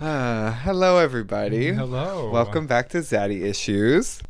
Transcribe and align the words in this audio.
Uh, 0.00 0.52
hello, 0.62 0.98
everybody. 0.98 1.72
Hello. 1.72 2.30
Welcome 2.30 2.66
back 2.66 2.88
to 2.90 2.98
Zaddy 2.98 3.42
Issues. 3.42 4.20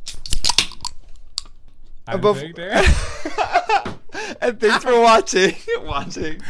I'm 2.07 2.19
Above- 2.19 2.39
Big 2.41 2.55
Dan. 2.55 2.83
and 4.41 4.59
thanks 4.59 4.83
for 4.83 4.99
watching. 4.99 5.55
watching. 5.83 6.41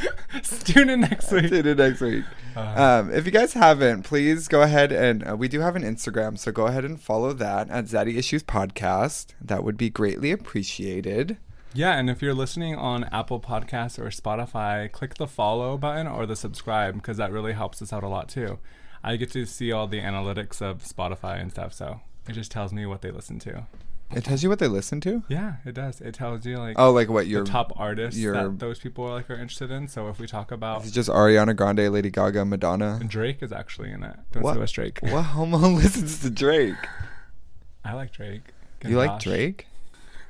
Tune 0.63 0.90
in 0.90 1.02
next 1.02 1.32
week. 1.32 1.50
Tune 1.50 1.68
in 1.68 1.78
next 1.78 2.02
week. 2.02 2.24
Uh, 2.55 2.60
Um, 3.05 3.12
if 3.13 3.26
you 3.26 3.32
guys 3.32 3.54
haven't, 3.54 4.04
please 4.04 4.47
go 4.47 4.62
ahead 4.62 4.92
and 4.92 5.28
uh, 5.30 5.36
we 5.36 5.48
do 5.48 5.60
have 5.60 5.76
an 5.76 5.84
Instagram, 5.84 6.38
so 6.40 6.52
go 6.52 6.68
ahead 6.68 6.86
and 6.86 7.00
follow 7.02 7.34
that 7.34 7.70
at 7.70 7.86
Zaddy 7.86 8.16
Issues 8.18 8.44
Podcast. 8.44 9.28
That 9.42 9.64
would 9.64 9.78
be 9.78 9.90
greatly 9.90 10.32
appreciated. 10.32 11.38
yeah, 11.74 11.98
and 12.00 12.10
if 12.10 12.22
you're 12.22 12.34
listening 12.34 12.76
on 12.76 13.04
Apple 13.06 13.40
Podcasts 13.40 14.00
or 14.00 14.06
Spotify, 14.10 14.92
click 14.92 15.16
the 15.16 15.28
follow 15.28 15.78
button 15.78 16.08
or 16.08 16.26
the 16.26 16.36
subscribe 16.36 16.96
because 16.96 17.18
that 17.18 17.32
really 17.32 17.54
helps 17.54 17.82
us 17.82 17.92
out 17.94 18.04
a 18.04 18.08
lot 18.08 18.30
too. 18.30 18.58
I 19.04 19.16
get 19.16 19.31
to 19.31 19.45
see 19.45 19.71
all 19.71 19.88
the 19.88 20.02
analytics 20.02 20.61
of 20.61 20.84
Spotify 20.84 21.40
and 21.41 21.52
stuff, 21.52 21.73
so 21.73 22.02
it 22.27 22.34
just 22.34 22.52
tells 22.52 22.73
me 22.73 22.85
what 22.85 23.02
they 23.02 23.12
listen 23.12 23.40
to. 23.40 23.66
It 24.12 24.23
tells 24.23 24.41
you 24.41 24.49
what 24.49 24.57
they 24.57 24.67
listen 24.67 24.99
to. 25.02 25.21
Yeah, 25.30 25.57
it 25.66 25.73
does. 25.76 26.02
It 26.02 26.16
tells 26.16 26.44
you 26.44 26.57
like 26.57 26.76
Oh, 26.80 26.91
like 26.91 27.09
what 27.09 27.26
the 27.26 27.30
your 27.30 27.43
top 27.43 27.71
artists 27.76 28.20
your- 28.20 28.34
that 28.34 28.57
those 28.59 28.80
people 28.80 29.05
are 29.05 29.12
like 29.13 29.30
are 29.30 29.35
interested 29.35 29.70
in. 29.70 29.88
So 29.88 30.07
if 30.09 30.20
we 30.20 30.26
talk 30.26 30.52
about 30.52 30.81
It's 30.84 30.91
just 30.91 31.09
Ariana 31.09 31.55
Grande, 31.55 31.90
Lady 31.93 32.09
Gaga, 32.09 32.43
Madonna. 32.45 32.99
Drake 33.07 33.43
is 33.43 33.52
actually 33.52 33.91
in 33.91 34.02
it. 34.04 34.16
Don't 34.31 34.41
What? 34.43 34.57
West 34.57 34.73
Drake. 34.73 34.98
What 35.04 35.21
homo 35.21 35.57
listens 35.70 36.20
to 36.21 36.31
Drake? 36.31 36.73
I 37.85 37.93
like 37.93 38.12
Drake. 38.12 38.41
You 38.84 38.98
like 38.98 39.12
Gosh. 39.12 39.23
Drake? 39.26 39.68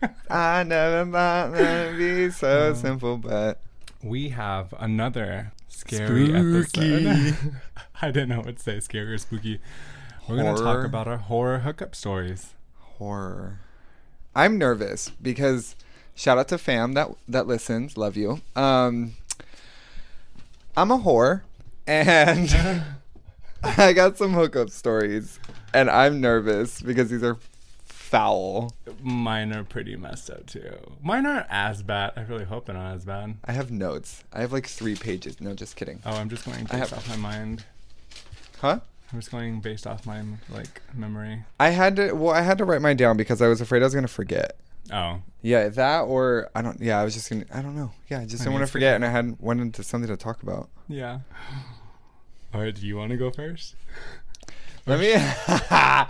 I 0.29 0.63
never 0.63 1.09
thought 1.09 1.53
that'd 1.53 1.97
be 1.97 2.29
so 2.31 2.71
Oh. 2.71 2.73
simple, 2.73 3.17
but 3.17 3.61
We 4.03 4.29
have 4.29 4.73
another 4.77 5.53
scary 5.69 6.27
Spooky. 6.27 7.07
episode. 7.07 7.51
I 8.01 8.11
didn't 8.11 8.29
know 8.29 8.41
what 8.41 8.57
to 8.57 8.61
say, 8.61 8.79
scary 8.79 9.13
or 9.13 9.17
spooky. 9.17 9.59
We're 10.27 10.37
gonna 10.37 10.57
talk 10.57 10.85
about 10.85 11.07
our 11.07 11.17
horror 11.17 11.59
hookup 11.59 11.95
stories. 11.95 12.53
horror. 12.79 13.59
I'm 14.35 14.57
nervous 14.57 15.09
because 15.21 15.75
shout 16.15 16.37
out 16.37 16.47
to 16.49 16.57
fam 16.57 16.93
that 16.93 17.09
that 17.27 17.47
listens, 17.47 17.97
love 17.97 18.15
you. 18.15 18.41
Um, 18.55 19.15
I'm 20.77 20.91
a 20.91 20.99
whore, 20.99 21.41
and 21.87 22.83
I 23.63 23.93
got 23.93 24.17
some 24.17 24.33
hookup 24.33 24.69
stories, 24.69 25.39
and 25.73 25.89
I'm 25.89 26.21
nervous 26.21 26.81
because 26.81 27.09
these 27.09 27.23
are 27.23 27.37
foul. 27.85 28.71
Mine 29.01 29.51
are 29.53 29.63
pretty 29.63 29.95
messed 29.95 30.29
up 30.29 30.45
too. 30.45 30.77
Mine 31.01 31.25
aren't 31.25 31.47
as 31.49 31.81
bad. 31.83 32.13
I 32.15 32.21
really 32.21 32.45
hope 32.45 32.67
they're 32.67 32.75
not 32.75 32.95
as 32.95 33.05
bad. 33.05 33.37
I 33.45 33.51
have 33.51 33.71
notes. 33.71 34.23
I 34.31 34.41
have 34.41 34.53
like 34.53 34.67
three 34.67 34.95
pages. 34.95 35.41
No, 35.41 35.53
just 35.53 35.75
kidding. 35.75 36.01
Oh, 36.05 36.15
I'm 36.15 36.29
just 36.29 36.45
going 36.45 36.65
based 36.65 36.93
off 36.93 37.09
my 37.09 37.17
mind. 37.17 37.65
Huh? 38.61 38.79
I'm 39.11 39.19
just 39.19 39.31
going 39.31 39.59
based 39.61 39.87
off 39.87 40.05
my 40.05 40.21
like 40.49 40.81
memory. 40.93 41.43
I 41.59 41.69
had 41.69 41.95
to. 41.95 42.13
Well, 42.13 42.33
I 42.33 42.41
had 42.41 42.57
to 42.59 42.65
write 42.65 42.81
mine 42.81 42.97
down 42.97 43.17
because 43.17 43.41
I 43.41 43.47
was 43.47 43.59
afraid 43.61 43.81
I 43.81 43.85
was 43.85 43.95
gonna 43.95 44.07
forget. 44.07 44.55
Oh, 44.91 45.21
Yeah, 45.41 45.69
that 45.69 46.01
or 46.01 46.49
I 46.55 46.61
don't. 46.61 46.79
Yeah, 46.79 46.99
I 46.99 47.03
was 47.03 47.13
just 47.13 47.29
gonna. 47.29 47.45
I 47.53 47.61
don't 47.61 47.75
know. 47.75 47.91
Yeah, 48.09 48.19
I 48.21 48.25
just 48.25 48.41
I 48.41 48.45
didn't 48.45 48.53
want 48.53 48.65
to 48.67 48.71
forget, 48.71 48.95
and 48.95 49.05
I 49.05 49.09
had 49.09 49.39
wanted 49.39 49.73
to 49.75 49.83
something 49.83 50.07
to 50.09 50.17
talk 50.17 50.43
about. 50.43 50.69
yeah. 50.87 51.19
All 52.53 52.61
right, 52.61 52.73
do 52.73 52.85
you 52.85 52.97
want 52.97 53.11
to 53.11 53.17
go 53.17 53.29
first? 53.31 53.75
Let 54.87 54.99
me. 54.99 55.13
I 55.15 56.07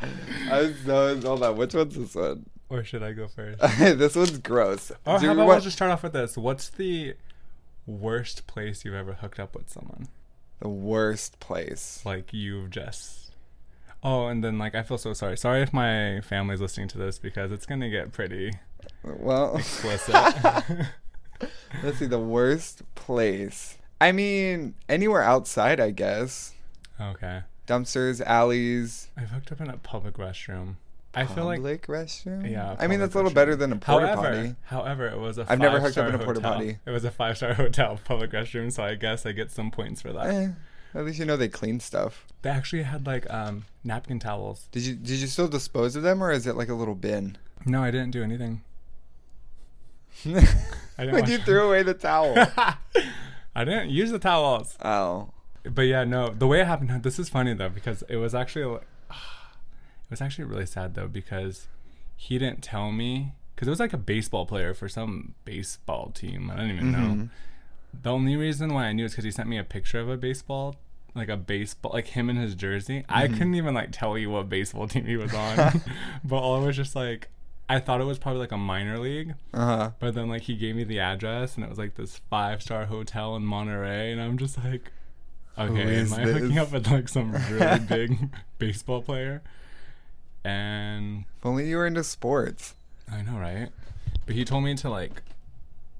was 0.51 0.75
so 0.85 1.19
hold 1.21 1.43
on. 1.43 1.57
Which 1.57 1.73
one's 1.73 1.95
this 1.95 2.15
one? 2.15 2.45
Or 2.71 2.83
should 2.83 3.01
I 3.01 3.13
go 3.13 3.27
first? 3.27 3.59
this 3.79 4.15
one's 4.15 4.37
gross. 4.37 4.91
Or 5.03 5.17
Do 5.17 5.25
how 5.25 5.31
about 5.33 5.37
want- 5.37 5.47
we'll 5.47 5.59
just 5.61 5.75
start 5.77 5.89
off 5.89 6.03
with 6.03 6.13
this? 6.13 6.37
What's 6.37 6.69
the 6.69 7.15
worst 7.87 8.45
place 8.45 8.85
you've 8.85 8.93
ever 8.93 9.13
hooked 9.13 9.39
up 9.39 9.55
with 9.55 9.71
someone? 9.71 10.07
The 10.59 10.69
worst 10.69 11.39
place? 11.39 12.01
like 12.05 12.33
you've 12.33 12.69
just 12.69 13.31
oh 14.03 14.27
and 14.27 14.43
then 14.43 14.57
like 14.57 14.75
i 14.75 14.81
feel 14.83 14.97
so 14.97 15.13
sorry 15.13 15.37
sorry 15.37 15.61
if 15.61 15.73
my 15.73 16.21
family's 16.21 16.61
listening 16.61 16.87
to 16.87 16.97
this 16.97 17.17
because 17.19 17.51
it's 17.51 17.65
gonna 17.65 17.89
get 17.89 18.11
pretty 18.11 18.51
Well, 19.03 19.57
explicit 19.57 20.13
let's 21.83 21.99
see. 21.99 22.05
The 22.05 22.19
worst 22.19 22.81
place. 22.95 23.77
I 24.01 24.11
mean, 24.13 24.75
anywhere 24.87 25.21
outside, 25.23 25.79
I 25.79 25.91
guess. 25.91 26.53
okay 26.99 27.41
Dumpsters, 27.67 28.19
alleys. 28.25 29.09
i've 29.17 29.29
hooked 29.31 29.51
up 29.51 29.61
in 29.61 29.69
a 29.69 29.77
public 29.77 30.15
restroom 30.15 30.75
i 31.15 31.25
feel 31.25 31.45
like 31.45 31.57
public 31.59 31.87
restroom. 31.87 32.49
yeah 32.49 32.75
I 32.79 32.87
mean, 32.87 32.99
that's 32.99 33.15
a 33.15 33.17
little 33.17 33.31
restroom. 33.31 33.35
better 33.35 33.55
than 33.55 33.73
a 33.73 33.77
porta 33.77 34.07
however 34.07 34.21
potty. 34.37 34.55
however 34.65 35.07
it 35.07 35.17
was 35.19 35.37
a 35.39 35.45
I've 35.49 35.59
never 35.59 35.79
hooked 35.79 35.97
up 35.97 36.07
in 36.09 36.15
a 36.15 36.19
porta 36.19 36.39
hotel. 36.39 36.53
potty. 36.53 36.77
it 36.85 36.91
was 36.91 37.03
a 37.03 37.11
five 37.11 37.37
star 37.37 37.53
hotel 37.63 37.99
public 38.03 38.31
restroom 38.31 38.71
so 38.71 38.83
i 38.83 38.95
guess 38.95 39.25
i 39.25 39.31
get 39.31 39.51
some 39.51 39.71
points 39.71 40.01
for 40.01 40.13
that 40.13 40.27
Eh, 40.27 40.49
at 40.93 41.05
least 41.05 41.19
you 41.19 41.25
know 41.25 41.35
they 41.37 41.47
clean 41.47 41.79
stuff. 41.79 42.25
they 42.43 42.49
actually 42.49 42.83
had 42.83 43.05
like 43.07 43.27
um 43.33 43.65
napkin 43.83 44.19
towels 44.19 44.67
Did 44.71 44.83
you 44.83 44.95
did 44.95 45.19
you 45.19 45.27
still 45.27 45.47
dispose 45.47 45.95
of 45.95 46.03
them, 46.03 46.21
or 46.23 46.31
is 46.31 46.45
it 46.47 46.55
like 46.55 46.69
a 46.69 46.73
little 46.75 46.95
bin? 46.95 47.37
no 47.65 47.83
i 47.83 47.91
didn't 47.91 48.11
do 48.11 48.23
anything 48.23 48.61
I 50.25 51.05
didn't 51.05 51.27
you 51.29 51.37
threw 51.37 51.67
away 51.67 51.83
the 51.83 51.93
towel. 51.93 52.33
i 53.55 53.63
didn't 53.63 53.89
use 53.89 54.11
the 54.11 54.19
towels 54.19 54.77
oh. 54.83 55.31
But 55.63 55.83
yeah, 55.83 56.05
no, 56.05 56.29
the 56.29 56.47
way 56.47 56.61
it 56.61 56.67
happened. 56.67 57.03
This 57.03 57.19
is 57.19 57.27
funny 57.29 57.53
though 57.53 57.67
because 57.69 58.01
it 58.09 58.15
was 58.15 58.33
actually, 58.33 58.63
like- 58.65 58.87
it 60.09 60.11
was 60.11 60.21
actually 60.21 60.45
really 60.45 60.65
sad 60.65 60.95
though 60.95 61.07
because 61.07 61.67
he 62.15 62.37
didn't 62.37 62.63
tell 62.63 62.91
me 62.91 63.33
because 63.55 63.67
it 63.67 63.71
was 63.71 63.79
like 63.79 63.93
a 63.93 63.97
baseball 63.97 64.45
player 64.45 64.73
for 64.73 64.89
some 64.89 65.35
baseball 65.45 66.11
team. 66.11 66.49
I 66.51 66.55
don't 66.57 66.71
even 66.71 66.91
know. 66.91 66.97
Mhm. 66.97 67.29
The 68.03 68.11
only 68.11 68.35
reason 68.35 68.73
why 68.73 68.85
I 68.85 68.93
knew 68.93 69.05
is 69.05 69.11
because 69.11 69.25
he 69.25 69.31
sent 69.31 69.49
me 69.49 69.57
a 69.57 69.63
picture 69.63 69.99
of 69.99 70.09
a 70.09 70.15
baseball, 70.17 70.75
like 71.15 71.27
a 71.29 71.37
baseball, 71.37 71.91
like 71.93 72.07
him 72.07 72.29
in 72.29 72.35
his 72.37 72.55
jersey. 72.55 73.03
I 73.09 73.27
Mhm. 73.27 73.33
couldn't 73.33 73.55
even 73.55 73.73
like 73.73 73.89
tell 73.91 74.17
you 74.17 74.29
what 74.29 74.47
baseball 74.49 74.87
team 74.87 75.05
he 75.05 75.17
was 75.17 75.33
on, 75.33 75.81
but 76.23 76.37
all 76.37 76.61
I 76.61 76.65
was 76.67 76.75
just 76.75 76.95
like, 76.95 77.29
I 77.67 77.79
thought 77.79 78.01
it 78.01 78.05
was 78.05 78.17
probably 78.17 78.39
like 78.39 78.51
a 78.51 78.57
minor 78.57 78.97
league. 78.97 79.35
Uh 79.53 79.65
huh. 79.65 79.91
But 79.99 80.15
then 80.15 80.27
like 80.29 80.43
he 80.43 80.55
gave 80.55 80.75
me 80.75 80.83
the 80.83 80.99
address 80.99 81.55
and 81.55 81.63
it 81.63 81.69
was 81.69 81.77
like 81.77 81.95
this 81.95 82.19
five 82.29 82.61
star 82.63 82.85
hotel 82.85 83.35
in 83.35 83.43
Monterey 83.45 84.11
and 84.11 84.19
I'm 84.21 84.37
just 84.37 84.57
like 84.63 84.91
Okay, 85.57 85.99
am 85.99 86.13
I 86.13 86.21
hooking 86.21 86.57
up 86.57 86.71
with 86.71 86.87
like 86.87 87.09
some 87.09 87.33
really 87.51 87.79
big 87.89 88.29
baseball 88.59 89.01
player? 89.01 89.41
And 90.43 91.25
If 91.39 91.45
only 91.45 91.67
you 91.69 91.77
were 91.77 91.85
into 91.87 92.03
sports. 92.03 92.73
I 93.11 93.21
know, 93.21 93.37
right? 93.37 93.69
But 94.25 94.35
he 94.35 94.45
told 94.45 94.63
me 94.63 94.75
to 94.75 94.89
like 94.89 95.21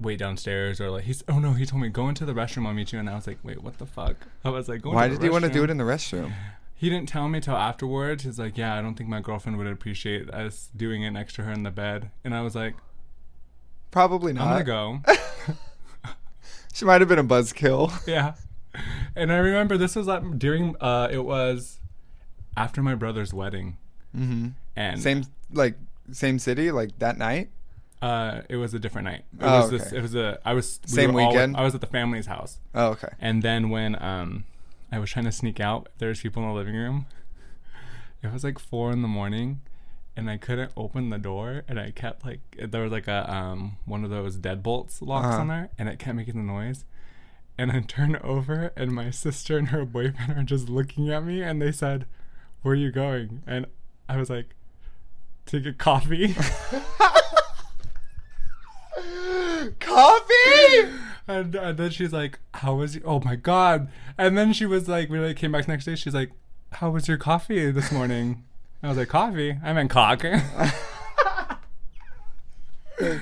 wait 0.00 0.18
downstairs 0.18 0.80
or 0.80 0.90
like 0.90 1.04
he's 1.04 1.22
oh 1.28 1.38
no, 1.38 1.52
he 1.52 1.66
told 1.66 1.82
me 1.82 1.88
go 1.88 2.08
into 2.08 2.24
the 2.24 2.32
restroom, 2.32 2.66
I'll 2.66 2.72
meet 2.72 2.92
you 2.92 2.98
and 2.98 3.08
I 3.10 3.14
was 3.14 3.26
like, 3.26 3.38
Wait, 3.42 3.62
what 3.62 3.78
the 3.78 3.86
fuck? 3.86 4.16
I 4.44 4.50
was 4.50 4.68
like, 4.68 4.82
go 4.82 4.92
Why 4.92 5.08
did 5.08 5.22
you 5.22 5.30
want 5.32 5.44
to 5.44 5.50
do 5.50 5.64
it 5.64 5.70
in 5.70 5.76
the 5.76 5.84
restroom? 5.84 6.32
He 6.74 6.88
didn't 6.88 7.10
tell 7.10 7.28
me 7.28 7.40
till 7.40 7.56
afterwards. 7.56 8.24
He's 8.24 8.38
like, 8.38 8.56
Yeah, 8.56 8.76
I 8.76 8.82
don't 8.82 8.94
think 8.94 9.10
my 9.10 9.20
girlfriend 9.20 9.58
would 9.58 9.66
appreciate 9.66 10.30
us 10.30 10.70
doing 10.76 11.02
it 11.02 11.10
next 11.10 11.34
to 11.34 11.42
her 11.42 11.52
in 11.52 11.62
the 11.64 11.70
bed. 11.70 12.10
And 12.24 12.34
I 12.34 12.40
was 12.42 12.54
like, 12.54 12.74
Probably 13.90 14.32
not 14.32 14.46
I'm 14.46 14.64
gonna 14.64 14.64
go. 14.64 15.00
She 16.72 16.84
might 16.84 17.00
have 17.00 17.08
been 17.08 17.18
a 17.18 17.24
buzzkill. 17.24 18.06
yeah. 18.06 18.34
And 19.16 19.32
I 19.32 19.36
remember 19.38 19.76
this 19.76 19.96
was 19.96 20.06
like 20.06 20.38
during 20.38 20.76
uh 20.80 21.08
it 21.10 21.24
was 21.24 21.80
after 22.56 22.82
my 22.82 22.94
brother's 22.94 23.34
wedding. 23.34 23.76
Mm-hmm. 24.16 24.48
And 24.76 25.00
Same 25.02 25.24
like 25.52 25.76
same 26.12 26.38
city 26.38 26.70
like 26.70 26.98
that 26.98 27.18
night. 27.18 27.50
uh 28.02 28.42
it 28.48 28.56
was 28.56 28.72
a 28.74 28.78
different 28.78 29.04
night. 29.06 29.24
It 29.38 29.42
Oh, 29.44 29.60
was 29.62 29.70
this 29.70 29.86
okay. 29.88 29.98
it 29.98 30.02
was 30.02 30.14
a 30.14 30.38
I 30.44 30.52
was 30.54 30.80
we 30.84 30.88
Same 30.88 31.12
were 31.12 31.20
all- 31.22 31.28
weekend? 31.28 31.56
I 31.56 31.62
was 31.62 31.74
at 31.74 31.80
the 31.80 31.86
family's 31.86 32.26
house. 32.26 32.58
Oh, 32.74 32.88
okay. 32.88 33.08
And 33.20 33.42
then 33.42 33.68
when 33.70 34.00
um 34.02 34.44
I 34.92 34.98
was 34.98 35.10
trying 35.10 35.26
to 35.26 35.32
sneak 35.32 35.60
out, 35.60 35.88
there 35.98 36.08
was 36.08 36.20
people 36.20 36.42
in 36.42 36.48
the 36.48 36.54
living 36.54 36.74
room. 36.74 37.06
It 38.22 38.32
was 38.32 38.44
like 38.44 38.58
four 38.58 38.90
in 38.92 39.00
the 39.02 39.08
morning 39.08 39.60
and 40.16 40.28
I 40.28 40.36
couldn't 40.36 40.72
open 40.76 41.08
the 41.08 41.18
door 41.18 41.62
and 41.68 41.80
I 41.80 41.90
kept 41.90 42.24
like 42.24 42.40
there 42.58 42.82
was 42.82 42.92
like 42.92 43.08
a 43.08 43.32
um 43.34 43.76
one 43.86 44.04
of 44.04 44.10
those 44.10 44.36
deadbolts 44.36 45.00
locks 45.00 45.26
Uh-huh. 45.28 45.40
on 45.40 45.48
there 45.48 45.68
and 45.78 45.88
it 45.88 45.98
kept 45.98 46.16
making 46.16 46.36
the 46.36 46.42
noise. 46.42 46.84
And 47.56 47.70
I 47.72 47.80
turned 47.96 48.16
over 48.18 48.72
and 48.76 48.92
my 48.92 49.10
sister 49.10 49.56
and 49.56 49.68
her 49.68 49.84
boyfriend 49.86 50.32
are 50.38 50.42
just 50.42 50.68
looking 50.68 51.10
at 51.10 51.24
me 51.24 51.42
and 51.42 51.62
they 51.62 51.72
said, 51.72 52.04
Where 52.62 52.72
are 52.72 52.76
you 52.76 52.90
going? 52.92 53.42
And 53.46 53.66
I 54.10 54.16
was 54.16 54.28
like, 54.28 54.56
take 55.46 55.64
a 55.66 55.72
coffee. 55.72 56.34
Coffee. 59.78 60.90
and, 61.28 61.54
and 61.54 61.78
then 61.78 61.90
she's 61.90 62.12
like, 62.12 62.40
How 62.54 62.74
was 62.74 62.96
you? 62.96 63.02
Oh 63.04 63.20
my 63.20 63.36
God. 63.36 63.88
And 64.18 64.36
then 64.36 64.52
she 64.52 64.66
was 64.66 64.88
like, 64.88 65.08
When 65.08 65.22
I 65.22 65.32
came 65.32 65.52
back 65.52 65.66
the 65.66 65.72
next 65.72 65.84
day, 65.84 65.94
she's 65.94 66.12
like, 66.12 66.32
How 66.72 66.90
was 66.90 67.06
your 67.06 67.18
coffee 67.18 67.70
this 67.70 67.92
morning? 67.92 68.42
I 68.82 68.88
was 68.88 68.96
like, 68.96 69.08
Coffee? 69.08 69.58
I 69.62 69.72
meant 69.72 69.90
cock. 69.90 70.24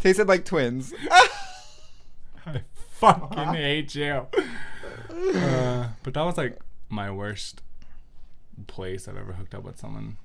Tasted 0.00 0.26
like 0.26 0.46
twins. 0.46 0.94
I 2.46 2.62
fucking 2.92 3.38
hate 3.54 3.94
you. 3.94 4.26
Uh, 5.34 5.88
but 6.02 6.14
that 6.14 6.22
was 6.22 6.38
like 6.38 6.58
my 6.88 7.10
worst 7.10 7.60
place 8.66 9.08
I've 9.08 9.16
ever 9.16 9.32
hooked 9.34 9.54
up 9.54 9.64
with 9.64 9.78
someone 9.78 10.16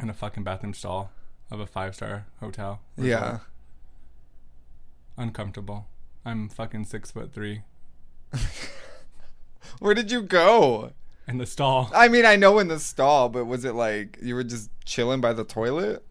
in 0.00 0.08
a 0.10 0.14
fucking 0.14 0.42
bathroom 0.44 0.74
stall 0.74 1.10
of 1.50 1.60
a 1.60 1.66
five 1.66 1.94
star 1.94 2.26
hotel. 2.40 2.80
resort. 2.96 3.20
yeah. 3.22 3.38
Uncomfortable. 5.16 5.86
I'm 6.24 6.48
fucking 6.48 6.84
six 6.86 7.10
foot 7.10 7.32
three. 7.32 7.62
Where 9.80 9.94
did 9.94 10.10
you 10.10 10.22
go? 10.22 10.92
in 11.28 11.38
the 11.38 11.46
stall. 11.46 11.88
I 11.94 12.08
mean, 12.08 12.26
I 12.26 12.34
know 12.34 12.58
in 12.58 12.66
the 12.68 12.80
stall, 12.80 13.28
but 13.28 13.44
was 13.44 13.64
it 13.64 13.74
like 13.74 14.18
you 14.20 14.34
were 14.34 14.42
just 14.42 14.70
chilling 14.84 15.20
by 15.20 15.32
the 15.32 15.44
toilet? 15.44 16.04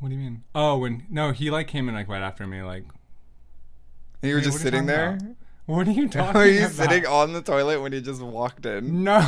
What 0.00 0.08
do 0.08 0.16
you 0.16 0.20
mean? 0.20 0.42
Oh, 0.56 0.76
when 0.78 1.06
no, 1.08 1.30
he 1.32 1.50
like 1.50 1.68
came 1.68 1.88
in 1.88 1.94
like 1.94 2.08
right 2.08 2.22
after 2.22 2.46
me. 2.46 2.62
Like, 2.62 2.82
And 4.22 4.28
you 4.30 4.34
were 4.34 4.40
just 4.40 4.58
what 4.58 4.60
are 4.62 4.64
you 4.66 4.70
sitting 4.72 4.86
there? 4.86 5.10
about? 5.14 5.36
what 5.66 5.86
are 5.88 5.92
you 5.92 6.08
talking 6.08 6.34
Were 6.40 6.46
you 6.46 6.60
about? 6.66 6.72
sitting 6.72 7.06
on 7.06 7.32
the 7.32 7.42
toilet 7.42 7.80
when 7.80 7.92
he 7.92 8.00
just 8.00 8.20
walked 8.20 8.66
in? 8.66 9.04
No, 9.04 9.20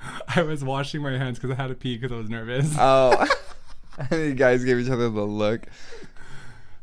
I 0.36 0.42
was 0.42 0.64
washing 0.64 1.02
my 1.02 1.16
hands 1.16 1.38
because 1.38 1.56
I 1.56 1.60
had 1.60 1.68
to 1.68 1.74
pee 1.74 1.96
because 1.96 2.12
I 2.12 2.16
was 2.16 2.28
nervous. 2.28 2.74
Oh. 2.78 3.26
and 4.10 4.20
you 4.20 4.34
guys 4.34 4.64
gave 4.64 4.78
each 4.78 4.90
other 4.90 5.10
the 5.10 5.22
look. 5.22 5.66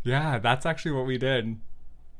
yeah, 0.03 0.37
that's 0.39 0.65
actually 0.65 0.91
what 0.91 1.05
we 1.05 1.17
did. 1.17 1.57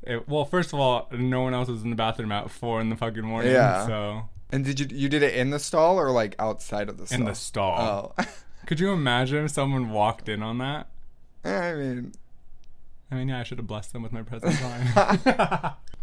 It, 0.02 0.28
well, 0.28 0.44
first 0.44 0.72
of 0.72 0.80
all, 0.80 1.08
no 1.12 1.42
one 1.42 1.52
else 1.52 1.68
was 1.68 1.82
in 1.82 1.90
the 1.90 1.96
bathroom 1.96 2.32
at 2.32 2.50
four 2.50 2.80
in 2.80 2.90
the 2.90 2.96
fucking 2.96 3.24
morning. 3.24 3.52
Yeah. 3.52 3.86
So 3.86 4.22
And 4.50 4.64
did 4.64 4.80
you 4.80 4.86
you 4.90 5.08
did 5.08 5.22
it 5.22 5.34
in 5.34 5.50
the 5.50 5.58
stall 5.58 5.98
or 5.98 6.10
like 6.10 6.34
outside 6.38 6.88
of 6.88 6.96
the 6.96 7.06
stall? 7.06 7.18
in 7.18 7.24
the 7.26 7.34
stall. 7.34 8.14
Oh. 8.18 8.24
Could 8.66 8.80
you 8.80 8.92
imagine 8.92 9.44
if 9.44 9.50
someone 9.50 9.90
walked 9.90 10.28
in 10.28 10.42
on 10.42 10.58
that? 10.58 10.88
I 11.44 11.74
mean, 11.74 12.12
I 13.10 13.14
mean, 13.16 13.28
yeah, 13.28 13.40
I 13.40 13.42
should 13.42 13.58
have 13.58 13.66
blessed 13.66 13.92
them 13.92 14.02
with 14.02 14.12
my 14.12 14.22
presence 14.22 14.58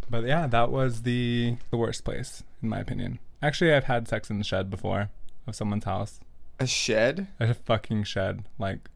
but 0.09 0.25
yeah, 0.25 0.47
that 0.47 0.69
was 0.71 1.01
the 1.01 1.55
the 1.71 1.77
worst 1.77 2.03
place 2.03 2.43
in 2.61 2.69
my 2.69 2.79
opinion. 2.79 3.19
Actually, 3.43 3.73
I've 3.73 3.83
had 3.83 4.07
sex 4.07 4.29
in 4.29 4.37
the 4.37 4.43
shed 4.43 4.69
before 4.69 5.09
of 5.45 5.53
someone's 5.55 5.83
house. 5.83 6.19
a 6.59 6.65
shed 6.65 7.27
A 7.39 7.53
fucking 7.53 8.03
shed, 8.05 8.45
like 8.57 8.89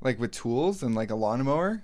like 0.00 0.18
with 0.20 0.30
tools 0.30 0.82
and 0.82 0.94
like 0.94 1.10
a 1.10 1.14
lawnmower. 1.16 1.82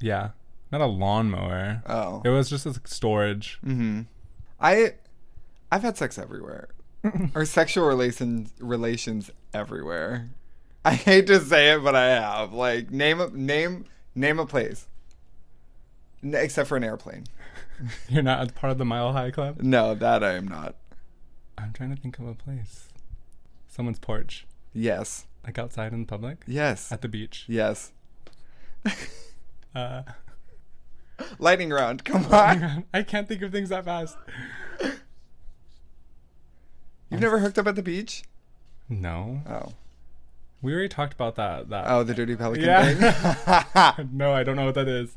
yeah, 0.00 0.30
not 0.72 0.80
a 0.80 0.86
lawnmower. 0.86 1.82
Oh. 1.86 2.20
It 2.24 2.28
was 2.30 2.50
just 2.50 2.66
a 2.66 2.74
storage. 2.84 3.58
Mm-hmm. 3.64 4.02
I 4.60 4.94
I've 5.70 5.82
had 5.82 5.96
sex 5.96 6.18
everywhere. 6.18 6.68
or 7.34 7.44
sexual 7.44 7.86
relations 7.86 8.50
relations 8.58 9.30
everywhere. 9.54 10.30
I 10.84 10.94
hate 10.94 11.28
to 11.28 11.38
say 11.40 11.72
it, 11.74 11.84
but 11.84 11.94
I 11.94 12.06
have. 12.08 12.52
Like 12.52 12.90
name 12.90 13.20
a 13.20 13.28
name 13.30 13.84
name 14.16 14.38
a 14.40 14.46
place. 14.46 14.88
N- 16.24 16.34
except 16.34 16.68
for 16.68 16.76
an 16.76 16.82
airplane. 16.82 17.24
You're 18.08 18.22
not 18.22 18.54
part 18.54 18.70
of 18.72 18.78
the 18.78 18.84
Mile 18.84 19.12
High 19.12 19.30
Club. 19.30 19.60
No, 19.62 19.94
that 19.94 20.22
I 20.24 20.34
am 20.34 20.46
not. 20.48 20.74
I'm 21.56 21.72
trying 21.72 21.94
to 21.94 22.00
think 22.00 22.18
of 22.18 22.26
a 22.26 22.34
place. 22.34 22.88
Someone's 23.68 23.98
porch, 23.98 24.46
Yes. 24.72 25.26
like 25.44 25.58
outside 25.58 25.92
in 25.92 26.06
public, 26.06 26.42
Yes. 26.46 26.90
at 26.92 27.02
the 27.02 27.08
beach. 27.08 27.44
Yes. 27.48 27.92
Uh, 29.74 30.02
Lightning 31.38 31.70
round. 31.70 32.02
Come 32.04 32.24
on. 32.32 32.84
I 32.94 33.02
can't 33.02 33.28
think 33.28 33.42
of 33.42 33.52
things 33.52 33.68
that 33.68 33.84
fast. 33.84 34.16
You've 37.10 37.20
never 37.20 37.38
hooked 37.38 37.58
up 37.58 37.66
at 37.66 37.76
the 37.76 37.82
beach? 37.82 38.22
No, 38.88 39.42
Oh. 39.48 39.72
we 40.62 40.72
already 40.72 40.88
talked 40.88 41.12
about 41.12 41.36
that. 41.36 41.68
That 41.68 41.84
Oh, 41.88 42.02
the 42.02 42.14
dirty 42.14 42.34
pelican 42.36 42.64
Yeah. 42.66 43.12
thing. 43.94 44.10
no, 44.16 44.32
I 44.32 44.42
don't 44.42 44.56
know 44.56 44.64
what 44.66 44.74
that 44.74 44.88
is. 44.88 45.16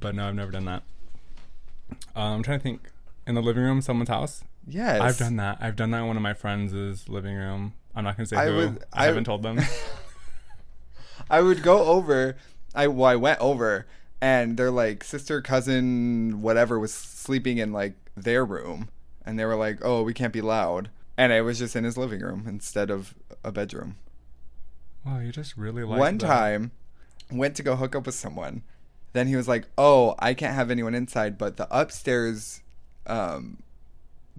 But 0.00 0.14
no, 0.14 0.28
I've 0.28 0.34
never 0.34 0.52
done 0.52 0.64
that. 0.66 0.82
Uh, 2.14 2.20
I'm 2.20 2.42
trying 2.42 2.58
to 2.58 2.62
think. 2.62 2.90
In 3.26 3.34
the 3.34 3.42
living 3.42 3.64
room, 3.64 3.80
someone's 3.80 4.08
house. 4.08 4.44
yes. 4.68 5.00
I've 5.00 5.18
done 5.18 5.34
that. 5.36 5.58
I've 5.60 5.74
done 5.74 5.90
that 5.90 5.98
in 6.02 6.06
one 6.06 6.16
of 6.16 6.22
my 6.22 6.32
friends' 6.34 7.08
living 7.08 7.34
room. 7.34 7.74
I'm 7.94 8.04
not 8.04 8.16
gonna 8.16 8.26
say 8.26 8.36
I 8.36 8.46
who. 8.46 8.56
would- 8.56 8.84
I, 8.92 9.02
I- 9.02 9.06
haven't 9.06 9.24
told 9.24 9.42
them. 9.42 9.58
I 11.30 11.40
would 11.40 11.62
go 11.62 11.84
over. 11.86 12.36
I 12.74 12.86
well, 12.88 13.10
I 13.10 13.16
went 13.16 13.40
over, 13.40 13.86
and 14.20 14.56
their 14.56 14.70
like 14.70 15.02
sister, 15.02 15.40
cousin, 15.40 16.40
whatever 16.42 16.78
was 16.78 16.92
sleeping 16.92 17.58
in 17.58 17.72
like 17.72 17.94
their 18.16 18.44
room, 18.44 18.90
and 19.24 19.38
they 19.38 19.44
were 19.44 19.56
like, 19.56 19.78
"Oh, 19.82 20.02
we 20.02 20.14
can't 20.14 20.32
be 20.32 20.40
loud," 20.42 20.90
and 21.16 21.32
I 21.32 21.40
was 21.40 21.58
just 21.58 21.74
in 21.74 21.84
his 21.84 21.96
living 21.96 22.20
room 22.20 22.44
instead 22.46 22.90
of 22.90 23.14
a 23.42 23.50
bedroom. 23.50 23.96
wow, 25.04 25.18
you 25.20 25.32
just 25.32 25.56
really 25.56 25.82
like 25.84 25.98
One 25.98 26.18
that. 26.18 26.26
time, 26.26 26.70
went 27.30 27.56
to 27.56 27.62
go 27.62 27.76
hook 27.76 27.96
up 27.96 28.06
with 28.06 28.14
someone. 28.14 28.62
Then 29.16 29.28
he 29.28 29.34
was 29.34 29.48
like, 29.48 29.66
"Oh, 29.78 30.14
I 30.18 30.34
can't 30.34 30.54
have 30.54 30.70
anyone 30.70 30.94
inside, 30.94 31.38
but 31.38 31.56
the 31.56 31.66
upstairs, 31.70 32.60
um, 33.06 33.62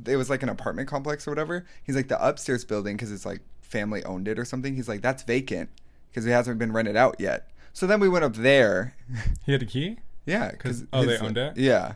it 0.05 0.17
was 0.17 0.29
like 0.29 0.43
an 0.43 0.49
apartment 0.49 0.87
complex 0.87 1.27
or 1.27 1.31
whatever. 1.31 1.65
He's 1.83 1.95
like 1.95 2.09
the 2.09 2.23
upstairs 2.23 2.63
building 2.63 2.95
because 2.95 3.11
it's 3.11 3.25
like 3.25 3.41
family 3.59 4.03
owned 4.03 4.27
it 4.27 4.37
or 4.37 4.45
something. 4.45 4.75
He's 4.75 4.87
like 4.87 5.01
that's 5.01 5.23
vacant 5.23 5.71
because 6.11 6.27
it 6.27 6.29
hasn't 6.29 6.59
been 6.59 6.73
rented 6.73 6.95
out 6.95 7.15
yet. 7.17 7.49
So 7.73 7.87
then 7.87 7.99
we 7.99 8.07
went 8.07 8.23
up 8.23 8.35
there. 8.35 8.93
He 9.47 9.51
had 9.51 9.63
a 9.63 9.65
key. 9.65 9.97
yeah, 10.27 10.51
because 10.51 10.85
oh, 10.93 11.03
they 11.03 11.17
owned 11.17 11.39
it? 11.39 11.57
Yeah. 11.57 11.93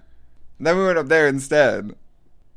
Then 0.60 0.76
we 0.76 0.84
went 0.84 0.98
up 0.98 1.06
there 1.06 1.28
instead, 1.28 1.94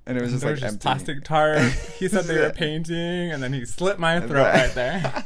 and 0.07 0.17
it 0.17 0.23
was 0.23 0.31
just 0.31 0.43
there 0.43 0.53
like 0.53 0.61
just 0.61 0.73
empty. 0.73 0.83
plastic 0.85 1.25
tarp. 1.25 1.71
He 1.99 2.09
said 2.09 2.25
they 2.25 2.39
were 2.39 2.49
painting, 2.49 3.31
and 3.31 3.43
then 3.43 3.53
he 3.53 3.67
slit 3.67 3.99
my 3.99 4.21
throat 4.21 4.55
right 4.55 4.75
there. 4.75 5.25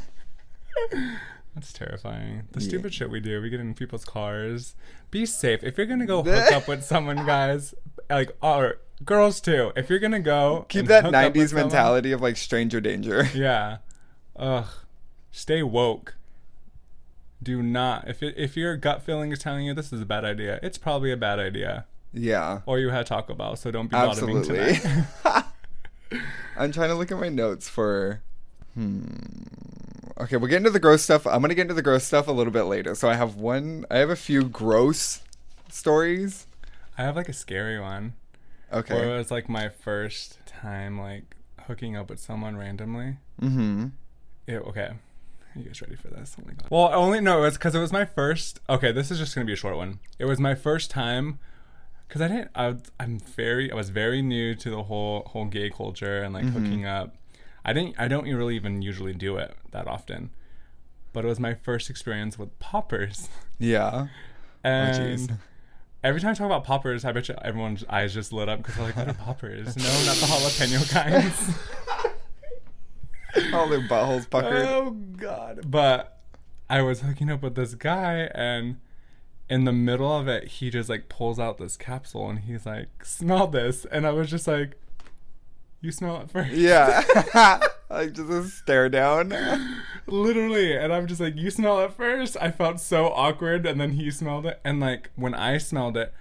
That's 1.59 1.73
terrifying. 1.73 2.43
The 2.53 2.61
Yeah. 2.61 2.67
stupid 2.67 2.93
shit 2.93 3.09
we 3.09 3.19
do. 3.19 3.41
We 3.41 3.49
get 3.49 3.59
in 3.59 3.73
people's 3.73 4.05
cars. 4.05 4.75
Be 5.11 5.25
safe. 5.25 5.61
If 5.63 5.77
you're 5.77 5.87
gonna 5.87 6.05
go 6.05 6.23
hook 6.23 6.51
up 6.53 6.67
with 6.69 6.83
someone, 6.85 7.25
guys, 7.25 7.73
like 8.09 8.35
or 8.41 8.77
girls 9.03 9.41
too. 9.41 9.71
If 9.75 9.89
you're 9.89 9.99
gonna 9.99 10.19
go 10.21 10.65
Keep 10.69 10.85
that 10.87 11.03
hook 11.03 11.13
up 11.13 11.33
with 11.33 11.43
'90s 11.43 11.49
someone- 11.49 11.65
mentality 11.65 12.11
of 12.13 12.21
like 12.21 12.37
stranger 12.37 12.79
danger. 12.79 13.25
Yeah. 13.35 13.77
Ugh. 14.37 14.67
Stay 15.31 15.61
woke. 15.63 16.15
Do 17.43 17.61
not. 17.61 18.07
If 18.07 18.23
it, 18.23 18.35
if 18.37 18.55
your 18.55 18.77
gut 18.77 19.01
feeling 19.03 19.31
is 19.31 19.39
telling 19.39 19.65
you 19.65 19.73
this 19.73 19.91
is 19.91 20.01
a 20.01 20.05
bad 20.05 20.23
idea, 20.25 20.59
it's 20.63 20.77
probably 20.77 21.11
a 21.11 21.17
bad 21.17 21.39
idea. 21.39 21.85
yeah. 22.13 22.61
Or 22.65 22.79
you 22.79 22.89
had 22.89 23.05
Taco 23.05 23.33
Bell, 23.33 23.55
so 23.57 23.69
don't 23.71 23.87
be 23.87 23.91
bottoming 23.91 24.37
Absolutely. 24.37 24.75
tonight. 24.75 25.43
I'm 26.57 26.71
trying 26.71 26.89
to 26.89 26.95
look 26.95 27.11
at 27.11 27.19
my 27.19 27.29
notes 27.29 27.67
for. 27.69 28.21
Hmm. 28.75 29.01
Okay, 30.19 30.35
we'll 30.35 30.49
get 30.49 30.57
into 30.57 30.69
the 30.69 30.79
gross 30.79 31.01
stuff. 31.01 31.25
I'm 31.25 31.41
gonna 31.41 31.55
get 31.55 31.63
into 31.63 31.73
the 31.73 31.81
gross 31.81 32.03
stuff 32.03 32.27
a 32.27 32.31
little 32.31 32.51
bit 32.51 32.63
later. 32.63 32.93
So 32.95 33.09
I 33.09 33.15
have 33.15 33.35
one. 33.35 33.85
I 33.89 33.97
have 33.97 34.09
a 34.09 34.15
few 34.15 34.43
gross 34.43 35.21
stories. 35.69 36.45
I 36.97 37.03
have 37.03 37.15
like 37.15 37.29
a 37.29 37.33
scary 37.33 37.79
one. 37.79 38.13
Okay. 38.71 38.93
Where 38.93 39.15
it 39.15 39.17
was 39.17 39.31
like 39.31 39.47
my 39.47 39.69
first 39.69 40.39
time 40.45 40.99
like 40.99 41.35
hooking 41.67 41.95
up 41.95 42.09
with 42.09 42.19
someone 42.19 42.57
randomly. 42.57 43.17
mm-hmm. 43.41 43.87
Ew, 44.47 44.57
okay. 44.67 44.89
Are 45.55 45.59
you 45.59 45.63
guys 45.65 45.81
ready 45.81 45.95
for 45.95 46.09
this? 46.09 46.35
Oh 46.39 46.43
my 46.45 46.53
god. 46.53 46.67
Well, 46.69 46.93
only 46.93 47.21
no, 47.21 47.39
it 47.39 47.41
was 47.41 47.53
because 47.53 47.73
it 47.73 47.79
was 47.79 47.93
my 47.93 48.05
first. 48.05 48.59
Okay, 48.69 48.91
this 48.91 49.11
is 49.11 49.19
just 49.19 49.33
gonna 49.33 49.45
be 49.45 49.53
a 49.53 49.57
short 49.57 49.77
one. 49.77 49.99
It 50.17 50.25
was 50.25 50.39
my 50.39 50.53
first 50.53 50.91
time 50.91 51.39
because 52.07 52.21
I 52.21 52.27
didn't. 52.27 52.51
I, 52.55 52.75
I'm 52.99 53.19
very. 53.19 53.71
I 53.71 53.75
was 53.75 53.89
very 53.89 54.21
new 54.21 54.53
to 54.55 54.69
the 54.69 54.83
whole 54.83 55.23
whole 55.27 55.45
gay 55.45 55.69
culture 55.69 56.21
and 56.21 56.33
like 56.33 56.45
hooking 56.45 56.85
up. 56.85 57.15
I 57.65 57.73
didn't. 57.73 57.95
I 57.99 58.07
don't 58.07 58.23
really 58.25 58.55
even 58.55 58.81
usually 58.81 59.13
do 59.13 59.37
it 59.37 59.55
that 59.71 59.87
often. 59.87 60.29
But 61.13 61.25
it 61.25 61.27
was 61.27 61.39
my 61.39 61.53
first 61.55 61.89
experience 61.89 62.37
with 62.37 62.57
poppers, 62.59 63.29
Yeah. 63.57 64.07
and 64.63 64.95
oh, 64.95 65.01
jeez. 65.01 65.37
every 66.03 66.21
time 66.21 66.31
I 66.31 66.33
talk 66.35 66.45
about 66.45 66.63
poppers, 66.63 67.03
I 67.03 67.11
bet 67.11 67.27
you 67.29 67.35
everyone's 67.41 67.83
eyes 67.89 68.13
just 68.13 68.31
lit 68.31 68.47
up 68.47 68.59
because 68.59 68.75
they're 68.75 68.85
like, 68.85 68.95
"What 68.95 69.07
are 69.07 69.13
poppers? 69.13 69.75
no, 69.75 69.83
not 70.05 70.15
the 70.17 70.25
jalapeno 70.27 70.89
kinds." 70.91 71.55
All 73.53 73.67
their 73.69 73.81
buttholes 73.87 74.29
puckered. 74.29 74.65
Oh 74.67 74.91
god. 74.91 75.61
But 75.69 76.19
I 76.69 76.81
was 76.81 77.01
hooking 77.01 77.29
up 77.31 77.41
with 77.41 77.55
this 77.55 77.73
guy 77.75 78.29
and 78.33 78.77
in 79.49 79.65
the 79.65 79.71
middle 79.71 80.11
of 80.15 80.27
it 80.27 80.47
he 80.47 80.69
just 80.69 80.89
like 80.89 81.09
pulls 81.09 81.39
out 81.39 81.57
this 81.57 81.75
capsule 81.77 82.29
and 82.29 82.39
he's 82.39 82.65
like, 82.65 83.03
smell 83.03 83.47
this 83.47 83.85
and 83.85 84.05
I 84.05 84.11
was 84.11 84.29
just 84.29 84.47
like 84.47 84.79
You 85.81 85.91
smell 85.91 86.21
it 86.21 86.29
first. 86.29 86.51
yeah. 86.51 87.01
like 87.89 88.13
just 88.13 88.29
a 88.29 88.43
stare 88.45 88.89
down. 88.89 89.33
Literally. 90.07 90.75
And 90.75 90.91
I'm 90.93 91.07
just 91.07 91.21
like, 91.21 91.35
You 91.37 91.49
smell 91.51 91.79
it 91.81 91.93
first. 91.93 92.35
I 92.41 92.51
felt 92.51 92.79
so 92.79 93.05
awkward 93.07 93.65
and 93.65 93.79
then 93.79 93.91
he 93.91 94.11
smelled 94.11 94.45
it. 94.45 94.59
And 94.63 94.79
like 94.79 95.09
when 95.15 95.33
I 95.33 95.57
smelled 95.57 95.95
it, 95.97 96.13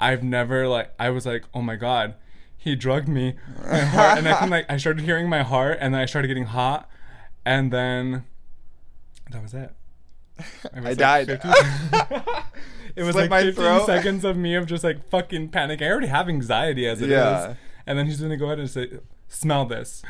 I've 0.00 0.22
never 0.24 0.66
like 0.68 0.92
I 0.98 1.10
was 1.10 1.26
like, 1.26 1.44
Oh 1.54 1.62
my 1.62 1.76
god. 1.76 2.14
He 2.56 2.74
drugged 2.74 3.06
me. 3.06 3.34
My 3.64 3.78
heart, 3.78 4.18
and 4.18 4.28
I 4.28 4.34
can 4.40 4.50
like 4.50 4.66
I 4.68 4.76
started 4.76 5.04
hearing 5.04 5.28
my 5.28 5.42
heart 5.44 5.78
and 5.80 5.94
then 5.94 6.00
I 6.00 6.06
started 6.06 6.26
getting 6.26 6.46
hot 6.46 6.88
and 7.44 7.72
then 7.72 8.24
that 9.30 9.40
was 9.42 9.54
it. 9.54 9.72
It 10.38 10.44
I 10.74 10.80
was, 10.80 10.96
died. 10.96 11.28
50 11.28 11.48
it 12.96 13.02
was 13.04 13.12
Slit 13.12 13.14
like 13.14 13.30
my 13.30 13.42
15 13.44 13.52
throat. 13.54 13.86
seconds 13.86 14.24
of 14.24 14.36
me 14.36 14.54
of 14.56 14.66
just 14.66 14.82
like 14.82 15.08
fucking 15.08 15.50
panic. 15.50 15.80
I 15.80 15.86
already 15.88 16.08
have 16.08 16.28
anxiety 16.28 16.86
as 16.88 17.00
it 17.00 17.04
is, 17.04 17.10
Yeah. 17.12 17.54
And 17.86 17.98
then 17.98 18.06
he's 18.06 18.20
gonna 18.20 18.36
go 18.36 18.46
ahead 18.46 18.58
and 18.58 18.68
say, 18.68 18.98
smell 19.28 19.64
this. 19.66 20.02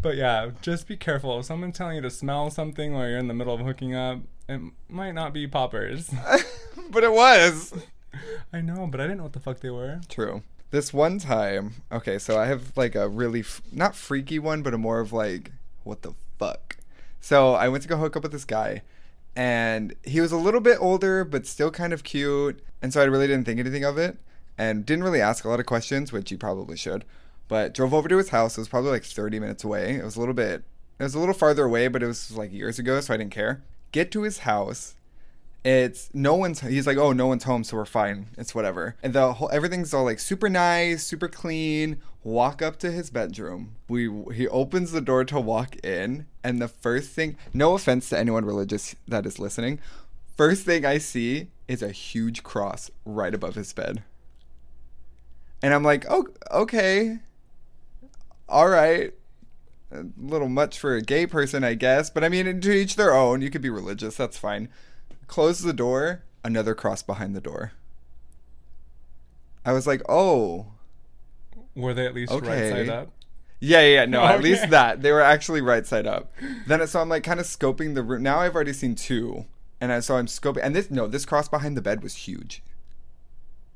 But 0.00 0.16
yeah, 0.16 0.50
just 0.60 0.86
be 0.86 0.96
careful. 0.96 1.38
If 1.38 1.46
someone's 1.46 1.76
telling 1.76 1.96
you 1.96 2.02
to 2.02 2.10
smell 2.10 2.50
something 2.50 2.92
while 2.92 3.08
you're 3.08 3.18
in 3.18 3.28
the 3.28 3.34
middle 3.34 3.54
of 3.54 3.60
hooking 3.60 3.94
up, 3.94 4.20
it 4.48 4.60
might 4.88 5.12
not 5.12 5.32
be 5.32 5.46
poppers. 5.46 6.10
but 6.90 7.04
it 7.04 7.12
was. 7.12 7.72
I 8.52 8.60
know, 8.60 8.86
but 8.86 9.00
I 9.00 9.04
didn't 9.04 9.18
know 9.18 9.24
what 9.24 9.32
the 9.32 9.40
fuck 9.40 9.60
they 9.60 9.70
were. 9.70 10.00
True. 10.08 10.42
This 10.70 10.92
one 10.92 11.18
time, 11.18 11.74
okay, 11.92 12.18
so 12.18 12.38
I 12.38 12.46
have 12.46 12.76
like 12.76 12.94
a 12.94 13.08
really 13.08 13.40
f- 13.40 13.62
not 13.72 13.94
freaky 13.94 14.38
one, 14.38 14.62
but 14.62 14.74
a 14.74 14.78
more 14.78 15.00
of 15.00 15.12
like 15.12 15.52
what 15.84 16.02
the 16.02 16.14
fuck. 16.38 16.76
So 17.20 17.54
I 17.54 17.68
went 17.68 17.82
to 17.82 17.88
go 17.88 17.96
hook 17.96 18.16
up 18.16 18.24
with 18.24 18.32
this 18.32 18.44
guy, 18.44 18.82
and 19.36 19.94
he 20.02 20.20
was 20.20 20.32
a 20.32 20.36
little 20.36 20.60
bit 20.60 20.78
older, 20.80 21.24
but 21.24 21.46
still 21.46 21.70
kind 21.70 21.92
of 21.92 22.02
cute, 22.02 22.60
and 22.82 22.92
so 22.92 23.00
I 23.00 23.04
really 23.04 23.26
didn't 23.26 23.46
think 23.46 23.60
anything 23.60 23.84
of 23.84 23.98
it. 23.98 24.18
And 24.56 24.86
didn't 24.86 25.04
really 25.04 25.20
ask 25.20 25.44
a 25.44 25.48
lot 25.48 25.60
of 25.60 25.66
questions, 25.66 26.12
which 26.12 26.30
you 26.30 26.38
probably 26.38 26.76
should. 26.76 27.04
But 27.48 27.74
drove 27.74 27.92
over 27.92 28.08
to 28.08 28.16
his 28.16 28.30
house. 28.30 28.56
It 28.56 28.60
was 28.60 28.68
probably 28.68 28.90
like 28.90 29.04
30 29.04 29.38
minutes 29.38 29.64
away. 29.64 29.96
It 29.96 30.04
was 30.04 30.16
a 30.16 30.20
little 30.20 30.34
bit, 30.34 30.64
it 30.98 31.02
was 31.02 31.14
a 31.14 31.18
little 31.18 31.34
farther 31.34 31.64
away, 31.64 31.88
but 31.88 32.02
it 32.02 32.06
was 32.06 32.36
like 32.36 32.52
years 32.52 32.78
ago, 32.78 33.00
so 33.00 33.14
I 33.14 33.16
didn't 33.16 33.32
care. 33.32 33.62
Get 33.92 34.10
to 34.12 34.22
his 34.22 34.38
house. 34.38 34.94
It's 35.64 36.10
no 36.12 36.34
one's. 36.34 36.60
He's 36.60 36.86
like, 36.86 36.98
oh, 36.98 37.12
no 37.12 37.26
one's 37.26 37.44
home, 37.44 37.64
so 37.64 37.78
we're 37.78 37.86
fine. 37.86 38.26
It's 38.36 38.54
whatever. 38.54 38.96
And 39.02 39.14
the 39.14 39.32
whole 39.32 39.48
everything's 39.50 39.94
all 39.94 40.04
like 40.04 40.18
super 40.20 40.50
nice, 40.50 41.04
super 41.04 41.26
clean. 41.26 42.02
Walk 42.22 42.60
up 42.60 42.78
to 42.80 42.90
his 42.90 43.08
bedroom. 43.08 43.76
We 43.88 44.10
he 44.34 44.46
opens 44.48 44.92
the 44.92 45.00
door 45.00 45.24
to 45.24 45.40
walk 45.40 45.76
in, 45.76 46.26
and 46.42 46.60
the 46.60 46.68
first 46.68 47.10
thing, 47.10 47.38
no 47.54 47.74
offense 47.74 48.10
to 48.10 48.18
anyone 48.18 48.44
religious 48.44 48.94
that 49.08 49.24
is 49.24 49.38
listening, 49.38 49.80
first 50.36 50.64
thing 50.64 50.84
I 50.84 50.98
see 50.98 51.48
is 51.66 51.82
a 51.82 51.90
huge 51.90 52.42
cross 52.42 52.90
right 53.06 53.34
above 53.34 53.54
his 53.54 53.72
bed. 53.72 54.02
And 55.64 55.72
I'm 55.72 55.82
like, 55.82 56.04
oh, 56.10 56.26
okay, 56.50 57.20
all 58.50 58.68
right. 58.68 59.14
A 59.90 60.04
little 60.18 60.50
much 60.50 60.78
for 60.78 60.94
a 60.94 61.00
gay 61.00 61.26
person, 61.26 61.64
I 61.64 61.72
guess. 61.72 62.10
But 62.10 62.22
I 62.22 62.28
mean, 62.28 62.60
to 62.60 62.72
each 62.72 62.96
their 62.96 63.14
own. 63.14 63.40
You 63.40 63.48
could 63.48 63.62
be 63.62 63.70
religious. 63.70 64.16
That's 64.16 64.36
fine. 64.36 64.68
Close 65.26 65.60
the 65.60 65.72
door. 65.72 66.22
Another 66.44 66.74
cross 66.74 67.02
behind 67.02 67.34
the 67.34 67.40
door. 67.40 67.72
I 69.64 69.72
was 69.72 69.86
like, 69.86 70.02
oh. 70.06 70.66
Were 71.74 71.94
they 71.94 72.04
at 72.04 72.14
least 72.14 72.30
Okay. 72.30 72.46
right 72.46 72.70
side 72.70 72.88
up? 72.90 73.12
Yeah, 73.58 73.80
yeah, 73.80 74.00
yeah, 74.00 74.04
no, 74.04 74.22
at 74.22 74.42
least 74.42 74.68
that. 74.68 75.00
They 75.00 75.12
were 75.12 75.22
actually 75.22 75.62
right 75.62 75.86
side 75.86 76.06
up. 76.06 76.30
Then 76.66 76.86
so 76.86 77.00
I'm 77.00 77.08
like 77.08 77.24
kind 77.24 77.40
of 77.40 77.46
scoping 77.46 77.94
the 77.94 78.02
room. 78.02 78.22
Now 78.22 78.40
I've 78.40 78.54
already 78.54 78.74
seen 78.74 78.94
two. 78.94 79.46
And 79.80 79.90
I 79.90 80.00
so 80.00 80.16
I'm 80.16 80.26
scoping 80.26 80.60
and 80.62 80.76
this 80.76 80.90
no, 80.90 81.06
this 81.06 81.24
cross 81.24 81.48
behind 81.48 81.74
the 81.74 81.80
bed 81.80 82.02
was 82.02 82.14
huge. 82.14 82.62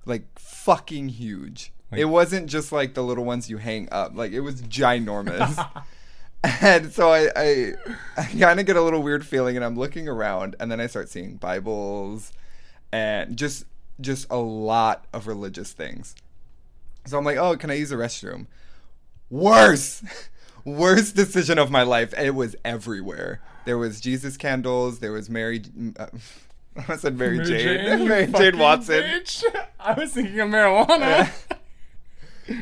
Like 0.05 0.27
fucking 0.39 1.09
huge. 1.09 1.73
Like- 1.91 2.01
it 2.01 2.05
wasn't 2.07 2.49
just 2.49 2.73
like 2.73 2.95
the 2.95 3.03
little 3.03 3.25
ones 3.25 3.49
you 3.49 3.57
hang 3.59 3.89
up. 3.91 4.13
Like 4.15 4.33
it 4.33 4.41
was 4.41 4.63
ginormous. 4.63 5.69
and 6.63 6.93
so 6.93 7.11
I 7.11 7.29
I, 7.35 7.73
I 8.17 8.25
kind 8.39 8.61
of 8.61 8.67
get 8.67 8.77
a 8.77 8.83
little 8.83 9.03
weird 9.03 9.27
feeling 9.27 9.57
and 9.57 9.65
I'm 9.65 9.77
looking 9.77 10.09
around 10.09 10.55
and 10.61 10.71
then 10.71 10.81
I 10.81 10.87
start 10.87 11.09
seeing 11.09 11.35
Bibles 11.37 12.33
and 12.93 13.37
just 13.37 13.65
just 14.01 14.27
a 14.31 14.37
lot 14.37 15.07
of 15.13 15.27
religious 15.27 15.73
things. 15.73 16.15
So 17.07 17.19
I'm 17.19 17.25
like, 17.25 17.39
"Oh, 17.39 17.57
can 17.57 17.71
I 17.71 17.75
use 17.75 17.89
the 17.89 17.97
restroom?" 17.97 18.47
Worse, 19.31 20.05
worst 20.65 21.17
decision 21.17 21.59
of 21.59 21.71
my 21.71 21.83
life 21.83 22.13
it 22.19 22.35
was 22.35 22.55
everywhere 22.65 23.41
there 23.65 23.79
was 23.79 24.01
jesus 24.01 24.37
candles 24.37 24.99
there 24.99 25.13
was 25.13 25.31
mary 25.31 25.63
uh, 25.99 26.07
i 26.89 26.97
said 26.97 27.17
mary, 27.17 27.39
jane, 27.45 28.01
you 28.01 28.09
mary 28.09 28.27
jane 28.27 28.59
watson 28.59 29.03
bitch. 29.03 29.45
I 29.81 29.95
was 29.95 30.13
thinking 30.13 30.39
of 30.41 30.49
marijuana. 30.51 31.31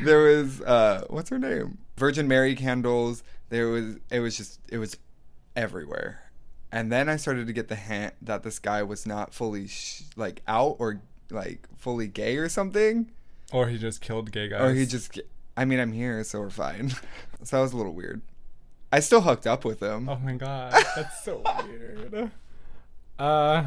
There 0.03 0.19
was 0.23 0.61
uh 0.61 1.05
what's 1.09 1.29
her 1.29 1.39
name? 1.39 1.77
Virgin 1.97 2.27
mary 2.27 2.55
candles. 2.55 3.23
There 3.49 3.67
was 3.69 3.95
it 4.11 4.19
was 4.19 4.37
just 4.37 4.59
it 4.69 4.77
was 4.77 4.97
everywhere. 5.55 6.21
And 6.71 6.91
then 6.91 7.07
i 7.09 7.15
started 7.15 7.47
to 7.47 7.53
get 7.53 7.69
the 7.69 7.75
hint 7.75 8.13
that 8.21 8.43
this 8.43 8.59
guy 8.59 8.83
was 8.83 9.05
not 9.05 9.33
fully 9.33 9.67
sh- 9.67 10.03
like 10.15 10.41
out 10.47 10.75
or 10.79 11.01
like 11.31 11.67
fully 11.77 12.07
gay 12.07 12.37
or 12.37 12.49
something. 12.49 13.09
Or 13.53 13.67
he 13.67 13.77
just 13.77 14.01
killed 14.01 14.31
gay 14.31 14.49
guys. 14.49 14.61
or 14.61 14.73
he 14.73 14.85
just 14.85 15.19
i 15.55 15.63
mean 15.65 15.79
i'm 15.79 15.93
here 15.93 16.23
so 16.23 16.39
we're 16.41 16.49
fine. 16.49 16.91
So 17.43 17.57
that 17.57 17.61
was 17.61 17.71
a 17.73 17.77
little 17.77 17.93
weird. 17.93 18.21
I 18.91 18.99
still 18.99 19.21
hooked 19.21 19.45
up 19.45 19.63
with 19.63 19.79
him. 19.81 20.09
Oh 20.09 20.17
my 20.17 20.33
god, 20.33 20.73
that's 20.95 21.23
so 21.23 21.43
weird. 21.67 22.31
Uh, 23.19 23.65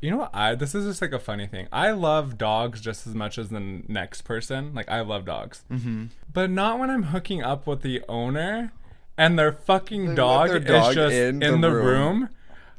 you 0.00 0.10
know 0.10 0.18
what? 0.18 0.30
I 0.34 0.54
this 0.54 0.74
is 0.74 0.86
just 0.86 1.02
like 1.02 1.12
a 1.12 1.18
funny 1.18 1.46
thing. 1.46 1.66
I 1.72 1.90
love 1.90 2.38
dogs 2.38 2.80
just 2.80 3.06
as 3.06 3.14
much 3.14 3.38
as 3.38 3.48
the 3.48 3.60
next 3.60 4.22
person. 4.22 4.74
Like 4.74 4.88
I 4.88 5.00
love 5.00 5.24
dogs, 5.24 5.64
mm-hmm. 5.70 6.06
but 6.32 6.50
not 6.50 6.78
when 6.78 6.90
I'm 6.90 7.04
hooking 7.04 7.42
up 7.42 7.66
with 7.66 7.82
the 7.82 8.02
owner 8.08 8.72
and 9.16 9.38
their 9.38 9.52
fucking 9.52 10.08
let 10.08 10.16
dog, 10.16 10.48
their 10.50 10.60
dog 10.60 10.90
is 10.90 10.94
just 10.94 11.14
in 11.14 11.42
in, 11.42 11.60
the 11.60 11.68
the, 11.68 11.74
room. 11.74 12.20
room. 12.20 12.28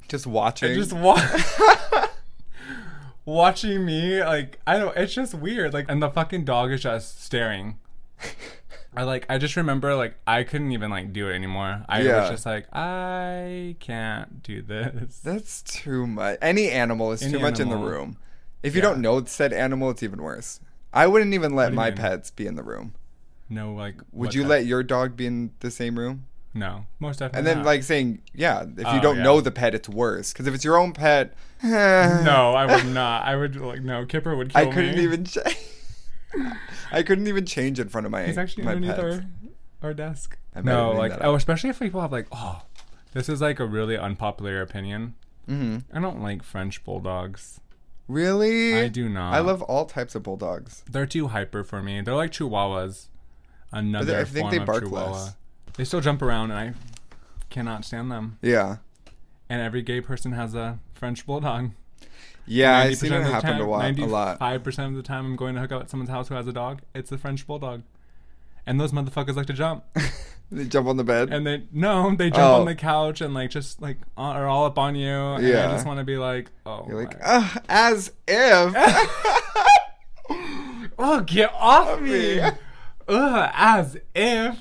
just 0.07 0.25
watching 0.25 0.73
just 0.73 0.93
wa- 0.93 1.21
watching 3.25 3.85
me. 3.85 4.23
Like 4.23 4.59
I 4.65 4.79
don't. 4.79 4.95
It's 4.95 5.13
just 5.13 5.33
weird. 5.33 5.73
Like 5.73 5.87
and 5.89 6.01
the 6.01 6.09
fucking 6.09 6.45
dog 6.45 6.71
is 6.71 6.81
just 6.81 7.21
staring. 7.21 7.79
I 8.99 9.03
like 9.03 9.25
I 9.29 9.37
just 9.37 9.55
remember 9.55 9.95
like 9.95 10.15
I 10.27 10.43
couldn't 10.43 10.73
even 10.73 10.89
like 10.91 11.13
do 11.13 11.29
it 11.29 11.33
anymore. 11.33 11.85
I 11.87 12.01
Yeah. 12.01 12.19
was 12.21 12.31
just 12.31 12.45
like 12.45 12.67
I 12.73 13.77
can't 13.79 14.43
do 14.43 14.61
this. 14.61 15.19
That's 15.23 15.61
too 15.61 16.05
much. 16.05 16.37
Any 16.41 16.69
animal 16.69 17.13
is 17.13 17.21
Any 17.21 17.31
too 17.31 17.39
much 17.39 17.61
in 17.61 17.69
the 17.69 17.77
room. 17.77 18.17
If 18.61 18.75
you 18.75 18.81
Yeah. 18.81 18.89
don't 18.89 19.01
know 19.01 19.23
said 19.23 19.53
animal, 19.53 19.89
it's 19.89 20.03
even 20.03 20.21
worse. 20.21 20.59
I 20.93 21.07
wouldn't 21.07 21.33
even 21.33 21.55
let 21.55 21.71
my 21.71 21.91
mean? 21.91 21.97
pets 21.97 22.29
be 22.29 22.45
in 22.45 22.55
the 22.55 22.63
room. 22.63 22.93
No, 23.49 23.73
like 23.73 23.95
Would 24.11 24.33
you 24.33 24.43
the- 24.43 24.49
let 24.49 24.65
your 24.65 24.83
dog 24.83 25.15
be 25.15 25.27
in 25.27 25.51
the 25.61 25.71
same 25.71 25.97
room? 25.97 26.25
No, 26.53 26.85
most 26.99 27.19
definitely. 27.19 27.37
And 27.37 27.47
then 27.47 27.57
not. 27.59 27.65
like 27.67 27.83
saying, 27.83 28.21
yeah, 28.33 28.63
if 28.63 28.79
you 28.79 28.85
Oh, 28.85 28.99
don't 28.99 29.17
yeah. 29.17 29.23
know 29.23 29.39
the 29.39 29.51
pet, 29.51 29.73
it's 29.75 29.87
worse. 29.87 30.33
Because 30.33 30.45
if 30.45 30.53
it's 30.53 30.65
your 30.65 30.77
own 30.77 30.91
pet, 30.91 31.35
no, 31.63 32.53
I 32.53 32.65
would 32.65 32.87
not. 32.87 33.23
I 33.23 33.35
would 33.37 33.55
like 33.55 33.81
no. 33.81 34.05
Kipper 34.05 34.35
would 34.35 34.49
kill 34.53 34.67
I 34.67 34.73
couldn't 34.73 34.97
me. 34.97 35.03
even. 35.03 35.23
Ch- 35.33 35.37
I 36.91 37.03
couldn't 37.03 37.27
even 37.27 37.45
change 37.45 37.79
in 37.79 37.89
front 37.89 38.05
of 38.05 38.11
my. 38.11 38.25
He's 38.25 38.37
actually 38.37 38.63
my 38.63 38.71
underneath 38.75 38.95
pets. 38.97 39.25
our, 39.81 39.89
our 39.89 39.93
desk. 39.93 40.37
I 40.55 40.61
No, 40.61 40.91
like 40.91 41.13
oh, 41.21 41.35
especially 41.35 41.69
if 41.69 41.79
people 41.79 42.01
have 42.01 42.11
like 42.11 42.27
oh, 42.31 42.63
this 43.13 43.29
is 43.29 43.41
like 43.41 43.59
a 43.59 43.65
really 43.65 43.97
unpopular 43.97 44.61
opinion. 44.61 45.15
Mhm. 45.47 45.83
I 45.93 45.99
don't 45.99 46.21
like 46.21 46.43
French 46.43 46.83
bulldogs. 46.83 47.59
Really? 48.07 48.75
I 48.75 48.87
do 48.87 49.07
not. 49.07 49.33
I 49.35 49.39
love 49.39 49.61
all 49.63 49.85
types 49.85 50.15
of 50.15 50.23
bulldogs. 50.23 50.83
They're 50.89 51.05
too 51.05 51.27
hyper 51.27 51.63
for 51.63 51.81
me. 51.83 52.01
They're 52.01 52.15
like 52.15 52.31
chihuahuas. 52.31 53.07
Another 53.71 54.19
I 54.19 54.23
think 54.23 54.39
form 54.45 54.51
they 54.51 54.57
of 54.57 54.65
bark 54.65 54.83
chihuahua. 54.83 55.11
less. 55.11 55.35
They 55.77 55.83
still 55.83 56.01
jump 56.01 56.21
around, 56.23 56.49
and 56.51 56.59
I 56.59 56.73
cannot 57.51 57.85
stand 57.85 58.11
them. 58.11 58.39
Yeah. 58.41 58.77
And 59.47 59.61
every 59.61 59.81
gay 59.83 60.01
person 60.01 60.31
has 60.33 60.55
a 60.55 60.79
French 60.95 61.25
bulldog. 61.25 61.71
Yeah, 62.49 62.77
I've 62.77 62.93
90% 62.93 62.97
seen 62.97 63.13
it 63.13 63.23
happen 63.23 63.49
time, 63.51 63.61
a 63.61 63.69
lot. 63.69 63.99
A 63.99 64.05
lot. 64.05 64.39
95% 64.39 64.87
of 64.87 64.95
the 64.95 65.03
time 65.03 65.25
I'm 65.25 65.35
going 65.35 65.55
to 65.55 65.61
hook 65.61 65.71
up 65.71 65.81
at 65.83 65.89
someone's 65.89 66.09
house 66.09 66.29
who 66.29 66.35
has 66.35 66.47
a 66.47 66.53
dog, 66.53 66.81
it's 66.95 67.11
a 67.11 67.17
French 67.17 67.45
bulldog. 67.47 67.83
And 68.65 68.79
those 68.79 68.91
motherfuckers 68.91 69.35
like 69.35 69.47
to 69.47 69.53
jump. 69.53 69.83
They 70.51 70.65
jump 70.65 70.87
on 70.87 70.97
the 70.97 71.03
bed. 71.03 71.31
And 71.31 71.45
they 71.45 71.61
no, 71.71 72.15
they 72.15 72.31
jump 72.31 72.41
Oh. 72.41 72.59
on 72.61 72.65
the 72.65 72.73
couch 72.73 73.21
and 73.21 73.35
like 73.35 73.51
just 73.51 73.79
like 73.83 73.97
uh, 74.17 74.21
are 74.21 74.47
all 74.47 74.65
up 74.65 74.79
on 74.79 74.95
you. 74.95 75.07
And 75.07 75.47
Yeah. 75.47 75.69
I 75.69 75.73
just 75.73 75.85
want 75.85 75.99
to 75.99 76.03
be 76.03 76.17
like, 76.17 76.49
oh, 76.65 76.87
You're 76.89 77.03
like, 77.03 77.15
"Ugh, 77.23 77.61
as 77.69 78.11
if. 78.27 78.73
oh, 80.97 81.21
get 81.21 81.51
off 81.53 82.01
me. 82.01 82.37
me. 82.37 82.41
Ugh, 83.07 83.51
as 83.53 83.97
if. 84.15 84.59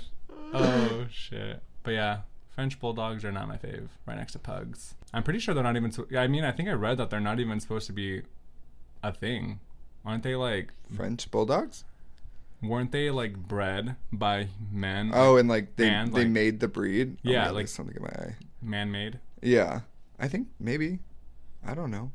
Oh 0.53 1.07
shit. 1.11 1.63
But 1.83 1.93
yeah, 1.93 2.19
French 2.51 2.79
bulldogs 2.79 3.25
are 3.25 3.33
not 3.33 3.49
my 3.49 3.57
fave. 3.57 3.89
Right 4.07 4.19
next 4.19 4.33
to 4.33 4.39
pugs. 4.39 4.95
I'm 5.13 5.23
pretty 5.23 5.39
sure 5.39 5.55
they're 5.55 5.63
not 5.65 5.77
even. 5.77 5.93
I 6.17 6.27
mean, 6.27 6.45
I 6.45 6.53
think 6.53 6.69
I 6.69 6.73
read 6.73 6.99
that 6.99 7.11
they're 7.11 7.21
not 7.21 7.41
even 7.41 7.61
supposed 7.61 7.87
to 7.87 7.93
be 7.93 8.23
a 9.03 9.13
thing. 9.13 9.61
Aren't 10.05 10.23
they 10.23 10.35
like? 10.37 10.73
French 10.95 11.31
bulldogs? 11.31 11.85
Weren't 12.63 12.91
they 12.93 13.11
like 13.11 13.37
bred 13.37 13.97
by 14.13 14.49
men? 14.73 15.13
Oh, 15.15 15.37
and 15.37 15.49
like 15.49 15.77
they 15.77 15.89
and, 15.89 16.13
they 16.13 16.23
like- 16.25 16.29
made 16.29 16.61
the 16.61 16.69
breed. 16.69 17.17
Oh 17.19 17.31
Yeah, 17.31 17.51
like- 17.51 17.69
something 17.69 17.97
in 17.97 18.03
my 18.03 18.09
eye. 18.09 18.37
man-made. 18.61 19.21
Yeah, 19.41 19.81
I 20.19 20.29
think 20.29 20.49
maybe. 20.59 20.99
I 21.65 21.75
don't 21.75 21.91
know. 21.91 22.11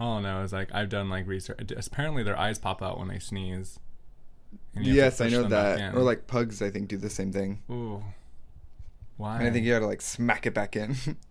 All 0.00 0.18
I 0.18 0.22
know 0.22 0.42
is 0.42 0.52
like 0.52 0.74
I've 0.74 0.88
done 0.88 1.08
like 1.10 1.26
research. 1.26 1.70
Apparently, 1.70 2.22
their 2.22 2.38
eyes 2.38 2.58
pop 2.58 2.82
out 2.82 2.98
when 2.98 3.08
they 3.08 3.18
sneeze. 3.18 3.78
And 4.74 4.86
you 4.86 5.00
have 5.00 5.16
to 5.16 5.24
Yes, 5.24 5.32
I 5.34 5.36
know 5.36 5.48
that. 5.48 5.94
Or 5.94 6.00
like 6.00 6.26
pugs, 6.26 6.60
I 6.62 6.70
think 6.70 6.88
do 6.88 6.96
the 6.96 7.10
same 7.10 7.32
thing. 7.32 7.60
ooh, 7.70 8.02
why? 9.16 9.38
And 9.38 9.46
I 9.46 9.50
think 9.50 9.64
you 9.66 9.72
gotta 9.72 9.86
like 9.86 10.00
smack 10.02 10.46
it 10.46 10.54
back 10.54 10.74
in. 10.76 10.96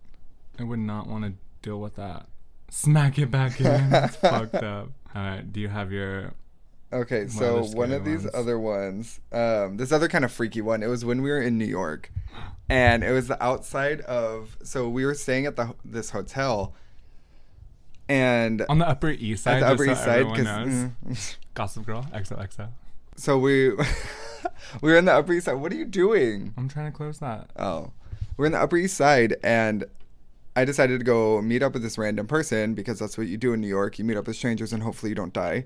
I 0.59 0.63
would 0.63 0.79
not 0.79 1.07
want 1.07 1.25
to 1.25 1.33
deal 1.62 1.79
with 1.79 1.95
that. 1.95 2.27
Smack 2.69 3.17
it 3.19 3.31
back 3.31 3.59
in. 3.59 3.65
It's 3.93 4.15
fucked 4.17 4.55
up. 4.55 4.89
All 5.15 5.21
right. 5.21 5.51
Do 5.51 5.59
you 5.59 5.67
have 5.69 5.91
your? 5.91 6.33
Okay, 6.93 7.27
so 7.27 7.63
one 7.63 7.91
of 7.91 8.05
these 8.05 8.24
ones. 8.24 8.35
other 8.35 8.57
ones, 8.59 9.19
um, 9.31 9.75
this 9.77 9.91
other 9.91 10.07
kind 10.07 10.24
of 10.24 10.31
freaky 10.31 10.62
one. 10.62 10.81
It 10.81 10.88
was 10.88 11.03
when 11.03 11.21
we 11.21 11.29
were 11.29 11.41
in 11.41 11.57
New 11.57 11.65
York, 11.65 12.09
and 12.69 13.03
it 13.03 13.12
was 13.12 13.27
the 13.27 13.43
outside 13.43 14.01
of. 14.01 14.55
So 14.63 14.88
we 14.88 15.05
were 15.05 15.15
staying 15.15 15.45
at 15.45 15.57
the 15.57 15.74
this 15.83 16.12
hotel, 16.12 16.74
and 18.07 18.63
On 18.69 18.77
the 18.77 18.88
Upper 18.88 19.09
East 19.09 19.43
Side. 19.43 19.55
at 19.55 19.59
the 19.62 19.67
Upper 19.74 19.85
East 19.91 20.03
Side, 20.03 20.27
because 20.31 20.91
knows. 21.05 21.38
Gossip 21.53 21.85
Girl. 21.85 22.07
XOXO. 22.13 22.69
so 23.17 23.38
we 23.39 23.71
we 24.81 24.91
were 24.91 24.97
in 24.97 25.05
the 25.05 25.13
Upper 25.13 25.33
East 25.33 25.45
Side. 25.45 25.53
What 25.55 25.71
are 25.74 25.75
you 25.75 25.85
doing? 25.85 26.53
I'm 26.55 26.69
trying 26.69 26.91
to 26.91 26.95
close 26.95 27.19
that. 27.19 27.50
Oh, 27.57 27.91
we're 28.38 28.45
in 28.45 28.51
the 28.53 28.62
Upper 28.62 28.77
East 28.77 28.95
Side, 28.95 29.35
and 29.43 29.85
I 30.55 30.65
decided 30.65 31.00
to 31.00 31.05
go 31.05 31.41
meet 31.41 31.62
up 31.62 31.74
with 31.74 31.83
this 31.83 31.97
random 31.97 32.27
person 32.27 32.74
because 32.74 33.00
that's 33.00 33.17
what 33.17 33.27
you 33.27 33.38
do 33.38 33.53
in 33.53 33.62
New 33.62 33.67
York. 33.67 34.00
You 34.00 34.05
meet 34.05 34.17
up 34.17 34.27
with 34.27 34.35
strangers, 34.35 34.71
and 34.71 34.83
hopefully 34.83 35.09
you 35.09 35.15
don't 35.15 35.33
die. 35.33 35.65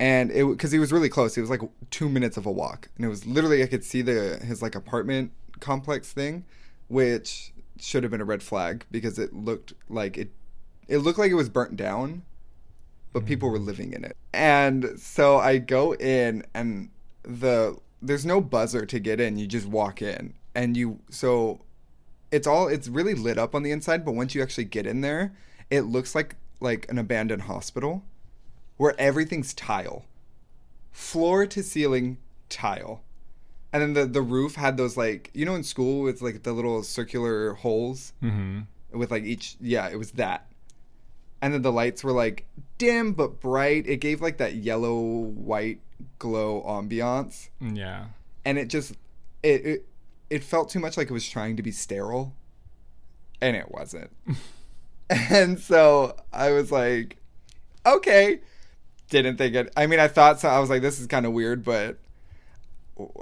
And 0.00 0.30
it 0.30 0.46
because 0.46 0.72
he 0.72 0.78
was 0.78 0.92
really 0.92 1.08
close. 1.08 1.34
He 1.34 1.40
was 1.40 1.50
like 1.50 1.60
two 1.90 2.08
minutes 2.08 2.36
of 2.36 2.46
a 2.46 2.52
walk, 2.52 2.88
and 2.96 3.04
it 3.04 3.08
was 3.08 3.26
literally 3.26 3.62
I 3.62 3.66
could 3.66 3.84
see 3.84 4.02
the 4.02 4.38
his 4.44 4.62
like 4.62 4.74
apartment 4.74 5.32
complex 5.60 6.12
thing, 6.12 6.44
which 6.88 7.52
should 7.78 8.02
have 8.02 8.10
been 8.10 8.20
a 8.20 8.24
red 8.24 8.42
flag 8.42 8.84
because 8.90 9.18
it 9.18 9.32
looked 9.32 9.72
like 9.88 10.16
it 10.16 10.30
it 10.86 10.98
looked 10.98 11.18
like 11.18 11.30
it 11.30 11.34
was 11.34 11.48
burnt 11.48 11.76
down 11.76 12.22
but 13.12 13.26
people 13.26 13.50
were 13.50 13.58
mm. 13.58 13.66
living 13.66 13.92
in 13.92 14.04
it. 14.04 14.16
And 14.32 14.98
so 14.98 15.38
I 15.38 15.58
go 15.58 15.94
in 15.94 16.44
and 16.54 16.90
the 17.22 17.76
there's 18.00 18.24
no 18.24 18.40
buzzer 18.40 18.86
to 18.86 18.98
get 19.00 19.20
in. 19.20 19.38
You 19.38 19.46
just 19.46 19.66
walk 19.66 20.02
in 20.02 20.34
and 20.54 20.76
you 20.76 21.00
so 21.10 21.60
it's 22.30 22.46
all 22.46 22.68
it's 22.68 22.88
really 22.88 23.14
lit 23.14 23.38
up 23.38 23.54
on 23.54 23.62
the 23.62 23.70
inside, 23.70 24.04
but 24.04 24.12
once 24.12 24.34
you 24.34 24.42
actually 24.42 24.64
get 24.64 24.86
in 24.86 25.00
there, 25.00 25.32
it 25.70 25.82
looks 25.82 26.14
like 26.14 26.36
like 26.60 26.86
an 26.90 26.98
abandoned 26.98 27.42
hospital 27.42 28.02
where 28.76 28.94
everything's 28.98 29.54
tile. 29.54 30.04
Floor 30.92 31.46
to 31.46 31.62
ceiling 31.62 32.18
tile. 32.48 33.02
And 33.72 33.82
then 33.82 33.92
the 33.92 34.06
the 34.06 34.22
roof 34.22 34.54
had 34.56 34.76
those 34.76 34.96
like 34.96 35.30
you 35.34 35.44
know 35.44 35.54
in 35.54 35.62
school 35.62 36.02
with 36.02 36.22
like 36.22 36.42
the 36.42 36.52
little 36.52 36.82
circular 36.82 37.54
holes 37.54 38.12
Mm-hmm. 38.22 38.98
with 38.98 39.10
like 39.10 39.24
each 39.24 39.56
yeah, 39.60 39.88
it 39.88 39.96
was 39.98 40.12
that. 40.12 40.46
And 41.40 41.54
then 41.54 41.62
the 41.62 41.70
lights 41.72 42.02
were 42.02 42.12
like 42.12 42.46
dim 42.78 43.12
but 43.12 43.40
bright. 43.40 43.86
It 43.86 43.98
gave 43.98 44.20
like 44.20 44.38
that 44.38 44.54
yellow 44.54 44.98
white 44.98 45.80
glow 46.18 46.62
ambiance. 46.66 47.48
Yeah. 47.60 48.06
And 48.44 48.58
it 48.58 48.68
just 48.68 48.92
it 49.42 49.66
it, 49.66 49.87
it 50.30 50.44
felt 50.44 50.70
too 50.70 50.80
much 50.80 50.96
like 50.96 51.10
it 51.10 51.12
was 51.12 51.28
trying 51.28 51.56
to 51.56 51.62
be 51.62 51.70
sterile. 51.70 52.34
And 53.40 53.56
it 53.56 53.70
wasn't. 53.70 54.10
and 55.10 55.58
so 55.58 56.16
I 56.32 56.50
was 56.50 56.70
like, 56.72 57.16
okay. 57.86 58.40
Didn't 59.10 59.38
think 59.38 59.54
it 59.54 59.72
I 59.76 59.86
mean 59.86 60.00
I 60.00 60.08
thought 60.08 60.40
so 60.40 60.48
I 60.48 60.58
was 60.58 60.68
like, 60.68 60.82
this 60.82 61.00
is 61.00 61.06
kind 61.06 61.24
of 61.24 61.32
weird, 61.32 61.64
but 61.64 61.98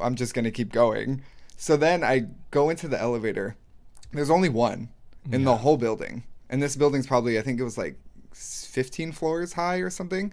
I'm 0.01 0.17
just 0.17 0.35
gonna 0.35 0.51
keep 0.51 0.73
going. 0.73 1.23
So 1.57 1.77
then 1.77 2.03
I 2.03 2.27
go 2.51 2.71
into 2.71 2.89
the 2.89 3.01
elevator. 3.01 3.57
There's 4.13 4.31
only 4.31 4.49
one 4.49 4.89
in 5.31 5.45
the 5.45 5.57
whole 5.57 5.77
building, 5.77 6.25
and 6.49 6.63
this 6.63 6.77
building's 6.77 7.07
probably 7.07 7.39
I 7.39 7.43
think 7.43 7.61
it 7.61 7.65
was 7.65 7.79
like 7.79 7.97
15 8.33 9.13
floors 9.13 9.53
high 9.53 9.77
or 9.77 9.91
something. 9.91 10.33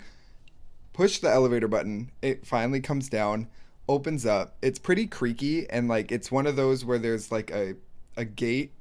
Push 0.92 1.20
the 1.20 1.30
elevator 1.30 1.68
button. 1.68 2.12
It 2.22 2.46
finally 2.46 2.80
comes 2.80 3.10
down, 3.10 3.48
opens 3.88 4.26
up. 4.26 4.56
It's 4.62 4.80
pretty 4.80 5.08
creaky 5.08 5.70
and 5.70 5.88
like 5.88 6.12
it's 6.12 6.32
one 6.32 6.48
of 6.48 6.56
those 6.56 6.86
where 6.86 7.00
there's 7.00 7.32
like 7.32 7.52
a 7.52 7.76
a 8.16 8.26
gate 8.26 8.72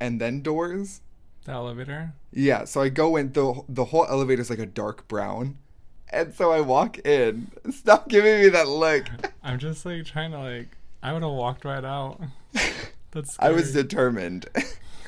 and 0.00 0.20
then 0.20 0.42
doors. 0.42 1.00
The 1.44 1.52
elevator. 1.52 2.12
Yeah, 2.32 2.64
so 2.64 2.82
I 2.82 2.88
go 2.88 3.16
in. 3.16 3.32
the 3.32 3.62
The 3.68 3.86
whole 3.86 4.06
elevator's 4.06 4.50
like 4.50 4.58
a 4.58 4.66
dark 4.66 5.06
brown, 5.08 5.58
and 6.10 6.34
so 6.34 6.52
I 6.52 6.60
walk 6.60 6.98
in. 7.06 7.52
Stop 7.70 8.08
giving 8.08 8.40
me 8.40 8.48
that 8.48 8.68
look. 8.68 9.06
I'm 9.42 9.58
just 9.58 9.86
like 9.86 10.04
trying 10.04 10.32
to 10.32 10.38
like. 10.38 10.76
I 11.02 11.12
would 11.12 11.22
have 11.22 11.32
walked 11.32 11.64
right 11.64 11.84
out. 11.84 12.20
That's. 13.12 13.36
I 13.38 13.50
was 13.50 13.72
determined. 13.72 14.46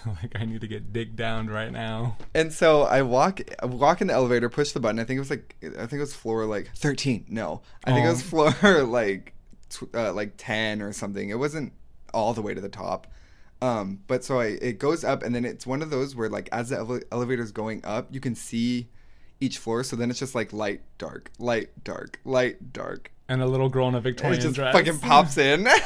like 0.07 0.33
I 0.35 0.45
need 0.45 0.61
to 0.63 0.69
get 0.69 0.93
digged 0.93 1.17
down 1.17 1.49
right 1.49 1.71
now. 1.73 2.17
And 2.35 2.53
so 2.53 2.83
I 2.83 3.03
walk, 3.03 3.41
I 3.63 3.67
walk 3.67 4.01
in 4.01 4.07
the 4.09 4.13
elevator, 4.15 4.49
push 4.49 4.73
the 4.73 4.81
button. 4.81 4.99
I 4.99 5.05
think 5.05 5.17
it 5.17 5.21
was 5.21 5.31
like, 5.31 5.57
I 5.63 5.87
think 5.87 5.95
it 5.95 6.01
was 6.01 6.15
floor 6.15 6.45
like 6.47 6.71
thirteen. 6.77 7.25
No, 7.29 7.63
I 7.85 7.93
think 7.93 8.05
it 8.05 8.09
Oh. 8.09 8.13
was 8.13 8.23
floor 8.23 8.83
like, 8.85 9.35
tw- 9.71 9.95
uh, 9.95 10.13
like 10.13 10.35
ten 10.37 10.83
or 10.83 10.93
something. 10.93 11.31
It 11.31 11.39
wasn't 11.39 11.73
all 12.15 12.35
the 12.35 12.43
way 12.43 12.55
to 12.55 12.61
the 12.61 12.69
top. 12.69 13.07
Um, 13.61 14.01
but 14.07 14.23
so 14.25 14.39
I, 14.41 14.47
it 14.63 14.79
goes 14.79 15.03
up, 15.05 15.23
and 15.25 15.35
then 15.35 15.45
it's 15.45 15.67
one 15.67 15.83
of 15.83 15.91
those 15.91 16.15
where 16.15 16.29
like 16.29 16.49
as 16.53 16.69
the 16.69 16.77
ele- 16.79 17.01
elevator's 17.11 17.51
going 17.53 17.85
up, 17.85 18.07
you 18.13 18.21
can 18.21 18.35
see 18.35 18.89
each 19.41 19.59
floor. 19.59 19.83
So 19.85 19.97
then 19.97 20.11
it's 20.11 20.19
just 20.19 20.35
like 20.35 20.53
light, 20.53 20.83
dark, 20.99 21.31
light, 21.39 21.71
dark, 21.85 22.21
light, 22.25 22.73
dark. 22.73 23.11
And 23.29 23.43
a 23.43 23.47
little 23.47 23.69
girl 23.69 23.89
in 23.89 23.95
a 23.95 24.01
Victorian 24.01 24.39
it 24.39 24.43
just 24.43 24.55
dress. 24.55 24.73
fucking 24.75 25.01
pops 25.01 25.37
in. 25.39 25.69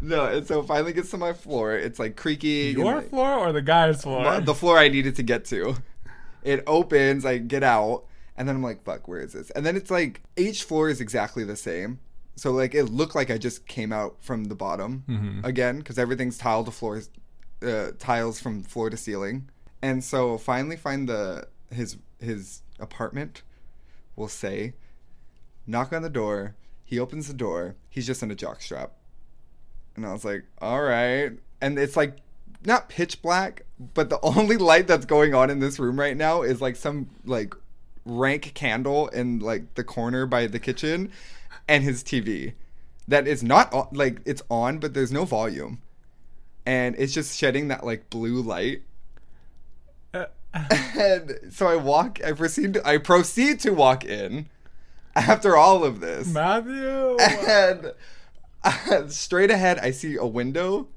no, 0.00 0.26
and 0.26 0.46
so 0.46 0.60
it 0.60 0.66
finally 0.66 0.92
gets 0.92 1.10
to 1.10 1.16
my 1.18 1.32
floor. 1.32 1.74
It's 1.76 1.98
like 1.98 2.16
creaky. 2.16 2.74
Your 2.76 2.96
like- 2.96 3.10
floor 3.10 3.38
or 3.38 3.52
the 3.52 3.62
guy's 3.62 4.02
floor? 4.02 4.22
my- 4.22 4.40
the 4.40 4.54
floor 4.54 4.78
I 4.78 4.88
needed 4.88 5.16
to 5.16 5.22
get 5.22 5.44
to. 5.46 5.76
It 6.42 6.62
opens, 6.66 7.24
I 7.24 7.38
get 7.38 7.62
out, 7.62 8.04
and 8.36 8.48
then 8.48 8.56
I'm 8.56 8.62
like, 8.62 8.84
fuck, 8.84 9.08
where 9.08 9.20
is 9.20 9.32
this? 9.32 9.50
And 9.50 9.66
then 9.66 9.76
it's 9.76 9.90
like 9.90 10.22
each 10.36 10.62
floor 10.64 10.88
is 10.88 11.00
exactly 11.00 11.44
the 11.44 11.56
same. 11.56 11.98
So 12.36 12.52
like 12.52 12.74
it 12.74 12.84
looked 12.84 13.14
like 13.16 13.30
I 13.30 13.38
just 13.38 13.66
came 13.66 13.92
out 13.92 14.16
from 14.20 14.44
the 14.44 14.54
bottom 14.54 15.02
Mhm. 15.08 15.44
again 15.44 15.78
because 15.78 15.98
everything's 15.98 16.38
tile 16.38 16.62
to 16.64 16.70
floors, 16.70 17.10
uh, 17.66 17.88
tiles 17.98 18.38
from 18.40 18.62
floor 18.62 18.88
to 18.90 18.96
ceiling. 18.96 19.48
And 19.82 20.04
so 20.04 20.38
finally 20.38 20.76
find 20.76 21.08
the 21.08 21.48
his 21.72 21.96
his 22.20 22.62
apartment. 22.78 23.42
We'll 24.14 24.28
say, 24.28 24.74
knock 25.66 25.92
on 25.92 26.02
the 26.02 26.08
door. 26.10 26.54
He 26.84 26.98
opens 26.98 27.26
the 27.28 27.34
door. 27.34 27.74
He's 27.90 28.06
just 28.06 28.22
in 28.22 28.30
a 28.30 28.34
jockstrap. 28.36 28.90
And 29.98 30.06
I 30.06 30.12
was 30.12 30.24
like, 30.24 30.44
all 30.60 30.80
right. 30.80 31.32
And 31.60 31.76
it's 31.76 31.96
like 31.96 32.18
not 32.64 32.88
pitch 32.88 33.20
black, 33.20 33.62
but 33.94 34.08
the 34.10 34.20
only 34.22 34.56
light 34.56 34.86
that's 34.86 35.04
going 35.04 35.34
on 35.34 35.50
in 35.50 35.58
this 35.58 35.80
room 35.80 35.98
right 35.98 36.16
now 36.16 36.42
is 36.42 36.60
like 36.60 36.76
some 36.76 37.10
like 37.24 37.52
rank 38.04 38.52
candle 38.54 39.08
in 39.08 39.40
like 39.40 39.74
the 39.74 39.82
corner 39.82 40.24
by 40.24 40.46
the 40.46 40.60
kitchen 40.60 41.10
and 41.66 41.82
his 41.82 42.04
TV 42.04 42.54
that 43.08 43.26
is 43.26 43.42
not 43.42 43.72
on, 43.74 43.88
like 43.90 44.20
it's 44.24 44.40
on 44.48 44.78
but 44.78 44.94
there's 44.94 45.10
no 45.10 45.24
volume. 45.24 45.82
And 46.64 46.94
it's 46.96 47.12
just 47.12 47.36
shedding 47.36 47.66
that 47.68 47.84
like 47.84 48.08
blue 48.08 48.40
light. 48.40 48.82
Uh, 50.14 50.26
And 50.96 51.40
so 51.50 51.66
I 51.66 51.74
walk 51.74 52.20
I 52.24 52.32
proceed 52.32 52.74
to, 52.74 52.86
I 52.86 52.98
proceed 52.98 53.58
to 53.60 53.70
walk 53.72 54.04
in 54.04 54.46
after 55.16 55.56
all 55.56 55.82
of 55.82 55.98
this. 55.98 56.28
Mathu. 56.28 57.18
And 57.48 57.92
straight 59.08 59.50
ahead, 59.50 59.78
I 59.78 59.90
see 59.90 60.16
a 60.16 60.26
window, 60.26 60.88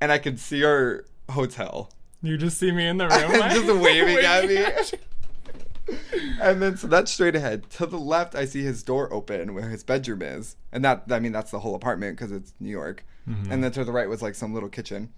and 0.00 0.10
I 0.12 0.18
can 0.18 0.36
see 0.36 0.64
our 0.64 1.04
hotel. 1.30 1.90
you 2.22 2.36
just 2.36 2.58
see 2.58 2.70
me 2.72 2.86
in 2.86 2.98
the 2.98 3.08
room. 3.08 3.32
Just 3.50 3.66
waving 3.82 4.18
at 4.24 4.46
me. 4.46 4.54
you. 4.54 5.98
And 6.40 6.62
then, 6.62 6.76
so 6.78 6.86
that's 6.86 7.12
straight 7.12 7.36
ahead. 7.36 7.68
To 7.70 7.86
the 7.86 7.98
left, 7.98 8.34
I 8.34 8.46
see 8.46 8.62
his 8.62 8.82
door 8.82 9.12
open 9.12 9.52
where 9.54 9.68
his 9.68 9.84
bedroom 9.84 10.22
is, 10.22 10.56
and 10.72 10.82
that 10.84 11.04
I 11.10 11.18
mean 11.20 11.32
that's 11.32 11.50
the 11.50 11.60
whole 11.60 11.74
apartment 11.74 12.16
because 12.16 12.32
it's 12.32 12.54
New 12.58 12.70
York. 12.70 13.04
Mhm. 13.28 13.50
And 13.50 13.62
then 13.64 13.70
to 13.72 13.84
the 13.84 13.92
right 13.92 14.08
was 14.08 14.22
like 14.22 14.34
some 14.34 14.54
little 14.54 14.68
kitchen 14.70 15.10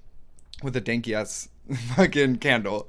with 0.63 0.75
a 0.77 0.81
danky 0.81 1.13
ass 1.13 1.49
fucking 1.95 2.37
candle. 2.39 2.89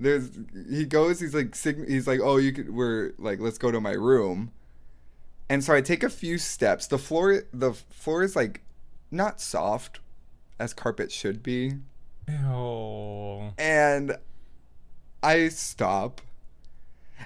There's 0.00 0.30
he 0.70 0.86
goes. 0.86 1.20
He's 1.20 1.34
like 1.34 1.54
sig- 1.54 1.88
he's 1.88 2.06
like 2.06 2.20
oh 2.22 2.36
you 2.38 2.52
could 2.52 2.74
we're 2.74 3.12
like 3.18 3.38
let's 3.38 3.58
go 3.58 3.70
to 3.70 3.80
my 3.80 3.92
room. 3.92 4.50
And 5.48 5.62
so 5.62 5.74
I 5.74 5.80
take 5.80 6.02
a 6.02 6.10
few 6.10 6.38
steps. 6.38 6.86
The 6.86 6.98
floor 6.98 7.42
the 7.52 7.72
floor 7.72 8.22
is 8.22 8.34
like 8.34 8.62
not 9.10 9.40
soft 9.40 10.00
as 10.58 10.74
carpet 10.74 11.12
should 11.12 11.42
be. 11.42 11.74
Ew. 12.28 13.52
And 13.58 14.16
I 15.22 15.48
stop 15.48 16.20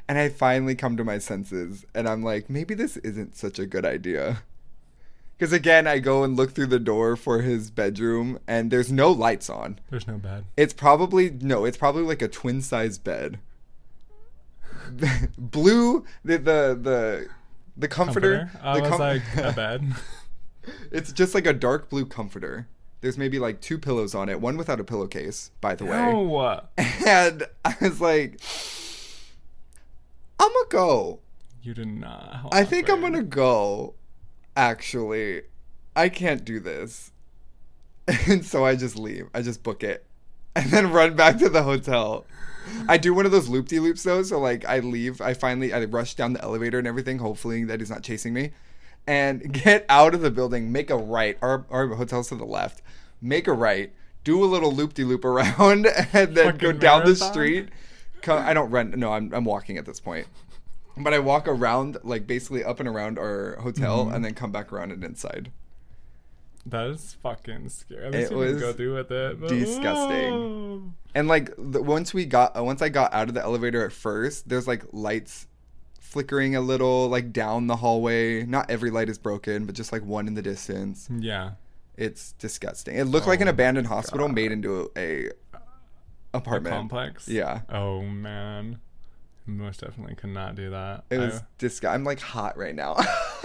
and 0.08 0.18
I 0.18 0.28
finally 0.28 0.74
come 0.74 0.96
to 0.96 1.04
my 1.04 1.18
senses 1.18 1.84
and 1.94 2.08
I'm 2.08 2.22
like, 2.22 2.50
maybe 2.50 2.74
this 2.74 2.96
isn't 2.98 3.36
such 3.36 3.58
a 3.58 3.66
good 3.66 3.84
idea. 3.84 4.42
Because 5.36 5.52
again, 5.52 5.86
I 5.86 6.00
go 6.00 6.24
and 6.24 6.36
look 6.36 6.50
through 6.50 6.66
the 6.66 6.80
door 6.80 7.14
for 7.14 7.42
his 7.42 7.70
bedroom 7.70 8.40
and 8.48 8.70
there's 8.70 8.90
no 8.90 9.10
lights 9.12 9.48
on. 9.48 9.78
There's 9.90 10.06
no 10.06 10.18
bed. 10.18 10.44
It's 10.56 10.74
probably, 10.74 11.30
no, 11.30 11.64
it's 11.64 11.76
probably 11.76 12.02
like 12.02 12.22
a 12.22 12.28
twin 12.28 12.60
size 12.60 12.98
bed. 12.98 13.38
Blue, 15.38 16.04
the, 16.24 16.38
the, 16.38 16.78
the, 16.80 17.28
the 17.78 17.88
comforter. 17.88 18.50
I 18.62 18.74
the 18.74 18.82
was 18.82 18.90
com- 18.90 19.00
like 19.00 19.22
a 19.36 19.52
bed. 19.56 19.94
it's 20.92 21.12
just 21.12 21.34
like 21.34 21.46
a 21.46 21.52
dark 21.52 21.88
blue 21.88 22.04
comforter. 22.04 22.68
There's 23.00 23.16
maybe 23.16 23.38
like 23.38 23.60
two 23.60 23.78
pillows 23.78 24.14
on 24.14 24.28
it, 24.28 24.40
one 24.40 24.56
without 24.56 24.80
a 24.80 24.84
pillowcase, 24.84 25.52
by 25.60 25.76
the 25.76 25.84
way. 25.84 25.96
No. 26.12 26.62
And 27.06 27.44
I 27.64 27.74
was 27.80 28.00
like, 28.00 28.40
I'm 30.40 30.48
gonna 30.52 30.68
go. 30.68 31.20
You 31.62 31.74
did 31.74 31.88
not. 31.88 32.34
How 32.34 32.48
I 32.52 32.64
think 32.64 32.90
I'm 32.90 33.00
gonna 33.00 33.22
go. 33.22 33.94
Actually, 34.56 35.42
I 35.96 36.08
can't 36.08 36.44
do 36.44 36.60
this. 36.60 37.12
And 38.26 38.44
so 38.44 38.64
I 38.64 38.74
just 38.74 38.98
leave. 38.98 39.28
I 39.32 39.42
just 39.42 39.62
book 39.62 39.82
it. 39.82 40.04
And 40.56 40.70
then 40.70 40.90
run 40.92 41.14
back 41.14 41.38
to 41.38 41.48
the 41.48 41.62
hotel. 41.62 42.24
I 42.88 42.96
do 42.98 43.14
one 43.14 43.26
of 43.26 43.32
those 43.32 43.48
loop 43.48 43.68
de 43.68 43.78
loops 43.80 44.02
though. 44.02 44.22
So 44.22 44.38
like 44.38 44.64
I 44.64 44.78
leave. 44.80 45.20
I 45.20 45.34
finally 45.34 45.72
I 45.72 45.84
rush 45.84 46.14
down 46.14 46.32
the 46.32 46.42
elevator 46.42 46.78
and 46.78 46.86
everything, 46.86 47.18
hopefully 47.18 47.64
that 47.64 47.80
he's 47.80 47.90
not 47.90 48.02
chasing 48.02 48.32
me. 48.32 48.52
And 49.06 49.52
get 49.64 49.86
out 49.88 50.14
of 50.14 50.20
the 50.20 50.30
building, 50.30 50.70
make 50.72 50.90
a 50.90 50.96
right. 50.96 51.38
Our 51.42 51.64
our 51.70 51.86
hotel's 51.88 52.28
to 52.28 52.36
the 52.36 52.44
left. 52.44 52.82
Make 53.20 53.46
a 53.48 53.52
right. 53.52 53.92
Do 54.24 54.42
a 54.44 54.46
little 54.46 54.72
loop 54.72 54.94
de 54.94 55.04
loop 55.04 55.24
around 55.24 55.86
and 56.12 56.34
then 56.34 56.56
go 56.58 56.68
Fucking 56.68 56.78
down 56.78 57.04
the 57.04 57.16
street. 57.16 57.68
Co- 58.22 58.36
I 58.36 58.52
don't 58.52 58.70
run. 58.70 58.90
No, 58.96 59.12
I'm 59.12 59.32
I'm 59.32 59.44
walking 59.44 59.78
at 59.78 59.86
this 59.86 60.00
point. 60.00 60.26
But 61.00 61.14
I 61.14 61.20
walk 61.20 61.46
around, 61.46 61.96
like 62.02 62.26
basically 62.26 62.64
up 62.64 62.80
and 62.80 62.88
around 62.88 63.18
our 63.20 63.56
hotel, 63.60 64.06
Mhm. 64.06 64.14
and 64.16 64.24
then 64.24 64.34
come 64.34 64.50
back 64.50 64.72
around 64.72 64.90
and 64.90 65.04
inside. 65.04 65.52
That 66.70 66.86
is 66.88 67.16
fucking 67.22 67.68
scary. 67.70 68.06
At 68.06 68.14
It 68.14 68.18
least 68.18 68.30
you 68.30 68.36
was 68.36 68.60
go 68.60 68.72
through 68.72 68.94
with 68.96 69.10
it. 69.10 69.40
but- 69.40 69.48
disgusting. 69.48 70.94
And 71.14 71.28
like 71.28 71.52
the, 71.56 71.82
once 71.82 72.12
we 72.12 72.24
got, 72.26 72.56
uh, 72.58 72.62
once 72.62 72.82
I 72.82 72.88
got 72.90 73.12
out 73.14 73.28
of 73.28 73.34
the 73.34 73.42
elevator 73.42 73.84
at 73.84 73.92
first, 73.92 74.48
there's 74.48 74.68
like 74.68 74.84
lights 74.92 75.46
flickering 76.00 76.54
a 76.56 76.60
little, 76.60 77.08
like 77.08 77.32
down 77.32 77.66
the 77.66 77.76
hallway. 77.76 78.44
Not 78.44 78.70
every 78.70 78.90
light 78.90 79.08
is 79.08 79.18
broken, 79.18 79.64
but 79.66 79.74
just 79.74 79.92
like 79.92 80.04
one 80.04 80.26
in 80.26 80.34
the 80.34 80.42
distance. 80.42 81.08
Yeah. 81.10 81.52
It's 81.96 82.32
disgusting. 82.34 82.96
It 82.96 83.04
looked 83.04 83.26
like 83.26 83.40
an 83.40 83.48
Oh, 83.48 83.50
abandoned 83.50 83.86
hospital 83.88 84.26
God. 84.28 84.34
made 84.34 84.52
into 84.52 84.90
a, 84.96 85.26
a 85.26 85.26
A 85.26 85.30
apartment. 86.38 86.74
complex. 86.76 87.26
Yeah. 87.28 87.62
Oh 87.70 88.02
man. 88.02 88.78
most 89.46 89.80
definitely 89.80 90.14
could 90.14 90.30
not 90.30 90.54
do 90.54 90.70
that. 90.70 91.04
It 91.10 91.18
I- 91.18 91.24
was 91.24 91.42
disgusting. 91.56 91.94
I'm 91.94 92.04
like 92.04 92.20
hot 92.20 92.56
right 92.58 92.74
now. 92.74 92.96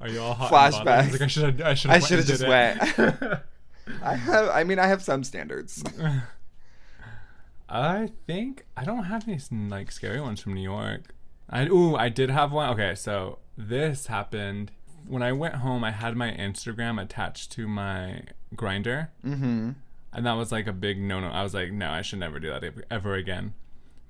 are 0.00 0.08
you 0.08 0.20
all 0.20 0.34
hot? 0.34 0.52
and 0.76 0.84
bothered? 0.84 0.88
I 0.88 1.06
Flashbacks. 1.06 1.12
like, 1.12 1.20
I 1.22 1.26
should. 1.26 1.60
I 1.62 1.74
should. 1.74 1.90
I 1.90 1.98
should 1.98 2.18
have 2.18 2.26
just 2.26 2.46
went. 2.46 2.82
I 4.02 4.14
have. 4.16 4.48
I 4.50 4.64
mean, 4.64 4.78
I 4.78 4.86
have 4.86 5.02
some 5.02 5.22
standards. 5.24 5.82
I 7.68 8.10
think 8.26 8.64
I 8.76 8.84
don't 8.84 9.04
have 9.04 9.26
any 9.28 9.40
like 9.68 9.90
scary 9.90 10.20
ones 10.20 10.40
from 10.40 10.54
New 10.54 10.62
York. 10.62 11.14
I 11.50 11.66
ooh, 11.66 11.96
I 11.96 12.08
did 12.08 12.30
have 12.30 12.52
one. 12.52 12.70
Okay, 12.70 12.94
so 12.94 13.38
this 13.56 14.06
happened 14.06 14.70
when 15.06 15.22
I 15.22 15.32
went 15.32 15.56
home. 15.56 15.82
I 15.84 15.90
had 15.90 16.16
my 16.16 16.30
Instagram 16.30 17.00
attached 17.00 17.52
to 17.52 17.66
my 17.66 18.22
Grindr, 18.54 19.08
Mm-hmm. 19.24 19.70
and 20.12 20.26
that 20.26 20.32
was 20.34 20.52
like 20.52 20.66
a 20.66 20.72
big 20.72 21.00
no 21.00 21.20
no. 21.20 21.28
I 21.28 21.42
was 21.42 21.54
like, 21.54 21.72
no, 21.72 21.90
I 21.90 22.02
should 22.02 22.20
never 22.20 22.38
do 22.38 22.50
that 22.50 22.62
ever 22.90 23.14
again. 23.14 23.54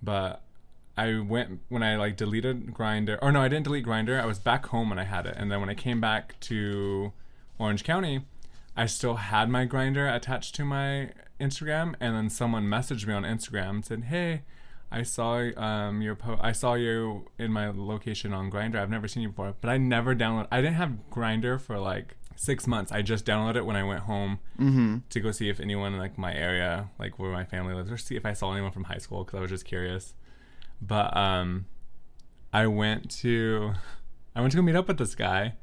But 0.03 0.43
I 0.97 1.19
went 1.21 1.61
when 1.69 1.83
I 1.83 1.97
like 1.97 2.17
deleted 2.17 2.73
Grindr, 2.75 3.19
or 3.21 3.31
no, 3.33 3.43
I 3.43 3.49
didn't 3.49 3.65
delete 3.65 3.85
Grindr. 3.85 4.21
I 4.21 4.27
was 4.27 4.39
back 4.39 4.67
home 4.67 4.89
when 4.91 4.99
I 4.99 5.05
had 5.05 5.27
it, 5.27 5.35
and 5.37 5.51
then 5.51 5.61
when 5.61 5.69
I 5.69 5.75
came 5.75 6.01
back 6.01 6.39
to 6.41 7.13
Orange 7.59 7.85
County, 7.85 8.23
I 8.77 8.87
still 8.87 9.17
had 9.17 9.49
my 9.51 9.67
Grindr 9.67 10.15
attached 10.15 10.55
to 10.57 10.65
my 10.65 11.11
Instagram, 11.41 11.95
and 12.01 12.15
then 12.17 12.31
someone 12.31 12.65
messaged 12.67 13.07
me 13.07 13.13
on 13.15 13.25
Instagram 13.25 13.71
and 13.71 13.85
said, 13.85 14.05
"Hey, 14.05 14.43
I 14.91 15.03
saw 15.03 15.39
um 15.59 16.01
your 16.01 16.15
po- 16.15 16.39
I 16.41 16.53
saw 16.53 16.75
you 16.75 17.27
in 17.39 17.53
my 17.53 17.69
location 17.69 18.33
on 18.33 18.51
Grindr. 18.51 18.77
I've 18.77 18.91
never 18.91 19.09
seen 19.09 19.23
you 19.23 19.29
before, 19.31 19.55
but 19.61 19.69
I 19.69 19.77
never 19.79 20.15
download. 20.15 20.47
I 20.51 20.61
didn't 20.63 20.77
have 20.77 20.93
Grindr 21.11 21.61
for 21.61 21.79
like 21.79 22.17
six 22.37 22.67
months. 22.67 22.93
I 22.93 23.03
just 23.03 23.25
downloaded 23.27 23.57
it 23.57 23.67
when 23.67 23.77
I 23.77 23.83
went 23.85 24.01
home 24.01 24.39
Mm-hmm. 24.59 24.99
to 25.11 25.21
go 25.21 25.31
see 25.31 25.49
if 25.51 25.59
anyone 25.61 25.93
in 25.95 25.99
like 25.99 26.17
my 26.19 26.35
area, 26.35 26.89
like 26.99 27.19
where 27.19 27.31
my 27.33 27.45
family 27.45 27.75
lives, 27.75 27.91
or 27.91 27.97
see 27.99 28.17
if 28.17 28.25
I 28.27 28.33
saw 28.33 28.53
anyone 28.53 28.73
from 28.73 28.85
high 28.85 28.99
school 28.99 29.25
because 29.25 29.37
I 29.39 29.41
was 29.41 29.51
just 29.51 29.65
curious. 29.67 30.15
But 30.81 31.17
um, 31.17 31.67
I 32.53 32.67
went 32.67 33.11
to 33.23 33.73
I 34.35 34.41
went 34.41 34.53
to 34.53 34.57
go 34.57 34.63
meet 34.63 34.77
up 34.77 34.89
with 34.89 34.99
this 34.99 35.15
guy, 35.15 35.55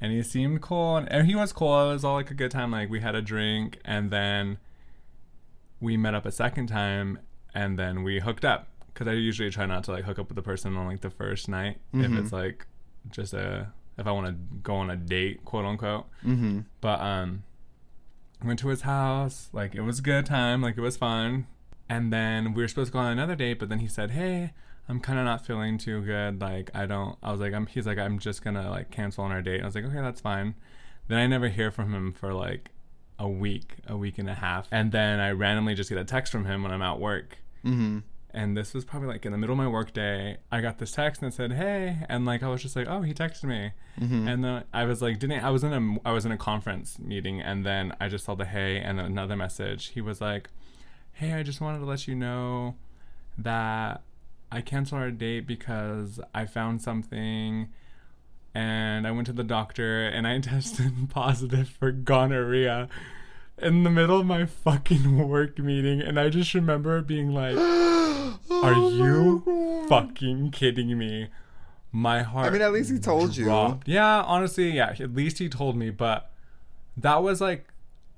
and 0.00 0.12
he 0.12 0.22
seemed 0.22 0.60
cool, 0.62 0.96
and, 0.96 1.10
and 1.12 1.26
he 1.26 1.34
was 1.34 1.52
cool. 1.52 1.88
It 1.90 1.92
was 1.92 2.04
all 2.04 2.14
like 2.14 2.30
a 2.30 2.34
good 2.34 2.50
time. 2.50 2.70
Like 2.72 2.90
we 2.90 3.00
had 3.00 3.14
a 3.14 3.22
drink, 3.22 3.78
and 3.84 4.10
then 4.10 4.58
we 5.80 5.96
met 5.96 6.14
up 6.14 6.26
a 6.26 6.32
second 6.32 6.66
time, 6.66 7.20
and 7.54 7.78
then 7.78 8.02
we 8.02 8.20
hooked 8.20 8.44
up. 8.44 8.68
Because 8.92 9.06
I 9.06 9.12
usually 9.12 9.50
try 9.50 9.64
not 9.66 9.84
to 9.84 9.92
like 9.92 10.04
hook 10.04 10.18
up 10.18 10.28
with 10.28 10.34
the 10.36 10.42
person 10.42 10.76
on 10.76 10.86
like 10.86 11.00
the 11.02 11.10
first 11.10 11.48
night 11.48 11.78
if 11.92 12.10
Mhm. 12.10 12.18
it's 12.20 12.32
like 12.32 12.66
just 13.10 13.32
a 13.32 13.72
if 13.96 14.06
I 14.08 14.10
want 14.12 14.26
to 14.26 14.32
go 14.62 14.74
on 14.74 14.90
a 14.90 14.96
date, 14.96 15.44
quote 15.44 15.64
unquote. 15.64 16.06
Mm-hmm. 16.24 16.60
But 16.80 17.00
um 17.00 17.44
went 18.44 18.58
to 18.60 18.68
his 18.68 18.82
house, 18.82 19.50
like 19.52 19.76
it 19.76 19.82
was 19.82 20.00
a 20.00 20.02
good 20.02 20.26
time, 20.26 20.62
like 20.62 20.76
it 20.76 20.80
was 20.80 20.96
fun. 20.96 21.46
And 21.88 22.12
then 22.12 22.52
we 22.54 22.62
were 22.62 22.68
supposed 22.68 22.88
to 22.88 22.92
go 22.92 22.98
on 22.98 23.10
another 23.12 23.34
date, 23.34 23.58
but 23.58 23.68
then 23.68 23.78
he 23.80 23.88
said, 23.88 24.10
"Hey, 24.10 24.52
I'm 24.88 25.00
kind 25.00 25.18
of 25.18 25.24
not 25.24 25.46
feeling 25.46 25.78
too 25.78 26.02
good. 26.02 26.40
Like 26.40 26.70
I 26.74 26.86
don't." 26.86 27.16
I 27.22 27.30
was 27.32 27.40
like, 27.40 27.54
"I'm." 27.54 27.66
He's 27.66 27.86
like, 27.86 27.98
"I'm 27.98 28.18
just 28.18 28.42
gonna 28.44 28.70
like 28.70 28.90
cancel 28.90 29.24
on 29.24 29.32
our 29.32 29.42
date." 29.42 29.62
I 29.62 29.64
was 29.66 29.74
like, 29.74 29.84
"Okay, 29.84 30.00
that's 30.00 30.20
fine." 30.20 30.54
Then 31.08 31.18
I 31.18 31.26
never 31.26 31.48
hear 31.48 31.70
from 31.70 31.94
him 31.94 32.12
for 32.12 32.34
like 32.34 32.70
a 33.18 33.28
week, 33.28 33.76
a 33.86 33.96
week 33.96 34.18
and 34.18 34.28
a 34.28 34.34
half, 34.34 34.68
and 34.70 34.92
then 34.92 35.18
I 35.18 35.30
randomly 35.30 35.74
just 35.74 35.88
get 35.88 35.98
a 35.98 36.04
text 36.04 36.30
from 36.30 36.44
him 36.44 36.62
when 36.62 36.70
I'm 36.72 36.82
at 36.82 37.00
work, 37.00 37.38
Mm-hmm. 37.64 37.98
and 38.32 38.56
this 38.56 38.74
was 38.74 38.84
probably 38.84 39.08
like 39.08 39.24
in 39.26 39.32
the 39.32 39.38
middle 39.38 39.54
of 39.54 39.58
my 39.58 39.66
work 39.66 39.92
day. 39.92 40.36
I 40.52 40.60
got 40.60 40.78
this 40.78 40.92
text 40.92 41.22
and 41.22 41.32
it 41.32 41.34
said, 41.34 41.52
"Hey," 41.52 42.04
and 42.10 42.26
like 42.26 42.42
I 42.42 42.48
was 42.48 42.60
just 42.62 42.76
like, 42.76 42.86
"Oh, 42.86 43.00
he 43.02 43.14
texted 43.14 43.44
me." 43.44 43.72
Mm-hmm. 43.98 44.28
And 44.28 44.44
then 44.44 44.64
I 44.74 44.84
was 44.84 45.00
like, 45.02 45.18
didn't 45.18 45.42
I 45.42 45.48
was 45.50 45.64
in 45.64 45.72
a 45.72 46.08
I 46.08 46.12
was 46.12 46.26
in 46.26 46.32
a 46.32 46.36
conference 46.36 46.98
meeting, 46.98 47.40
and 47.40 47.64
then 47.64 47.94
I 47.98 48.08
just 48.08 48.26
saw 48.26 48.34
the 48.34 48.44
hey, 48.44 48.76
and 48.78 48.98
then 48.98 49.06
another 49.06 49.34
message. 49.36 49.88
He 49.88 50.00
was 50.02 50.20
like, 50.20 50.50
"Hey, 51.18 51.34
I 51.34 51.42
just 51.42 51.60
wanted 51.60 51.80
to 51.80 51.84
let 51.84 52.06
you 52.06 52.14
know 52.14 52.76
that 53.36 54.02
I 54.50 54.60
canceled 54.60 55.00
our 55.00 55.10
date 55.10 55.46
because 55.46 56.20
I 56.34 56.46
found 56.46 56.82
something." 56.82 57.68
And 58.54 59.06
I 59.06 59.12
went 59.12 59.26
to 59.26 59.32
the 59.32 59.44
doctor 59.44 60.06
and 60.08 60.26
I 60.26 60.38
tested 60.40 61.10
positive 61.10 61.68
for 61.68 61.92
gonorrhea 61.92 62.88
in 63.60 63.82
the 63.82 63.90
middle 63.90 64.20
of 64.20 64.26
my 64.26 64.46
fucking 64.46 65.28
work 65.28 65.58
meeting. 65.58 66.00
And 66.00 66.18
I 66.18 66.28
just 66.28 66.54
remember 66.54 67.02
being 67.02 67.32
like, 67.32 67.56
Are 68.50 68.74
oh 68.74 68.90
you 68.90 69.86
fucking 69.88 70.50
kidding 70.50 70.96
me? 70.96 71.28
My 71.90 72.22
heart. 72.22 72.46
I 72.46 72.50
mean, 72.50 72.62
at 72.62 72.72
least 72.72 72.90
he 72.90 72.98
told 72.98 73.36
you. 73.36 73.46
Yeah, 73.86 74.22
honestly, 74.22 74.70
yeah. 74.70 74.94
At 74.98 75.14
least 75.14 75.38
he 75.38 75.48
told 75.48 75.76
me, 75.76 75.90
but 75.90 76.30
that 76.96 77.22
was 77.22 77.40
like, 77.40 77.66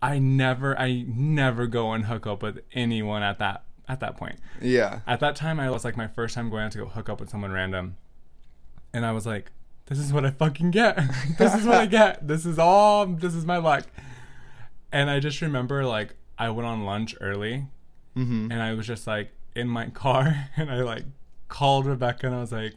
I 0.02 0.18
never, 0.18 0.78
I 0.78 1.04
never 1.06 1.66
go 1.66 1.92
and 1.92 2.06
hook 2.06 2.26
up 2.26 2.42
with 2.42 2.60
anyone 2.72 3.22
at 3.22 3.38
that 3.38 3.64
at 3.88 4.00
that 4.00 4.16
point. 4.16 4.36
Yeah. 4.60 5.00
At 5.06 5.20
that 5.20 5.36
time, 5.36 5.58
I 5.60 5.68
was 5.70 5.84
like 5.84 5.96
my 5.96 6.06
first 6.06 6.34
time 6.34 6.48
going 6.48 6.62
out 6.64 6.72
to 6.72 6.78
go 6.78 6.86
hook 6.86 7.08
up 7.08 7.20
with 7.20 7.28
someone 7.28 7.50
random, 7.52 7.96
and 8.92 9.04
I 9.04 9.12
was 9.12 9.26
like, 9.26 9.50
"This 9.86 9.98
is 9.98 10.12
what 10.12 10.24
I 10.24 10.30
fucking 10.30 10.70
get. 10.70 10.96
this 11.38 11.54
is 11.54 11.66
what 11.66 11.76
I 11.76 11.86
get. 11.86 12.26
This 12.26 12.46
is 12.46 12.58
all. 12.58 13.06
This 13.06 13.34
is 13.34 13.44
my 13.44 13.56
luck." 13.58 13.84
And 14.92 15.10
I 15.10 15.20
just 15.20 15.40
remember 15.40 15.84
like 15.84 16.14
I 16.38 16.50
went 16.50 16.66
on 16.66 16.84
lunch 16.84 17.14
early, 17.20 17.66
Mm-hmm. 18.16 18.50
and 18.50 18.60
I 18.62 18.74
was 18.74 18.86
just 18.86 19.06
like 19.06 19.30
in 19.54 19.68
my 19.68 19.86
car, 19.90 20.48
and 20.56 20.70
I 20.70 20.82
like 20.82 21.04
called 21.48 21.84
Rebecca, 21.86 22.26
and 22.26 22.34
I 22.36 22.40
was 22.40 22.52
like, 22.52 22.76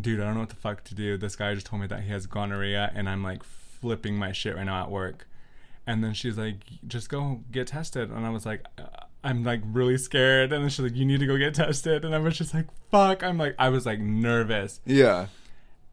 "Dude, 0.00 0.20
I 0.20 0.24
don't 0.24 0.34
know 0.34 0.40
what 0.40 0.48
the 0.48 0.56
fuck 0.56 0.82
to 0.84 0.94
do. 0.94 1.16
This 1.16 1.36
guy 1.36 1.54
just 1.54 1.66
told 1.66 1.80
me 1.82 1.86
that 1.88 2.00
he 2.02 2.10
has 2.10 2.26
gonorrhea, 2.26 2.90
and 2.94 3.08
I'm 3.08 3.22
like 3.22 3.42
flipping 3.44 4.16
my 4.16 4.32
shit 4.32 4.56
right 4.56 4.64
now 4.66 4.82
at 4.82 4.90
work." 4.90 5.28
And 5.86 6.02
then 6.02 6.14
she's 6.14 6.38
like, 6.38 6.56
"Just 6.86 7.08
go 7.08 7.42
get 7.50 7.66
tested," 7.68 8.10
and 8.10 8.26
I 8.26 8.30
was 8.30 8.46
like. 8.46 8.64
Uh, 8.78 8.84
I'm 9.26 9.42
like 9.42 9.62
really 9.64 9.96
scared, 9.96 10.52
and 10.52 10.62
then 10.62 10.68
she's 10.68 10.80
like, 10.80 10.94
"You 10.94 11.06
need 11.06 11.18
to 11.20 11.26
go 11.26 11.38
get 11.38 11.54
tested," 11.54 12.04
and 12.04 12.14
I 12.14 12.18
was 12.18 12.36
just 12.36 12.52
like, 12.52 12.66
"Fuck!" 12.90 13.22
I'm 13.22 13.38
like, 13.38 13.54
I 13.58 13.70
was 13.70 13.86
like 13.86 13.98
nervous, 13.98 14.82
Yeah. 14.84 15.28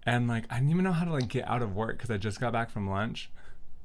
and 0.05 0.27
like 0.27 0.43
I 0.49 0.55
didn't 0.55 0.71
even 0.71 0.83
know 0.83 0.91
how 0.91 1.05
to 1.05 1.13
like 1.13 1.29
get 1.29 1.47
out 1.47 1.61
of 1.61 1.73
work 1.73 1.95
because 1.97 2.11
I 2.11 2.17
just 2.17 2.41
got 2.41 2.51
back 2.51 2.69
from 2.69 2.89
lunch, 2.89 3.31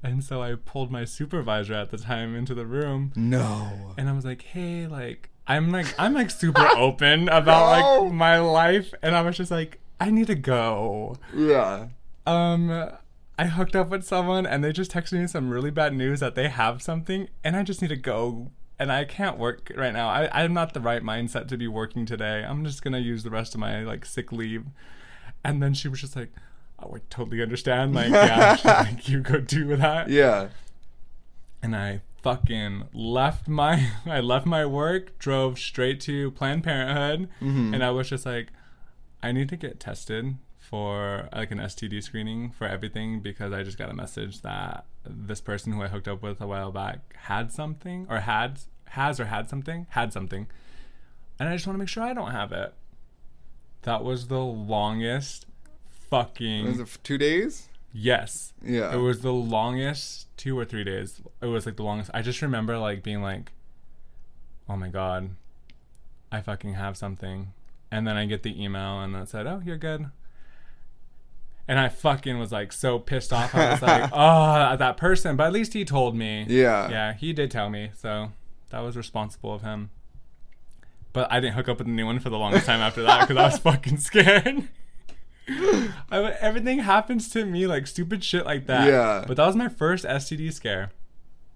and 0.02 0.24
so 0.24 0.42
I 0.42 0.56
pulled 0.56 0.90
my 0.90 1.04
supervisor 1.04 1.74
at 1.74 1.92
the 1.92 1.96
time 1.96 2.34
into 2.34 2.54
the 2.56 2.66
room, 2.66 3.12
No. 3.14 3.94
and 3.96 4.08
I 4.08 4.12
was 4.14 4.24
like, 4.24 4.42
"Hey, 4.42 4.88
like 4.88 5.30
I'm 5.46 5.70
like 5.70 5.94
I'm 5.96 6.12
like 6.12 6.30
super 6.30 6.66
open 6.76 7.28
about 7.28 7.78
No. 7.78 8.02
like 8.02 8.12
my 8.12 8.40
life," 8.40 8.92
and 9.00 9.14
I 9.14 9.22
was 9.22 9.36
just 9.36 9.52
like, 9.52 9.78
"I 10.00 10.10
need 10.10 10.26
to 10.26 10.34
go." 10.34 11.18
Yeah. 11.32 11.86
Um, 12.26 12.90
I 13.38 13.46
hooked 13.46 13.76
up 13.76 13.88
with 13.90 14.04
someone, 14.04 14.46
and 14.46 14.64
they 14.64 14.72
just 14.72 14.90
texted 14.90 15.20
me 15.20 15.26
some 15.26 15.50
really 15.50 15.70
bad 15.70 15.94
news 15.94 16.20
that 16.20 16.34
they 16.34 16.48
have 16.48 16.80
something, 16.82 17.28
and 17.44 17.54
I 17.56 17.62
just 17.62 17.82
need 17.82 17.88
to 17.88 17.96
go. 17.96 18.50
And 18.78 18.92
I 18.92 19.04
can't 19.04 19.38
work 19.38 19.72
right 19.74 19.92
now. 19.92 20.08
I, 20.08 20.28
I'm 20.44 20.52
not 20.52 20.74
the 20.74 20.80
right 20.80 21.02
mindset 21.02 21.48
to 21.48 21.56
be 21.56 21.66
working 21.66 22.04
today. 22.04 22.44
I'm 22.46 22.64
just 22.64 22.82
gonna 22.82 22.98
use 22.98 23.22
the 23.22 23.30
rest 23.30 23.54
of 23.54 23.60
my 23.60 23.80
like 23.82 24.04
sick 24.04 24.32
leave. 24.32 24.64
And 25.44 25.62
then 25.62 25.72
she 25.74 25.88
was 25.88 26.00
just 26.02 26.14
like, 26.16 26.30
"Oh, 26.78 26.94
I 26.96 27.00
totally 27.08 27.40
understand. 27.42 27.94
Like, 27.94 28.10
yeah, 28.10 28.56
like 28.64 29.08
you 29.08 29.20
go 29.20 29.38
do 29.40 29.76
that." 29.76 30.08
Yeah. 30.10 30.48
and 31.62 31.74
I 31.74 32.00
fucking 32.22 32.84
left 32.92 33.48
my 33.48 33.90
I 34.06 34.20
left 34.20 34.44
my 34.46 34.66
work, 34.66 35.18
drove 35.18 35.58
straight 35.58 36.00
to 36.02 36.30
Planned 36.32 36.64
Parenthood, 36.64 37.28
Mhm. 37.40 37.72
and 37.74 37.82
I 37.84 37.90
was 37.90 38.08
just 38.10 38.26
like, 38.26 38.48
I 39.22 39.32
need 39.32 39.48
to 39.50 39.56
get 39.56 39.80
tested 39.80 40.36
for 40.68 41.28
like 41.32 41.50
an 41.50 41.58
STD 41.58 42.02
screening 42.02 42.50
for 42.50 42.66
everything 42.66 43.20
because 43.20 43.52
I 43.52 43.62
just 43.62 43.78
got 43.78 43.90
a 43.90 43.94
message 43.94 44.42
that 44.42 44.84
this 45.04 45.40
person 45.40 45.72
who 45.72 45.82
I 45.82 45.88
hooked 45.88 46.08
up 46.08 46.22
with 46.22 46.40
a 46.40 46.46
while 46.46 46.72
back 46.72 47.14
had 47.16 47.52
something 47.52 48.06
or 48.10 48.20
had 48.20 48.60
has 48.90 49.20
or 49.20 49.26
had 49.26 49.48
something 49.48 49.86
had 49.90 50.12
something, 50.12 50.46
and 51.38 51.48
I 51.48 51.54
just 51.54 51.66
want 51.66 51.76
to 51.76 51.78
make 51.78 51.88
sure 51.88 52.02
I 52.02 52.14
don't 52.14 52.32
have 52.32 52.52
it. 52.52 52.74
That 53.82 54.02
was 54.02 54.26
the 54.28 54.40
longest 54.40 55.46
fucking 56.10 56.66
Was 56.66 56.80
it 56.80 56.98
two 57.02 57.18
days? 57.18 57.68
yes. 57.92 58.52
Yeah. 58.62 58.92
It 58.92 58.98
was 58.98 59.20
the 59.20 59.32
longest 59.32 60.26
two 60.36 60.58
or 60.58 60.64
three 60.64 60.84
days. 60.84 61.20
It 61.40 61.46
was 61.46 61.64
like 61.66 61.76
the 61.76 61.82
longest. 61.84 62.10
I 62.12 62.22
just 62.22 62.42
remember 62.42 62.76
like 62.78 63.02
being 63.02 63.22
like, 63.22 63.52
oh 64.68 64.76
my 64.76 64.88
god, 64.88 65.30
I 66.32 66.40
fucking 66.40 66.74
have 66.74 66.96
something. 66.96 67.52
And 67.90 68.06
then 68.06 68.16
I 68.16 68.26
get 68.26 68.42
the 68.42 68.60
email 68.62 69.00
and 69.00 69.14
it 69.14 69.28
said, 69.28 69.46
oh, 69.46 69.62
you're 69.64 69.78
good. 69.78 70.06
And 71.68 71.78
I 71.78 71.88
fucking 71.88 72.38
was 72.38 72.52
like 72.52 72.72
so 72.72 72.98
pissed 72.98 73.32
off. 73.32 73.54
I 73.54 73.72
was 73.72 73.82
like, 73.82 74.10
oh, 74.12 74.76
that 74.78 74.96
person. 74.96 75.36
But 75.36 75.48
at 75.48 75.52
least 75.52 75.72
he 75.72 75.84
told 75.84 76.14
me. 76.14 76.46
Yeah. 76.48 76.88
Yeah, 76.88 77.12
he 77.14 77.32
did 77.32 77.50
tell 77.50 77.70
me. 77.70 77.90
So 77.96 78.32
that 78.70 78.80
was 78.80 78.96
responsible 78.96 79.52
of 79.52 79.62
him. 79.62 79.90
But 81.12 81.32
I 81.32 81.40
didn't 81.40 81.54
hook 81.54 81.68
up 81.68 81.78
with 81.78 81.88
anyone 81.88 82.20
for 82.20 82.30
the 82.30 82.38
longest 82.38 82.66
time 82.66 82.80
after 82.80 83.02
that 83.02 83.22
because 83.22 83.36
I 83.36 83.46
was 83.46 83.58
fucking 83.74 83.98
scared. 83.98 84.68
I, 85.48 86.36
everything 86.40 86.80
happens 86.80 87.30
to 87.30 87.44
me 87.44 87.66
like 87.66 87.86
stupid 87.86 88.22
shit 88.22 88.44
like 88.44 88.66
that. 88.66 88.86
Yeah. 88.86 89.24
But 89.26 89.36
that 89.36 89.46
was 89.46 89.56
my 89.56 89.68
first 89.68 90.04
STD 90.04 90.52
scare. 90.52 90.90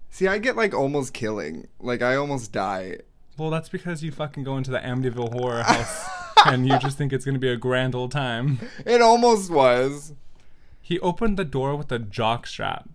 See, 0.09 0.27
I 0.27 0.39
get 0.39 0.55
like 0.55 0.73
almost 0.73 1.13
killing. 1.13 1.67
Like 1.79 2.01
I 2.01 2.15
almost 2.15 2.51
die. 2.51 2.97
Well, 3.37 3.49
that's 3.49 3.69
because 3.69 4.03
you 4.03 4.11
fucking 4.11 4.43
go 4.43 4.57
into 4.57 4.71
the 4.71 4.79
Amityville 4.79 5.31
horror 5.33 5.63
house 5.63 6.05
and 6.45 6.67
you 6.67 6.77
just 6.79 6.97
think 6.97 7.11
it's 7.13 7.25
gonna 7.25 7.39
be 7.39 7.49
a 7.49 7.57
grand 7.57 7.95
old 7.95 8.11
time. 8.11 8.59
It 8.85 9.01
almost 9.01 9.49
was. 9.51 10.13
He 10.81 10.99
opened 10.99 11.37
the 11.37 11.45
door 11.45 11.75
with 11.75 11.91
a 11.91 11.99
jock 11.99 12.45
strap. 12.47 12.87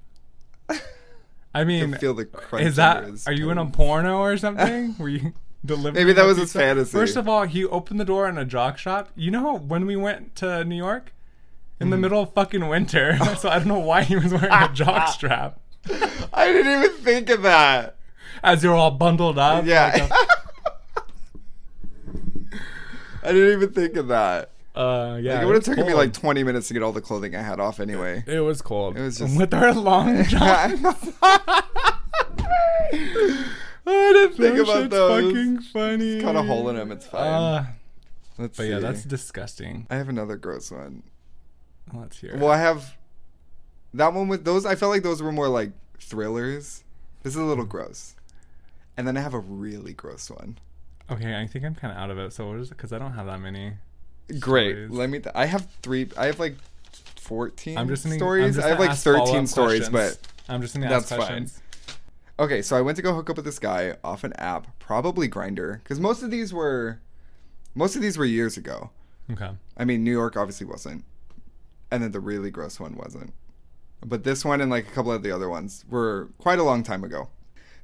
I 1.55 1.65
mean, 1.65 1.95
feel 1.95 2.13
the 2.15 2.27
crunch. 2.27 2.67
is 2.67 2.77
that? 2.77 3.05
Are 3.27 3.33
you 3.33 3.51
in 3.51 3.57
a 3.59 3.65
porno 3.67 4.19
or 4.19 4.37
something? 4.37 4.95
Were 4.99 5.09
you? 5.09 5.33
delivering. 5.65 5.95
Maybe 5.95 6.13
that 6.13 6.25
was 6.25 6.37
his 6.37 6.53
fantasy. 6.53 6.93
First 6.93 7.17
of 7.17 7.29
all, 7.29 7.45
he 7.45 7.65
opened 7.65 7.99
the 7.99 8.05
door 8.05 8.29
in 8.29 8.39
a 8.39 8.45
jock 8.45 8.79
shop. 8.79 9.09
You 9.17 9.31
know 9.33 9.57
when 9.57 9.85
we 9.87 9.97
went 9.97 10.37
to 10.37 10.65
New 10.65 10.77
York 10.77 11.13
in 11.81 11.87
Mm-hmm. 11.87 11.91
the 11.91 11.97
middle 11.99 12.23
of 12.23 12.33
fucking 12.35 12.69
winter, 12.69 13.19
so 13.37 13.49
I 13.49 13.59
don't 13.59 13.69
know 13.69 13.79
why 13.79 14.03
he 14.03 14.17
was 14.17 14.33
wearing 14.33 14.51
a 14.53 14.71
jock 14.73 15.09
strap 15.09 15.61
I 16.33 16.51
didn't 16.53 16.73
even 16.85 16.97
think 16.99 17.29
of 17.31 17.43
that. 17.43 17.96
As 18.43 18.63
you're 18.65 18.75
all 18.75 18.91
bundled 18.91 19.39
up. 19.39 19.65
Yeah. 19.67 20.09
like 20.09 20.13
I 23.23 23.33
didn't 23.33 23.53
even 23.63 23.73
think 23.73 23.97
of 23.97 24.09
that. 24.09 24.51
uh, 24.77 25.19
yeah. 25.21 25.35
Like, 25.35 25.43
it 25.43 25.47
would 25.47 25.55
have 25.57 25.65
taken 25.65 25.87
me 25.87 25.95
like 25.95 26.13
20 26.13 26.45
minutes 26.45 26.69
to 26.69 26.75
get 26.75 26.83
all 26.83 26.93
the 26.93 27.01
clothing 27.01 27.35
I 27.35 27.43
had 27.43 27.59
off 27.59 27.81
anyway. 27.81 28.23
It 28.27 28.41
was 28.41 28.63
cold. 28.63 28.97
It 28.97 29.03
was 29.03 29.19
just- 29.19 29.37
with 29.37 29.53
our 29.53 29.73
long 29.75 30.23
johns. 30.29 30.81
I 33.89 34.13
didn't 34.13 34.37
think 34.37 34.59
about 34.59 34.91
those. 34.91 35.33
fucking 35.33 35.61
funny. 35.61 36.21
Cut 36.21 36.35
a 36.37 36.43
hole 36.43 36.69
in 36.69 36.77
him. 36.77 36.91
It's 36.93 37.07
fine. 37.07 37.23
Uh, 37.27 37.67
Let's 38.39 38.57
but 38.57 38.65
see. 38.65 38.71
yeah, 38.71 38.81
that's 38.81 39.05
disgusting. 39.05 39.87
I 39.89 39.97
have 39.97 40.09
another 40.09 40.37
gross 40.37 40.71
one. 40.71 41.05
Let's 41.95 42.19
hear. 42.19 42.33
it. 42.33 42.41
Well, 42.41 42.51
I 42.51 42.59
have 42.59 42.97
that 43.95 44.13
one 44.13 44.27
with 44.29 44.45
those. 44.45 44.67
I 44.67 44.75
felt 44.75 44.91
like 44.91 45.03
those 45.05 45.23
were 45.23 45.31
more 45.33 45.49
like 45.49 45.71
thrillers. 46.01 46.83
This 47.23 47.35
is 47.35 47.41
a 47.41 47.45
little 47.45 47.65
gross. 47.65 48.16
And 48.97 49.07
then 49.07 49.17
I 49.17 49.21
have 49.21 49.35
a 49.35 49.39
really 49.39 49.93
gross 49.93 50.31
one. 50.31 50.59
Okay, 51.11 51.39
I 51.41 51.47
think 51.47 51.65
I'm 51.65 51.75
kind 51.75 51.93
of 51.93 51.99
out 51.99 52.11
of 52.11 52.19
it. 52.19 52.33
So 52.33 52.49
what 52.49 52.59
is 52.59 52.69
it? 52.69 52.77
Because 52.77 52.93
I 52.93 52.99
don't 52.99 53.13
have 53.13 53.27
that 53.27 53.41
many. 53.41 53.75
Great. 54.41 54.73
Stories. 54.73 54.91
Let 54.91 55.11
me. 55.11 55.19
Th- 55.21 55.35
I 55.35 55.47
have 55.47 55.69
three. 55.83 56.09
I 56.17 56.27
have 56.27 56.41
like 56.41 56.57
14 57.27 57.77
I'm 57.77 57.89
just 57.89 58.05
gonna, 58.05 58.17
stories. 58.17 58.45
I'm 58.45 58.53
just 58.55 58.67
I 58.67 58.71
have 58.71 58.79
like 58.79 58.97
13 58.97 59.47
stories, 59.47 59.89
questions. 59.89 60.19
but 60.19 60.53
I'm 60.53 60.63
just 60.63 60.75
gonna 60.75 60.89
that's 60.89 61.11
ask 61.11 61.21
fine. 61.21 61.27
questions. 61.27 61.63
Okay, 62.39 62.61
so 62.63 62.77
I 62.77 62.83
went 62.83 62.97
to 62.97 63.03
go 63.03 63.15
hook 63.15 63.31
up 63.31 63.37
with 63.37 63.45
this 63.45 63.59
guy 63.59 63.97
off 64.05 64.23
an 64.23 64.33
app, 64.35 64.79
probably 64.79 65.29
Grindr, 65.29 65.83
because 65.83 65.99
most 65.99 66.23
of 66.23 66.31
these 66.31 66.53
were, 66.53 67.01
most 67.75 67.97
of 67.97 68.03
these 68.03 68.19
were 68.19 68.27
years 68.27 68.59
ago. 68.59 68.91
Okay. 69.33 69.51
I 69.77 69.85
mean, 69.85 70.05
New 70.05 70.13
York 70.13 70.37
obviously 70.37 70.67
wasn't, 70.67 71.05
and 71.91 72.03
then 72.03 72.13
the 72.13 72.21
really 72.21 72.51
gross 72.51 72.79
one 72.79 72.95
wasn't, 72.95 73.33
but 74.05 74.25
this 74.25 74.45
one 74.45 74.61
and 74.61 74.71
like 74.71 74.87
a 74.87 74.91
couple 74.91 75.13
of 75.13 75.23
the 75.23 75.33
other 75.33 75.49
ones 75.49 75.85
were 75.89 76.29
quite 76.39 76.59
a 76.59 76.63
long 76.63 76.83
time 76.83 77.05
ago. 77.05 77.29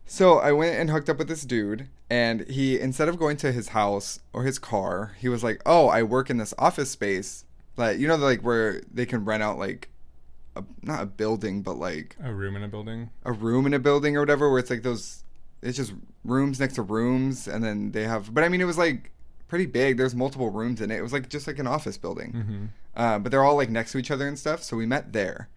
So 0.06 0.38
I 0.38 0.52
went 0.52 0.78
and 0.78 0.90
hooked 0.90 1.08
up 1.08 1.18
with 1.18 1.28
this 1.28 1.42
dude, 1.44 1.88
and 2.10 2.46
he 2.48 2.78
instead 2.78 3.08
of 3.08 3.18
going 3.18 3.36
to 3.38 3.52
his 3.52 3.68
house 3.68 4.20
or 4.32 4.42
his 4.44 4.58
car, 4.58 5.12
he 5.18 5.28
was 5.28 5.42
like, 5.42 5.62
"Oh, 5.64 5.88
I 5.88 6.02
work 6.02 6.28
in 6.28 6.36
this 6.36 6.52
office 6.58 6.90
space, 6.90 7.44
like 7.76 7.98
you 7.98 8.08
know, 8.08 8.16
like 8.16 8.40
where 8.42 8.82
they 8.92 9.06
can 9.06 9.24
rent 9.24 9.42
out 9.42 9.58
like, 9.58 9.88
a, 10.54 10.64
not 10.82 11.02
a 11.02 11.06
building, 11.06 11.62
but 11.62 11.76
like 11.78 12.16
A 12.22 12.32
room 12.32 12.56
in 12.56 12.62
a 12.62 12.68
building. 12.68 13.08
a 13.24 13.32
room 13.32 13.64
in 13.66 13.72
a 13.72 13.78
building 13.78 14.16
or 14.16 14.20
whatever 14.20 14.50
where 14.50 14.58
it's 14.58 14.68
like 14.70 14.82
those 14.82 15.24
it's 15.62 15.76
just 15.78 15.94
rooms 16.24 16.58
next 16.60 16.74
to 16.74 16.82
rooms 16.82 17.46
and 17.48 17.62
then 17.64 17.92
they 17.92 18.02
have 18.02 18.34
but 18.34 18.42
i 18.44 18.48
mean 18.48 18.60
it 18.60 18.64
was 18.64 18.76
like 18.78 19.10
pretty 19.48 19.66
big. 19.66 19.96
There's 19.98 20.14
multiple 20.14 20.48
rooms 20.50 20.80
in 20.80 20.90
it. 20.90 20.96
It 20.96 21.02
was 21.02 21.12
like 21.12 21.28
just 21.28 21.46
like 21.46 21.58
an 21.58 21.66
office 21.66 21.98
building. 21.98 22.32
Mm-hmm. 22.32 22.64
uh, 22.96 23.18
but 23.18 23.30
they're 23.30 23.44
all 23.44 23.54
like 23.56 23.68
next 23.70 23.92
to 23.92 23.98
each 23.98 24.10
other 24.10 24.26
and 24.26 24.38
stuff 24.38 24.62
so 24.62 24.76
we 24.76 24.86
met 24.86 25.12
there. 25.12 25.48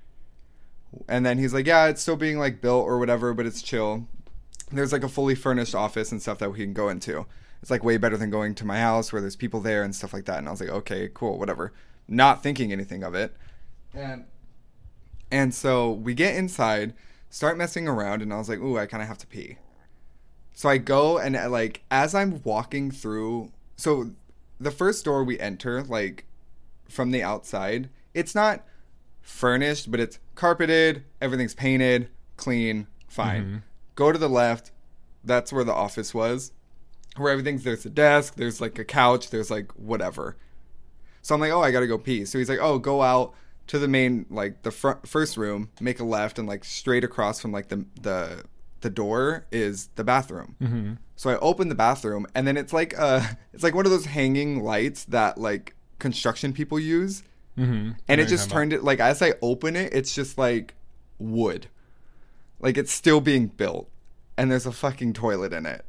And 1.10 1.26
then 1.26 1.38
he's 1.40 1.54
like 1.54 1.66
yeah 1.66 1.88
it's 1.88 2.02
still 2.02 2.16
being 2.18 2.38
like 2.40 2.62
built 2.62 2.86
or 2.86 3.00
whatever 3.00 3.34
but 3.34 3.46
it's 3.46 3.62
chill 3.62 4.08
there's 4.72 4.92
like 4.92 5.04
a 5.04 5.10
fully 5.10 5.36
furnished 5.36 5.76
office 5.76 6.12
and 6.12 6.22
stuff 6.22 6.40
that 6.40 6.52
we 6.52 6.58
can 6.60 6.74
go 6.74 6.90
into 6.90 7.26
it's 7.62 7.72
like 7.72 7.84
way 7.84 7.98
better 7.98 8.18
than 8.18 8.30
going 8.30 8.54
to 8.56 8.66
my 8.66 8.80
house 8.80 9.12
where 9.14 9.22
there's 9.22 9.36
people 9.36 9.60
there 9.62 9.84
and 9.84 9.96
stuff 9.96 10.14
like 10.14 10.26
that 10.26 10.38
and 10.40 10.48
i 10.48 10.52
was 10.52 10.60
like 10.60 10.70
okay 10.70 11.10
cool 11.14 11.38
whatever 11.38 11.72
not 12.08 12.42
thinking 12.44 12.72
anything 12.72 13.04
of 13.04 13.14
it 13.16 13.36
and 13.94 14.26
and 15.32 15.54
so 15.56 15.92
we 15.92 16.14
get 16.14 16.36
inside, 16.36 16.94
start 17.32 17.58
messing 17.58 17.88
around, 17.88 18.22
and 18.22 18.32
I 18.32 18.38
was 18.38 18.48
like, 18.48 18.60
ooh, 18.60 18.78
I 18.78 18.86
kind 18.86 19.02
of 19.02 19.08
have 19.10 19.18
to 19.18 19.28
pee. 19.28 19.58
So 20.54 20.70
I 20.70 20.78
go 20.78 21.18
and 21.18 21.36
uh, 21.36 21.50
like 21.50 21.84
as 21.90 22.14
I'm 22.14 22.42
walking 22.44 22.92
through, 22.92 23.52
so 23.76 24.12
the 24.60 24.70
first 24.72 25.04
door 25.04 25.24
we 25.24 25.40
enter, 25.40 25.82
like 25.84 26.26
from 26.88 27.10
the 27.12 27.24
outside, 27.24 27.90
it's 28.14 28.36
not 28.36 28.64
furnished, 29.22 29.90
but 29.90 30.00
it's 30.00 30.20
carpeted, 30.36 31.04
everything's 31.20 31.56
painted, 31.56 32.10
clean, 32.38 32.86
fine. 33.08 33.44
Mhm. 33.44 33.62
Go 33.96 34.12
to 34.12 34.18
the 34.18 34.30
left, 34.30 34.72
that's 35.24 35.52
where 35.52 35.64
the 35.64 35.74
office 35.74 36.14
was. 36.14 36.52
Where 37.18 37.32
everything's 37.32 37.64
there's 37.64 37.86
a 37.86 37.90
desk, 37.90 38.36
there's 38.36 38.60
like 38.60 38.78
a 38.78 38.84
couch, 38.86 39.30
there's 39.30 39.50
like 39.50 39.72
whatever. 39.74 40.36
So 41.22 41.34
I'm 41.34 41.42
like, 41.42 41.52
oh, 41.52 41.62
I 41.62 41.72
gotta 41.72 41.88
go 41.88 41.98
pee. 41.98 42.26
So 42.26 42.38
he's 42.38 42.50
like, 42.50 42.60
oh, 42.62 42.78
go 42.78 43.02
out 43.02 43.34
to 43.68 43.80
the 43.80 43.88
main, 43.88 44.26
like 44.30 44.62
the 44.64 44.72
front 44.72 45.08
first 45.08 45.38
room, 45.38 45.70
make 45.80 46.00
a 46.00 46.04
left, 46.04 46.38
and 46.38 46.48
like 46.48 46.64
straight 46.66 47.04
across 47.04 47.40
from 47.40 47.52
like 47.52 47.70
the 47.70 47.86
the 48.02 48.44
the 48.82 48.90
door 48.90 49.46
is 49.52 49.88
the 49.96 50.04
bathroom. 50.04 50.56
Mm-hmm. 50.62 50.94
So 51.16 51.30
I 51.30 51.38
open 51.38 51.70
the 51.70 51.76
bathroom, 51.76 52.28
and 52.36 52.46
then 52.46 52.58
it's 52.58 52.74
like 52.74 52.94
uh, 53.00 53.26
it's 53.54 53.64
like 53.64 53.74
one 53.74 53.86
of 53.86 53.92
those 53.92 54.06
hanging 54.06 54.62
lights 54.62 55.06
that 55.06 55.38
like 55.38 55.74
construction 56.00 56.52
people 56.54 56.78
use, 56.80 57.24
Mm-hmm. 57.58 57.92
and 58.10 58.20
it 58.22 58.28
just 58.28 58.50
turned 58.52 58.74
it 58.74 58.84
like 58.84 59.00
as 59.00 59.22
I 59.22 59.36
open 59.42 59.78
it, 59.78 59.94
it's 59.94 60.14
just 60.14 60.38
like 60.38 60.76
wood, 61.18 61.68
like 62.66 62.80
it's 62.80 62.92
still 62.92 63.22
being 63.22 63.46
built, 63.46 63.88
and 64.36 64.50
there's 64.50 64.66
a 64.66 64.72
fucking 64.72 65.14
toilet 65.14 65.54
in 65.54 65.68
it. 65.68 65.86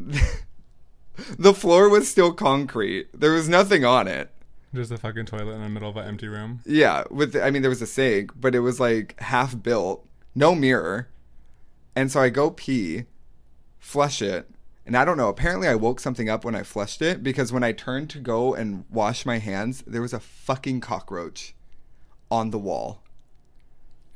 the 1.38 1.52
floor 1.52 1.90
was 1.90 2.08
still 2.08 2.32
concrete. 2.32 3.08
There 3.12 3.32
was 3.32 3.50
nothing 3.50 3.84
on 3.84 4.08
it. 4.08 4.30
Just 4.74 4.90
a 4.90 4.96
fucking 4.96 5.26
toilet 5.26 5.52
in 5.52 5.60
the 5.60 5.68
middle 5.68 5.90
of 5.90 5.98
an 5.98 6.08
empty 6.08 6.26
room. 6.26 6.60
Yeah, 6.64 7.04
with 7.10 7.36
I 7.36 7.50
mean 7.50 7.60
there 7.60 7.68
was 7.68 7.82
a 7.82 7.86
sink, 7.86 8.32
but 8.34 8.54
it 8.54 8.60
was 8.60 8.80
like 8.80 9.20
half 9.20 9.62
built, 9.62 10.06
no 10.34 10.54
mirror. 10.54 11.08
And 11.94 12.10
so 12.10 12.20
I 12.20 12.30
go 12.30 12.50
pee, 12.50 13.04
flush 13.78 14.22
it, 14.22 14.48
and 14.86 14.96
I 14.96 15.04
don't 15.04 15.18
know, 15.18 15.28
apparently 15.28 15.68
I 15.68 15.74
woke 15.74 16.00
something 16.00 16.30
up 16.30 16.46
when 16.46 16.54
I 16.54 16.62
flushed 16.62 17.02
it 17.02 17.22
because 17.22 17.52
when 17.52 17.62
I 17.62 17.72
turned 17.72 18.08
to 18.10 18.20
go 18.20 18.54
and 18.54 18.86
wash 18.88 19.26
my 19.26 19.36
hands, 19.36 19.84
there 19.86 20.00
was 20.00 20.14
a 20.14 20.20
fucking 20.20 20.80
cockroach 20.80 21.54
on 22.30 22.52
the 22.52 22.58
wall. 22.58 23.02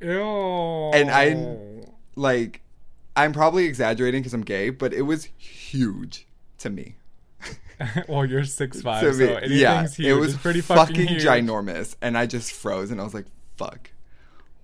Ew. 0.02 0.90
And 0.92 1.10
I- 1.10 1.86
Like 2.16 2.60
I'm 3.16 3.32
probably 3.32 3.64
exaggerating 3.64 4.22
cuz 4.22 4.34
I'm 4.34 4.42
gay, 4.42 4.70
but 4.70 4.92
it 4.92 5.02
was 5.02 5.28
huge 5.36 6.26
to 6.58 6.70
me. 6.70 6.96
well, 8.08 8.24
you're 8.24 8.44
six 8.44 8.80
five, 8.82 9.02
me, 9.04 9.26
so 9.26 9.34
anything's 9.34 9.60
yeah, 9.60 9.82
huge. 9.88 10.00
it 10.06 10.14
was 10.14 10.34
It's 10.34 10.42
pretty 10.42 10.60
fucking, 10.60 10.96
fucking 10.96 11.16
ginormous, 11.18 11.96
and 12.00 12.16
I 12.16 12.26
just 12.26 12.52
froze, 12.52 12.90
and 12.90 13.00
I 13.00 13.04
was 13.04 13.14
like, 13.14 13.26
"Fuck, 13.56 13.90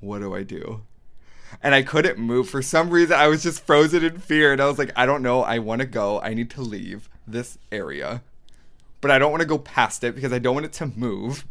what 0.01 0.21
do 0.21 0.35
I 0.35 0.43
do?" 0.45 0.83
And 1.63 1.75
I 1.75 1.83
couldn't 1.83 2.19
move 2.19 2.49
for 2.49 2.63
some 2.63 2.91
reason. 2.91 3.17
I 3.17 3.27
was 3.29 3.43
just 3.43 3.65
frozen 3.67 4.05
in 4.05 4.19
fear, 4.19 4.53
and 4.53 4.61
I 4.61 4.67
was 4.67 4.79
like, 4.79 4.93
"I 4.95 5.05
don't 5.07 5.23
know. 5.23 5.43
I 5.43 5.59
want 5.59 5.81
to 5.81 5.87
go. 5.87 6.21
I 6.21 6.33
need 6.35 6.51
to 6.51 6.61
leave 6.61 7.09
this 7.27 7.59
area, 7.73 8.23
but 9.01 9.11
I 9.11 9.19
don't 9.19 9.31
want 9.33 9.41
to 9.43 9.49
go 9.49 9.59
past 9.59 10.05
it 10.05 10.15
because 10.15 10.33
I 10.33 10.39
don't 10.39 10.55
want 10.55 10.67
it 10.67 10.73
to 10.75 10.87
move." 10.87 11.45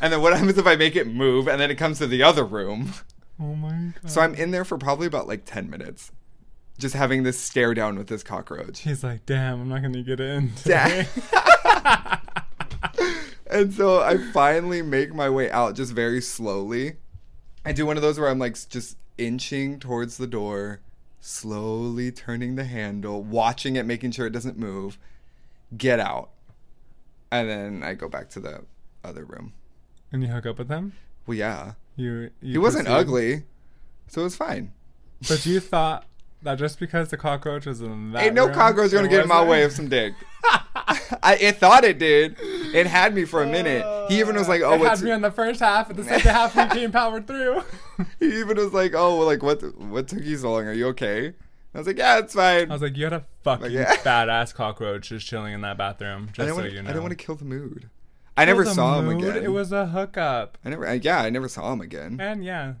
And 0.00 0.12
then 0.12 0.22
what 0.22 0.32
happens 0.32 0.58
if 0.58 0.66
I 0.66 0.76
make 0.76 0.96
it 0.96 1.06
move, 1.06 1.48
and 1.48 1.60
then 1.60 1.70
it 1.70 1.76
comes 1.76 1.98
to 1.98 2.06
the 2.06 2.22
other 2.22 2.44
room? 2.44 2.92
Oh 3.40 3.54
my 3.54 3.92
god. 4.02 4.10
So 4.10 4.20
I'm 4.20 4.34
in 4.34 4.50
there 4.50 4.64
for 4.64 4.78
probably 4.78 5.06
about 5.06 5.26
like 5.26 5.44
ten 5.44 5.70
minutes, 5.70 6.12
just 6.78 6.94
having 6.94 7.22
this 7.22 7.38
stare 7.38 7.74
down 7.74 7.96
with 7.96 8.06
this 8.06 8.22
cockroach. 8.22 8.80
He's 8.80 9.02
like, 9.02 9.26
damn, 9.26 9.62
I'm 9.62 9.68
not 9.68 9.82
gonna 9.82 10.02
get 10.02 10.20
in. 10.20 10.52
Today." 10.56 11.06
and 13.50 13.72
so 13.72 14.02
I 14.02 14.18
finally 14.32 14.82
make 14.82 15.14
my 15.14 15.28
way 15.28 15.50
out 15.50 15.74
just 15.74 15.92
very 15.92 16.20
slowly. 16.20 16.94
I 17.64 17.72
do 17.72 17.86
one 17.86 17.96
of 17.96 18.02
those 18.02 18.18
where 18.18 18.28
I'm 18.28 18.38
like 18.38 18.56
just 18.68 18.96
inching 19.18 19.78
towards 19.78 20.16
the 20.16 20.26
door, 20.26 20.80
slowly 21.20 22.10
turning 22.10 22.56
the 22.56 22.64
handle, 22.64 23.22
watching 23.22 23.76
it, 23.76 23.84
making 23.84 24.12
sure 24.12 24.26
it 24.26 24.32
doesn't 24.32 24.58
move, 24.58 24.98
get 25.76 26.00
out. 26.00 26.30
And 27.30 27.48
then 27.48 27.82
I 27.82 27.94
go 27.94 28.08
back 28.08 28.30
to 28.30 28.40
the 28.40 28.64
other 29.04 29.24
room. 29.24 29.52
And 30.12 30.22
you 30.22 30.28
hook 30.28 30.46
up 30.46 30.58
with 30.58 30.68
him. 30.68 30.92
Well, 31.26 31.36
yeah. 31.36 31.72
You. 31.96 32.30
you 32.40 32.52
He 32.52 32.58
wasn't 32.58 32.88
ugly, 32.88 33.44
so 34.08 34.22
it 34.22 34.24
was 34.24 34.36
fine. 34.36 34.72
But 35.28 35.44
you 35.44 35.60
thought 35.60 36.06
that 36.42 36.56
just 36.56 36.80
because 36.80 37.08
the 37.08 37.16
cockroach 37.16 37.66
was 37.66 37.80
in 37.80 38.12
that 38.12 38.24
Ain't 38.24 38.34
no 38.34 38.46
room, 38.46 38.54
cockroach 38.54 38.92
gonna 38.92 39.08
get 39.08 39.22
in 39.22 39.28
my 39.28 39.44
way 39.44 39.62
of 39.62 39.72
some 39.72 39.88
dick. 39.88 40.14
I 41.22 41.36
it 41.40 41.56
thought 41.56 41.84
it 41.84 41.98
did. 41.98 42.36
It 42.40 42.86
had 42.86 43.14
me 43.14 43.24
for 43.24 43.42
a 43.42 43.46
minute. 43.46 43.84
He 44.08 44.20
even 44.20 44.36
was 44.36 44.48
like, 44.48 44.62
"Oh, 44.62 44.74
it 44.74 44.80
had 44.80 45.02
me 45.02 45.10
in 45.10 45.20
the 45.20 45.30
first 45.30 45.60
half, 45.60 45.90
and 45.90 45.98
the 45.98 46.04
second 46.04 46.30
half 46.30 46.56
we 46.56 46.66
came 46.68 46.92
powered 46.92 47.26
through. 47.26 47.62
he 48.18 48.40
even 48.40 48.56
was 48.56 48.72
like, 48.72 48.94
"Oh, 48.94 49.18
well, 49.18 49.26
like 49.26 49.42
what? 49.42 49.60
What 49.78 50.08
took 50.08 50.22
you 50.22 50.36
so 50.36 50.52
long? 50.52 50.66
Are 50.66 50.72
you 50.72 50.86
okay?" 50.88 51.34
I 51.74 51.78
was 51.78 51.86
like, 51.86 51.98
"Yeah, 51.98 52.18
it's 52.18 52.34
fine." 52.34 52.70
I 52.70 52.72
was 52.72 52.82
like, 52.82 52.96
you 52.96 53.04
had 53.04 53.12
a 53.12 53.24
fucking 53.42 53.70
yeah. 53.70 53.96
badass 53.96 54.54
cockroach 54.54 55.08
just 55.08 55.26
chilling 55.26 55.52
in 55.52 55.60
that 55.60 55.76
bathroom. 55.76 56.30
Just 56.32 56.40
I 56.40 56.50
so 56.50 56.56
want. 56.56 56.72
you 56.72 56.82
know. 56.82 56.88
I 56.88 56.92
didn't 56.92 57.02
want 57.02 57.18
to 57.18 57.24
kill 57.24 57.34
the 57.34 57.44
mood. 57.44 57.90
I 58.40 58.46
never 58.46 58.62
It 58.62 58.66
was 58.66 58.72
a 58.72 58.74
saw 58.74 58.98
him 58.98 59.08
again. 59.10 59.44
It 59.44 59.52
was 59.52 59.70
a 59.70 59.86
hookup, 59.86 60.56
I 60.64 60.70
never. 60.70 60.94
Yeah, 60.94 61.20
I 61.20 61.28
never 61.28 61.46
saw 61.46 61.72
him 61.72 61.80
again. 61.82 62.18
and 62.20 62.42
yeah. 62.42 62.74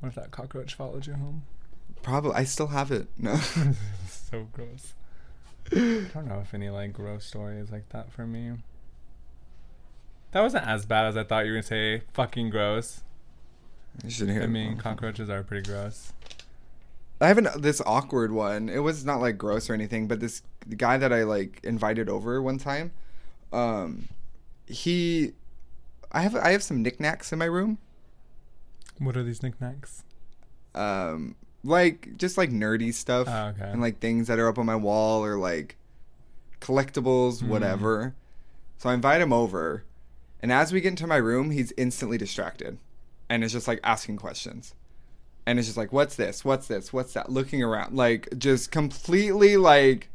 What 0.00 0.08
if 0.10 0.14
that 0.14 0.30
cockroach 0.30 0.74
followed 0.74 1.06
you 1.06 1.14
home? 1.14 1.42
Probably. 2.02 2.32
I 2.32 2.44
still 2.44 2.68
have 2.68 2.90
it. 2.90 3.08
No. 3.18 3.36
so 4.08 4.46
gross. 4.52 4.94
I 5.70 6.06
don't 6.14 6.26
know 6.26 6.40
if 6.40 6.54
any 6.54 6.70
like 6.70 6.94
gross 6.94 7.26
stories 7.26 7.70
like 7.70 7.90
that 7.90 8.10
for 8.10 8.26
me. 8.26 8.52
That 10.30 10.40
wasn't 10.40 10.66
as 10.66 10.86
bad 10.86 11.06
as 11.06 11.16
I 11.16 11.24
thought 11.24 11.44
you 11.44 11.52
were 11.52 11.56
gonna 11.56 11.62
say. 11.64 12.02
Fucking 12.14 12.48
gross. 12.48 13.02
you 14.02 14.10
shouldn't 14.10 14.36
hear. 14.36 14.44
I 14.44 14.46
mean, 14.46 14.78
cockroaches 14.78 15.28
are 15.28 15.42
pretty 15.42 15.68
gross. 15.68 16.12
I 17.20 17.28
have 17.28 17.36
an, 17.38 17.48
this 17.58 17.82
awkward 17.84 18.32
one. 18.32 18.68
It 18.68 18.78
was 18.78 19.04
not 19.04 19.20
like 19.20 19.36
gross 19.36 19.68
or 19.68 19.74
anything, 19.74 20.06
but 20.08 20.20
this 20.20 20.42
guy 20.76 20.96
that 20.96 21.12
I 21.12 21.24
like 21.24 21.60
invited 21.64 22.08
over 22.08 22.40
one 22.40 22.58
time, 22.58 22.92
um, 23.52 24.08
he, 24.66 25.32
I 26.12 26.22
have 26.22 26.34
I 26.36 26.50
have 26.50 26.62
some 26.62 26.82
knickknacks 26.82 27.32
in 27.32 27.38
my 27.38 27.44
room, 27.46 27.78
What 28.98 29.16
are 29.16 29.22
these 29.22 29.42
knickknacks? 29.42 30.04
um, 30.74 31.34
like 31.64 32.16
just 32.16 32.36
like 32.38 32.50
nerdy 32.50 32.92
stuff 32.94 33.26
Oh, 33.28 33.48
okay. 33.48 33.70
and 33.70 33.80
like 33.80 33.98
things 34.00 34.26
that 34.28 34.38
are 34.38 34.48
up 34.48 34.58
on 34.58 34.66
my 34.66 34.76
wall 34.76 35.24
or 35.24 35.36
like 35.36 35.76
collectibles, 36.60 37.42
Mm. 37.42 37.48
whatever. 37.48 38.14
So 38.78 38.88
I 38.90 38.94
invite 38.94 39.20
him 39.20 39.32
over, 39.32 39.84
and 40.40 40.52
as 40.52 40.72
we 40.72 40.80
get 40.80 40.90
into 40.90 41.06
my 41.06 41.16
room, 41.16 41.50
he's 41.50 41.72
instantly 41.76 42.16
distracted, 42.18 42.78
and 43.28 43.42
is 43.42 43.52
just 43.52 43.66
like 43.66 43.80
asking 43.82 44.18
questions, 44.18 44.74
and 45.46 45.58
it's 45.58 45.66
just 45.66 45.76
like, 45.76 45.92
"What's 45.92 46.14
this? 46.14 46.44
What's 46.44 46.68
this? 46.68 46.92
What's 46.92 47.12
that?" 47.14 47.28
Looking 47.30 47.60
around, 47.62 47.96
like 47.96 48.28
just 48.38 48.70
completely 48.70 49.56
like 49.56 50.10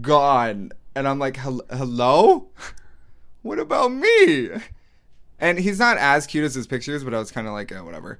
gone, 0.00 0.70
and 0.98 1.08
I'm 1.08 1.18
like, 1.18 1.36
"Hello, 1.38 2.48
what 3.42 3.58
about 3.58 3.92
me?" 3.92 4.50
And 5.40 5.58
he's 5.58 5.78
not 5.78 5.96
as 5.98 6.26
cute 6.26 6.44
as 6.44 6.54
his 6.54 6.66
pictures, 6.66 7.04
but 7.04 7.14
I 7.14 7.18
was 7.18 7.30
kind 7.30 7.46
of 7.46 7.52
like, 7.52 7.70
oh, 7.72 7.84
whatever. 7.84 8.18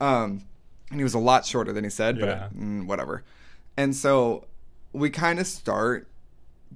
Um, 0.00 0.44
and 0.90 1.00
he 1.00 1.02
was 1.02 1.14
a 1.14 1.18
lot 1.18 1.44
shorter 1.44 1.72
than 1.72 1.82
he 1.82 1.90
said, 1.90 2.16
Yeah. 2.16 2.48
but 2.52 2.56
mm, 2.56 2.86
whatever. 2.86 3.24
And 3.76 3.94
so 3.96 4.46
we 4.92 5.10
kind 5.10 5.40
of 5.40 5.48
start 5.48 6.06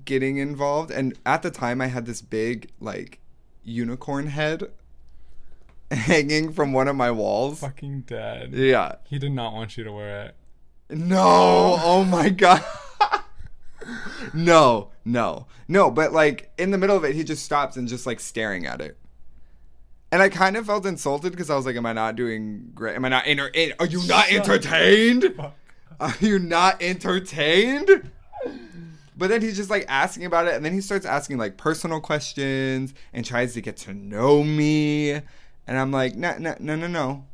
getting 0.04 0.38
involved. 0.38 0.90
And 0.90 1.16
at 1.24 1.42
the 1.42 1.50
time, 1.52 1.80
I 1.80 1.86
had 1.86 2.06
this 2.06 2.20
big, 2.22 2.70
like, 2.80 3.20
unicorn 3.62 4.26
head 4.26 4.64
hanging 5.92 6.52
from 6.52 6.72
one 6.72 6.88
of 6.88 6.96
my 6.96 7.12
walls. 7.12 7.60
Fucking 7.60 8.00
dead. 8.00 8.52
Yeah. 8.52 8.96
He 9.08 9.20
did 9.20 9.30
not 9.32 9.52
want 9.52 9.76
you 9.76 9.84
to 9.84 9.92
wear 9.92 10.22
it. 10.26 10.34
No. 10.90 11.78
Oh 11.80 12.04
my 12.04 12.28
God. 12.30 12.64
No, 14.32 14.90
no, 15.04 15.46
no. 15.68 15.90
But, 15.90 16.12
like, 16.12 16.52
in 16.58 16.70
the 16.70 16.78
middle 16.78 16.96
of 16.96 17.04
it, 17.04 17.14
he 17.14 17.24
just 17.24 17.44
stops 17.44 17.76
and 17.76 17.86
just, 17.88 18.06
like, 18.06 18.20
staring 18.20 18.66
at 18.66 18.80
it. 18.80 18.96
And 20.12 20.22
I 20.22 20.28
kind 20.28 20.56
of 20.56 20.66
felt 20.66 20.86
insulted 20.86 21.32
because 21.32 21.50
I 21.50 21.56
was 21.56 21.66
like, 21.66 21.74
"Am 21.74 21.86
I 21.86 21.92
not 21.92 22.14
doing 22.14 22.70
great? 22.74 22.94
Am 22.94 23.04
I 23.04 23.08
not 23.08 23.24
enter? 23.26 23.48
in- 23.48 23.72
Are 23.80 23.86
you 23.86 24.06
not 24.06 24.30
entertained? 24.30 25.34
Are 25.98 26.14
you 26.20 26.38
not 26.38 26.80
entertained?" 26.80 28.10
But 29.16 29.28
then 29.28 29.42
he's 29.42 29.56
just 29.56 29.70
like 29.70 29.84
asking 29.88 30.24
about 30.24 30.46
it, 30.46 30.54
and 30.54 30.64
then 30.64 30.72
he 30.72 30.80
starts 30.80 31.04
asking 31.06 31.38
like 31.38 31.56
personal 31.56 32.00
questions 32.00 32.94
and 33.12 33.24
tries 33.24 33.54
to 33.54 33.60
get 33.60 33.76
to 33.78 33.94
know 33.94 34.44
me. 34.44 35.10
And 35.12 35.22
I'm 35.78 35.90
like, 35.90 36.14
"No, 36.14 36.36
no, 36.38 36.54
no, 36.60 36.76
no, 36.76 36.86
no, 36.86 37.24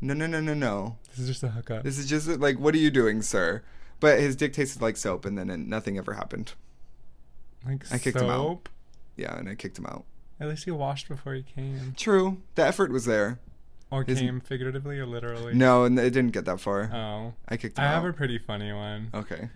no, 0.00 0.14
no, 0.14 0.26
no, 0.26 0.40
no, 0.40 0.54
no. 0.54 0.96
This 1.10 1.18
is 1.18 1.26
just 1.28 1.42
a 1.42 1.48
hookup. 1.48 1.82
This 1.84 1.98
is 1.98 2.06
just 2.08 2.28
like, 2.28 2.58
what 2.58 2.74
are 2.74 2.78
you 2.78 2.90
doing, 2.90 3.20
sir?" 3.20 3.62
But 4.00 4.20
his 4.20 4.36
dick 4.36 4.52
tasted 4.52 4.82
like 4.82 4.96
soap, 4.96 5.24
and 5.24 5.36
then 5.38 5.68
nothing 5.68 5.96
ever 5.98 6.14
happened. 6.14 6.52
like 7.66 7.84
I 7.92 7.98
kicked 7.98 8.18
him 8.20 8.28
out. 8.30 8.36
soap. 8.36 8.68
Yeah, 9.16 9.36
and 9.38 9.48
I 9.48 9.54
kicked 9.54 9.78
him 9.78 9.86
out. 9.86 10.04
At 10.38 10.48
least 10.48 10.64
he 10.64 10.70
washed 10.70 11.08
before 11.08 11.32
he 11.34 11.42
came. 11.42 11.94
True, 11.96 12.42
the 12.56 12.64
effort 12.66 12.90
was 12.92 13.06
there. 13.06 13.38
Or 13.90 14.02
His- 14.04 14.18
came 14.18 14.40
figuratively 14.40 14.98
or 14.98 15.06
literally. 15.06 15.54
No, 15.54 15.84
and 15.84 15.98
it 15.98 16.10
didn't 16.10 16.32
get 16.32 16.44
that 16.44 16.60
far. 16.60 16.90
Oh. 16.92 17.34
I 17.48 17.56
kicked 17.56 17.78
him 17.78 17.84
I 17.84 17.86
out. 17.88 17.94
have 18.02 18.04
a 18.04 18.12
pretty 18.12 18.36
funny 18.36 18.72
one. 18.72 19.10
Okay. 19.14 19.48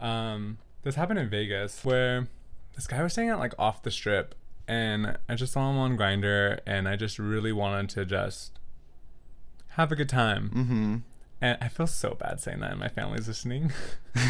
Um, 0.00 0.58
this 0.82 0.96
happened 0.96 1.20
in 1.20 1.30
Vegas 1.30 1.84
where 1.84 2.26
this 2.74 2.86
guy 2.88 3.02
was 3.02 3.12
staying 3.12 3.28
at 3.30 3.38
like 3.38 3.54
off 3.58 3.82
the 3.82 3.90
strip, 3.92 4.34
and 4.68 5.16
I 5.28 5.34
just 5.36 5.52
saw 5.52 5.70
him 5.70 5.78
on 5.78 5.96
Grindr, 5.96 6.58
and 6.66 6.88
I 6.88 6.96
just 6.96 7.18
really 7.20 7.52
wanted 7.52 7.88
to 7.90 8.04
just 8.04 8.58
have 9.68 9.92
a 9.92 9.96
good 9.96 10.08
time. 10.08 10.50
Mm-hmm. 10.54 10.96
And 11.42 11.58
I 11.60 11.68
feel 11.68 11.86
so 11.88 12.14
bad 12.14 12.40
saying 12.40 12.60
that, 12.60 12.70
and 12.70 12.80
my 12.80 12.88
family's 12.88 13.26
listening. 13.28 13.72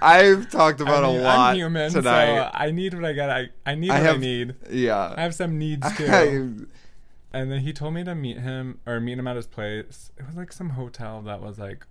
I've 0.00 0.50
talked 0.50 0.80
about 0.80 1.04
I 1.04 1.08
mean, 1.08 1.20
a 1.20 1.22
lot 1.22 1.38
I'm 1.50 1.56
human, 1.56 1.92
tonight. 1.92 2.36
so 2.36 2.50
I 2.54 2.70
need 2.72 2.94
what 2.94 3.04
I 3.04 3.12
got. 3.12 3.30
I, 3.30 3.50
I 3.64 3.74
need 3.76 3.90
I 3.90 3.98
what 4.00 4.02
I 4.02 4.12
have- 4.12 4.20
need. 4.20 4.54
yeah. 4.70 5.14
I 5.16 5.22
have 5.22 5.34
some 5.34 5.58
needs 5.58 5.86
too. 5.96 6.06
I- 6.08 7.36
And 7.38 7.50
then 7.52 7.60
he 7.60 7.72
told 7.72 7.94
me 7.94 8.02
to 8.04 8.14
meet 8.14 8.38
him 8.38 8.80
or 8.86 8.98
meet 9.00 9.18
him 9.18 9.26
at 9.28 9.36
his 9.36 9.46
place. 9.46 10.10
It 10.18 10.26
was 10.26 10.36
like 10.36 10.52
some 10.52 10.70
hotel 10.70 11.20
that 11.22 11.40
was 11.40 11.58
like 11.58 11.86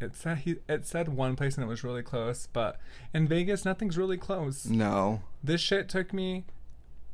it 0.00 0.14
said 0.16 0.38
he 0.38 0.56
it 0.68 0.86
said 0.86 1.08
one 1.08 1.34
place 1.36 1.56
and 1.56 1.64
it 1.64 1.68
was 1.68 1.82
really 1.84 2.02
close, 2.02 2.48
but 2.52 2.78
in 3.14 3.26
Vegas 3.28 3.64
nothing's 3.64 3.96
really 3.98 4.16
close. 4.18 4.66
no. 4.66 5.22
This 5.44 5.60
shit 5.60 5.88
took 5.88 6.12
me 6.12 6.44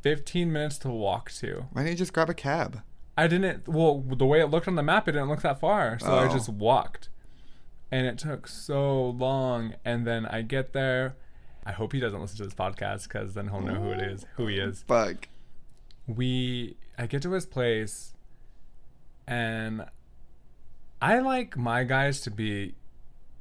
15 0.03 0.53
minutes 0.53 0.79
to 0.79 0.89
walk 0.89 1.31
to. 1.33 1.67
Why 1.73 1.83
didn't 1.83 1.93
you 1.93 1.99
just 1.99 2.13
grab 2.13 2.31
a 2.31 2.35
cab? 2.35 2.81
I 3.17 3.27
didn't 3.29 3.69
well 3.69 4.01
the 4.01 4.27
way 4.27 4.41
it 4.41 4.47
looked 4.47 4.67
on 4.69 4.75
the 4.75 4.83
map 4.83 5.09
it 5.09 5.13
didn't 5.13 5.29
look 5.29 5.43
that 5.43 5.61
far, 5.61 5.99
so 5.99 6.15
I 6.17 6.25
Oh. 6.29 6.33
just 6.33 6.49
walked. 6.49 7.09
And 7.93 8.07
it 8.07 8.19
took 8.19 8.49
so 8.49 9.11
long 9.11 9.75
and 9.85 10.07
then 10.07 10.27
I 10.27 10.43
get 10.43 10.73
there 10.73 11.17
I 11.67 11.73
hope 11.73 11.93
he 11.93 12.01
doesn't 12.01 12.21
listen 12.21 12.37
to 12.39 12.45
this 12.45 12.55
podcast 12.55 13.09
cuz 13.09 13.35
then 13.35 13.49
he'll 13.49 13.61
know 13.61 13.75
who 13.81 13.91
it 13.91 14.01
is, 14.03 14.27
who 14.37 14.47
he 14.49 14.57
is. 14.59 14.83
Fuck. 14.83 15.29
we 16.07 16.77
I 16.99 17.07
get 17.07 17.23
to 17.23 17.33
his 17.33 17.47
place 17.47 18.15
and 19.27 19.87
I 21.01 21.19
like 21.21 21.57
my 21.57 21.85
guys 21.85 22.21
to 22.23 22.31
be 22.31 22.75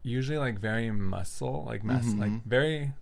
usually 0.04 0.38
like 0.38 0.60
very 0.60 0.92
muscle, 0.92 1.64
like 1.66 1.84
mass 1.84 2.06
Mhm. 2.06 2.20
like 2.20 2.44
very 2.46 2.94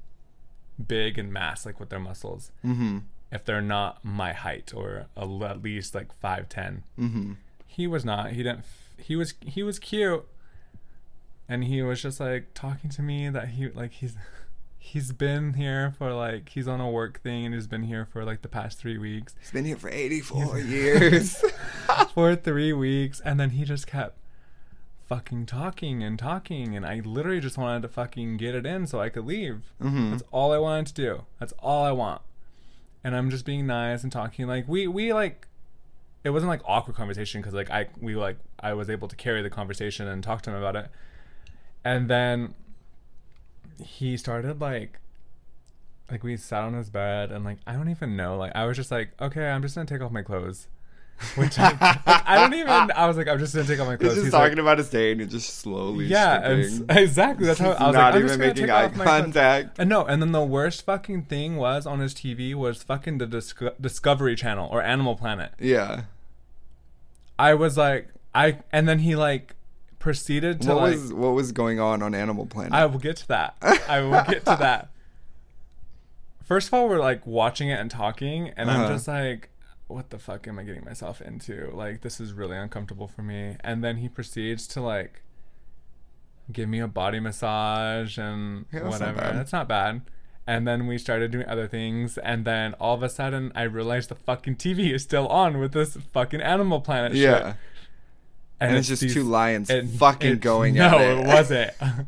big 0.87 1.17
and 1.19 1.31
mass 1.31 1.65
like 1.65 1.79
with 1.79 1.89
their 1.89 1.99
muscles. 1.99 2.51
Mm-hmm. 2.63 2.99
If 3.31 3.45
they're 3.45 3.61
not 3.61 4.03
my 4.03 4.33
height 4.33 4.73
or 4.75 5.05
a, 5.15 5.21
at 5.21 5.63
least 5.63 5.95
like 5.95 6.09
5'10. 6.21 6.83
Mm-hmm. 6.99 7.33
He 7.65 7.87
was 7.87 8.03
not. 8.03 8.31
He 8.31 8.43
didn't 8.43 8.59
f- 8.59 8.95
he 8.97 9.15
was 9.15 9.33
he 9.45 9.63
was 9.63 9.79
cute. 9.79 10.25
And 11.47 11.63
he 11.65 11.81
was 11.81 12.01
just 12.01 12.19
like 12.19 12.53
talking 12.53 12.89
to 12.91 13.01
me 13.01 13.29
that 13.29 13.49
he 13.49 13.69
like 13.69 13.93
he's 13.93 14.15
he's 14.77 15.11
been 15.11 15.53
here 15.53 15.93
for 15.97 16.13
like 16.13 16.49
he's 16.49 16.67
on 16.67 16.81
a 16.81 16.89
work 16.89 17.21
thing 17.21 17.45
and 17.45 17.53
he's 17.53 17.67
been 17.67 17.83
here 17.83 18.05
for 18.05 18.25
like 18.25 18.41
the 18.41 18.47
past 18.49 18.79
3 18.79 18.97
weeks. 18.97 19.35
He's 19.39 19.51
been 19.51 19.65
here 19.65 19.77
for 19.77 19.89
84 19.89 20.59
years. 20.59 21.43
for 22.13 22.35
three 22.35 22.73
weeks, 22.73 23.21
and 23.23 23.39
then 23.39 23.51
he 23.51 23.63
just 23.63 23.87
kept 23.87 24.17
fucking 25.07 25.45
talking 25.45 26.01
and 26.03 26.17
talking, 26.17 26.75
and 26.75 26.85
I 26.85 27.01
literally 27.03 27.39
just 27.39 27.57
wanted 27.57 27.81
to 27.83 27.87
fucking 27.89 28.37
get 28.37 28.55
it 28.55 28.65
in 28.65 28.87
so 28.87 28.99
I 29.01 29.09
could 29.09 29.25
leave. 29.25 29.73
mm-hmm. 29.81 30.11
That's 30.11 30.23
all 30.31 30.51
I 30.53 30.57
wanted 30.57 30.87
to 30.87 30.93
do. 30.93 31.23
That's 31.39 31.53
all 31.59 31.83
I 31.83 31.91
want. 31.91 32.21
And 33.03 33.15
I'm 33.15 33.29
just 33.29 33.45
being 33.45 33.65
nice 33.65 34.03
and 34.03 34.11
talking 34.11 34.47
like 34.47 34.67
we 34.67 34.87
we 34.87 35.13
like. 35.13 35.47
It 36.23 36.29
wasn't 36.29 36.49
like 36.49 36.61
awkward 36.65 36.95
conversation 36.95 37.41
because 37.41 37.53
like 37.55 37.71
I 37.71 37.87
we 37.99 38.15
like 38.15 38.37
I 38.59 38.73
was 38.73 38.89
able 38.89 39.07
to 39.07 39.15
carry 39.15 39.41
the 39.41 39.49
conversation 39.49 40.07
and 40.07 40.23
talk 40.23 40.43
to 40.43 40.51
him 40.51 40.55
about 40.55 40.75
it, 40.75 40.89
and 41.83 42.07
then 42.07 42.53
he 43.83 44.17
started 44.17 44.61
like 44.61 44.99
like 46.11 46.23
we 46.23 46.37
sat 46.37 46.63
on 46.63 46.73
his 46.73 46.89
bed 46.89 47.31
and 47.31 47.43
like 47.43 47.57
I 47.65 47.73
don't 47.73 47.89
even 47.89 48.15
know 48.15 48.37
like 48.37 48.51
I 48.53 48.65
was 48.65 48.77
just 48.77 48.91
like 48.91 49.19
okay 49.19 49.49
I'm 49.49 49.61
just 49.61 49.75
gonna 49.75 49.87
take 49.87 50.01
off 50.01 50.11
my 50.11 50.21
clothes, 50.21 50.67
which 51.35 51.59
I, 51.59 51.69
like, 51.69 52.27
I 52.27 52.35
don't 52.41 52.53
even 52.53 52.69
I 52.69 53.05
was 53.07 53.15
like 53.17 53.27
I'm 53.27 53.37
just 53.39 53.53
gonna 53.53 53.67
take 53.67 53.79
off 53.79 53.85
my 53.87 53.93
He's 53.93 53.99
clothes. 53.99 54.13
just 54.15 54.23
He's 54.25 54.31
talking 54.33 54.53
like, 54.57 54.61
about 54.61 54.77
his 54.79 54.89
day 54.89 55.11
and 55.11 55.19
you're 55.19 55.29
just 55.29 55.59
slowly 55.59 56.05
yeah, 56.05 56.41
and 56.49 56.65
stripping. 56.65 56.89
s- 56.89 56.97
exactly. 57.03 57.45
That's 57.47 57.59
how 57.59 57.71
I 57.71 57.87
was 57.87 57.93
not 57.93 57.93
like, 57.93 58.03
I'm 58.13 58.15
even 58.17 58.27
just 58.27 58.39
making 58.39 58.55
take 58.63 58.69
eye 58.69 58.85
off 58.85 58.95
my 58.95 59.03
clothes. 59.05 59.21
contact. 59.21 59.79
And 59.79 59.89
no, 59.89 60.05
and 60.05 60.21
then 60.21 60.31
the 60.31 60.43
worst 60.43 60.83
fucking 60.85 61.23
thing 61.23 61.57
was 61.57 61.85
on 61.85 61.99
his 61.99 62.13
TV 62.13 62.55
was 62.55 62.81
fucking 62.83 63.17
the 63.19 63.27
Disco- 63.27 63.73
Discovery 63.79 64.35
Channel 64.35 64.67
or 64.71 64.81
Animal 64.81 65.15
Planet. 65.15 65.51
Yeah. 65.59 66.03
I 67.37 67.53
was 67.53 67.77
like, 67.77 68.09
I, 68.33 68.59
and 68.71 68.87
then 68.89 68.99
he 68.99 69.15
like 69.15 69.55
proceeded 69.99 70.61
to 70.61 70.69
What 70.69 70.77
like, 70.77 70.91
was 70.93 71.13
what 71.13 71.33
was 71.33 71.51
going 71.51 71.79
on 71.79 72.01
on 72.01 72.15
Animal 72.15 72.45
Planet? 72.47 72.73
I 72.73 72.85
will 72.87 72.99
get 72.99 73.17
to 73.17 73.27
that. 73.27 73.55
I 73.87 74.01
will 74.01 74.11
get 74.23 74.45
to 74.45 74.57
that. 74.59 74.89
First 76.43 76.67
of 76.67 76.73
all, 76.73 76.89
we're 76.89 76.99
like 76.99 77.25
watching 77.25 77.69
it 77.69 77.79
and 77.79 77.89
talking, 77.89 78.49
and 78.57 78.69
I'm 78.69 78.81
Uh-huh. 78.81 78.93
just 78.93 79.07
like, 79.07 79.49
what 79.93 80.09
the 80.09 80.19
fuck 80.19 80.47
am 80.47 80.59
I 80.59 80.63
getting 80.63 80.83
myself 80.85 81.21
into? 81.21 81.71
Like, 81.73 82.01
this 82.01 82.19
is 82.19 82.33
really 82.33 82.57
uncomfortable 82.57 83.07
for 83.07 83.21
me. 83.23 83.57
And 83.61 83.83
then 83.83 83.97
he 83.97 84.09
proceeds 84.09 84.67
to 84.67 84.81
like 84.81 85.21
give 86.51 86.67
me 86.69 86.79
a 86.79 86.87
body 86.87 87.19
massage 87.19 88.17
and 88.17 88.65
Yeah, 88.71 88.81
that's 88.81 88.99
not 88.99 89.07
whatever. 89.15 89.19
bad. 89.21 89.35
That's 89.37 89.53
not 89.53 89.67
bad. 89.67 90.01
And 90.47 90.67
then 90.67 90.87
we 90.87 90.97
started 90.97 91.31
doing 91.31 91.45
other 91.47 91.67
things, 91.67 92.17
and 92.17 92.45
then 92.45 92.73
all 92.79 92.95
of 92.95 93.03
a 93.03 93.09
sudden, 93.09 93.51
I 93.53 93.61
realized 93.63 94.09
the 94.09 94.15
fucking 94.15 94.55
TV 94.55 94.91
is 94.91 95.03
still 95.03 95.27
on 95.27 95.59
with 95.59 95.71
this 95.71 95.95
fucking 96.11 96.41
Animal 96.41 96.81
Planet 96.81 97.11
shit. 97.13 97.21
yeah. 97.21 97.53
And, 98.59 98.75
it's, 98.75 98.87
just 98.87 99.01
these- 99.03 99.13
two 99.13 99.23
lions 99.23 99.69
it- 99.69 99.87
fucking 99.87 100.33
it- 100.33 100.41
going 100.41 100.73
no, 100.75 100.87
at 100.87 101.01
it. 101.01 101.17
it 101.19 101.27
wasn't. 101.27 101.71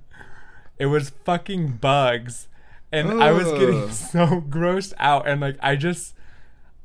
it 0.79 0.85
was 0.87 1.11
fucking 1.23 1.73
bugs, 1.73 2.47
and 2.91 3.21
I 3.23 3.31
was 3.31 3.51
getting 3.51 3.91
so 3.91 4.41
grossed 4.49 4.93
out, 4.97 5.27
and 5.27 5.39
like 5.39 5.57
I 5.61 5.75
just, 5.75 6.15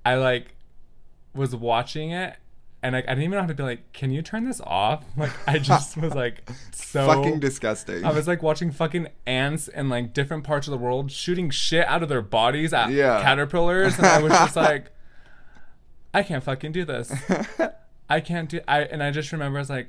I 0.05 0.17
like, 0.17 0.55
was 1.35 1.55
watching 1.55 2.11
it, 2.11 2.37
and 2.83 2.95
like 2.95 3.05
I 3.07 3.11
didn't 3.11 3.25
even 3.25 3.39
have 3.39 3.49
to 3.49 3.55
be 3.55 3.63
like, 3.63 3.93
"Can 3.93 4.11
you 4.11 4.23
turn 4.23 4.45
this 4.45 4.61
off?" 4.65 5.05
Like 5.17 5.33
I 5.47 5.59
just 5.59 5.97
was 5.97 6.15
like, 6.15 6.49
so 6.73 7.07
fucking 7.07 7.41
disgusting. 7.41 8.05
I 8.05 8.13
was 8.13 8.27
like 8.29 8.43
watching 8.43 8.71
fucking 8.71 9.09
ants 9.27 9.69
in 9.69 9.89
like 9.89 10.13
different 10.15 10.45
parts 10.45 10.67
of 10.67 10.73
the 10.73 10.79
world 10.79 11.11
shooting 11.13 11.51
shit 11.51 11.87
out 11.87 12.03
of 12.03 12.09
their 12.09 12.23
bodies 12.23 12.73
at 12.73 12.91
Yeah. 12.91 13.21
caterpillars, 13.23 13.97
and 13.99 14.07
I 14.07 14.23
was 14.23 14.33
just 14.33 14.57
like, 14.69 14.91
I 16.15 16.23
can't 16.23 16.43
fucking 16.45 16.73
do 16.73 16.85
this. 16.85 17.13
I 18.11 18.21
can't 18.21 18.49
do. 18.49 18.61
I 18.67 18.81
and 18.83 19.03
I 19.03 19.11
just 19.11 19.33
remember 19.33 19.59
I 19.59 19.61
was 19.61 19.71
like, 19.71 19.89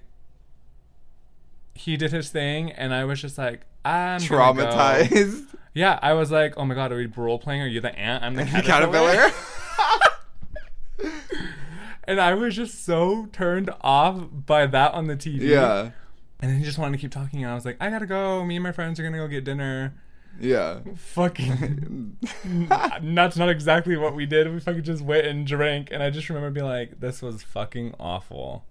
he 1.76 1.96
did 1.96 2.12
his 2.12 2.30
thing, 2.30 2.72
and 2.72 2.94
I 2.94 3.06
was 3.06 3.22
just 3.22 3.38
like, 3.38 3.62
I'm 3.86 4.20
gonna 4.28 4.54
go. 4.54 4.68
Traumatized. 4.68 5.56
Yeah, 5.74 5.98
I 6.02 6.14
was 6.14 6.30
like, 6.32 6.56
oh 6.58 6.66
my 6.66 6.76
god, 6.76 6.92
are 6.92 6.98
we 6.98 7.06
role 7.06 7.40
playing? 7.40 7.62
Are 7.62 7.68
you 7.68 7.80
the 7.80 7.98
ant? 7.98 8.24
I'm 8.24 8.36
the 8.36 8.44
Caterpillar. 8.44 9.32
And 12.10 12.20
I 12.20 12.34
was 12.34 12.56
just 12.56 12.84
so 12.86 13.28
turned 13.32 13.70
off 13.82 14.28
by 14.32 14.66
that 14.66 14.94
on 14.94 15.06
the 15.08 15.16
TV. 15.16 15.42
yeah. 15.42 15.92
And 16.42 16.50
then 16.52 16.58
he 16.58 16.64
just 16.66 16.78
wanted 16.78 16.98
to 16.98 17.02
keep 17.02 17.12
talking, 17.12 17.44
and 17.44 17.52
I 17.52 17.56
was 17.56 17.66
like, 17.66 17.78
I 17.80 17.90
gotta 17.90 18.06
go. 18.06 18.44
Me 18.46 18.56
and 18.56 18.64
my 18.64 18.72
friends 18.72 19.00
are 19.00 19.04
gonna 19.04 19.18
go 19.18 19.28
get 19.28 19.44
dinner. 19.44 19.94
Yeah. 20.40 20.80
Fucking. 20.96 22.18
that's 23.04 23.38
not 23.38 23.50
exactly 23.50 23.98
what 23.98 24.16
we 24.16 24.26
did. 24.26 24.52
We 24.52 24.60
fucking 24.60 24.84
just 24.84 25.04
went 25.04 25.28
and 25.28 25.46
drank, 25.46 25.90
and 25.92 26.02
I 26.02 26.10
just 26.10 26.30
remember 26.30 26.50
being 26.50 26.66
like, 26.66 27.00
this 27.00 27.22
was 27.22 27.44
fucking 27.44 27.94
awful. 28.00 28.64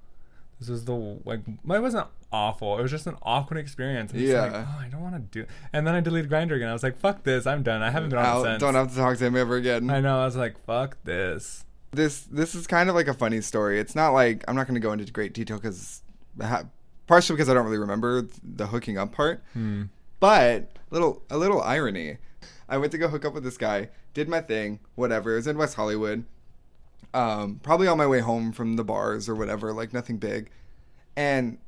This 0.59 0.69
was 0.69 0.87
the 0.87 0.95
like. 1.25 1.41
It 1.47 1.59
wasn't 1.83 2.09
awful. 2.33 2.79
It 2.79 2.83
was 2.83 2.91
just 2.91 3.07
an 3.07 3.17
awkward 3.23 3.59
experience. 3.59 4.13
I'm 4.13 4.19
just 4.19 4.33
like, 4.35 4.51
Yeah. 4.51 4.67
oh, 4.69 4.81
I 4.85 4.89
don't 4.89 5.03
want 5.03 5.15
to 5.15 5.21
do. 5.41 5.47
And 5.73 5.87
then 5.87 5.95
I 5.95 6.01
deleted 6.01 6.31
Grindr 6.31 6.57
again. 6.57 6.69
I 6.69 6.73
was 6.73 6.83
like, 6.83 6.97
fuck 6.99 7.23
this. 7.23 7.47
I'm 7.47 7.63
done. 7.63 7.83
I 7.83 7.91
haven't 7.91 8.11
been 8.11 8.19
on 8.19 8.43
since. 8.45 8.61
don't 8.61 8.75
have 8.75 8.91
to 8.91 8.97
talk 8.97 9.19
to 9.19 9.25
him 9.27 9.37
ever 9.37 9.57
again. 9.57 9.89
I 9.91 10.01
know. 10.01 10.21
I 10.21 10.25
was 10.25 10.37
like, 10.37 10.59
fuck 10.65 10.97
this. 11.05 11.65
This 11.93 12.23
this 12.23 12.55
is 12.55 12.67
kind 12.67 12.89
of 12.89 12.95
like 12.95 13.09
a 13.09 13.15
funny 13.15 13.41
story. 13.41 13.81
It's 13.81 13.95
not 13.95 14.11
like 14.11 14.45
I'm 14.49 14.57
not 14.57 14.67
going 14.67 14.75
to 14.75 14.81
go 14.81 14.93
into 14.93 15.11
great 15.13 15.33
detail 15.33 15.57
because 15.57 16.03
partially 17.07 17.37
because 17.37 17.49
I 17.49 17.55
don't 17.55 17.65
really 17.65 17.79
remember 17.79 18.27
the 18.43 18.67
hooking 18.67 18.99
up 18.99 19.13
part. 19.13 19.43
Hmm. 19.55 19.85
But 20.21 20.77
little 20.91 21.23
a 21.31 21.37
little 21.37 21.61
irony. 21.63 22.19
I 22.69 22.77
went 22.77 22.93
to 22.93 22.99
go 22.99 23.09
hook 23.09 23.25
up 23.25 23.33
with 23.33 23.45
this 23.45 23.57
guy, 23.57 23.89
did 24.13 24.29
my 24.29 24.41
thing, 24.41 24.81
whatever. 24.95 25.33
It 25.33 25.37
was 25.37 25.47
in 25.47 25.57
West 25.57 25.75
Hollywood. 25.75 26.25
Um, 27.15 27.61
probably 27.63 27.89
on 27.89 27.97
my 27.97 28.07
way 28.07 28.21
home 28.21 28.53
from 28.53 28.77
the 28.77 28.85
bars 28.85 29.29
or 29.29 29.35
whatever, 29.35 29.73
like 29.73 29.95
nothing 29.95 30.19
big. 30.19 30.51
And 31.17 31.59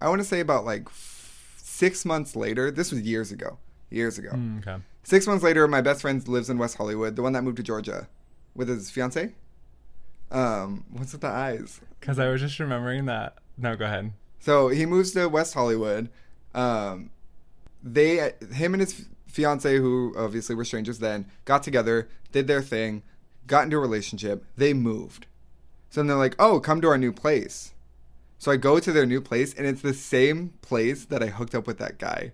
I 0.00 0.10
want 0.10 0.20
to 0.20 0.28
say 0.28 0.40
about 0.40 0.66
like 0.66 0.82
f- 0.86 1.54
six 1.56 2.04
months 2.04 2.36
later. 2.36 2.70
This 2.70 2.92
was 2.92 3.00
years 3.00 3.32
ago. 3.32 3.56
Years 3.88 4.18
ago. 4.18 4.30
Mm, 4.32 4.58
okay. 4.58 4.82
Six 5.04 5.26
months 5.26 5.42
later, 5.42 5.66
my 5.66 5.80
best 5.80 6.02
friend 6.02 6.26
lives 6.28 6.50
in 6.50 6.58
West 6.58 6.76
Hollywood, 6.76 7.16
the 7.16 7.22
one 7.22 7.32
that 7.32 7.42
moved 7.42 7.56
to 7.56 7.62
Georgia 7.62 8.08
with 8.54 8.68
his 8.68 8.90
fiance. 8.90 9.32
Um, 10.30 10.84
what's 10.90 11.12
with 11.12 11.20
the 11.20 11.28
eyes? 11.28 11.80
Because 12.00 12.18
I 12.18 12.28
was 12.28 12.40
just 12.40 12.58
remembering 12.58 13.06
that. 13.06 13.36
No, 13.56 13.76
go 13.76 13.84
ahead. 13.84 14.12
So 14.40 14.68
he 14.68 14.86
moves 14.86 15.12
to 15.12 15.28
West 15.28 15.54
Hollywood. 15.54 16.08
Um, 16.54 17.10
they, 17.82 18.32
him 18.52 18.74
and 18.74 18.80
his 18.80 19.06
fiance, 19.26 19.76
who 19.76 20.14
obviously 20.16 20.54
were 20.54 20.64
strangers 20.64 20.98
then, 20.98 21.26
got 21.44 21.62
together, 21.62 22.08
did 22.32 22.46
their 22.46 22.62
thing, 22.62 23.02
got 23.46 23.64
into 23.64 23.76
a 23.76 23.80
relationship. 23.80 24.44
They 24.56 24.72
moved. 24.72 25.26
So 25.90 26.00
then 26.00 26.08
they're 26.08 26.16
like, 26.16 26.34
"Oh, 26.38 26.60
come 26.60 26.80
to 26.80 26.88
our 26.88 26.98
new 26.98 27.12
place." 27.12 27.74
So 28.38 28.50
I 28.52 28.56
go 28.56 28.78
to 28.78 28.92
their 28.92 29.06
new 29.06 29.20
place, 29.20 29.54
and 29.54 29.66
it's 29.66 29.82
the 29.82 29.94
same 29.94 30.54
place 30.60 31.04
that 31.06 31.22
I 31.22 31.26
hooked 31.26 31.54
up 31.54 31.66
with 31.66 31.78
that 31.78 31.98
guy. 31.98 32.32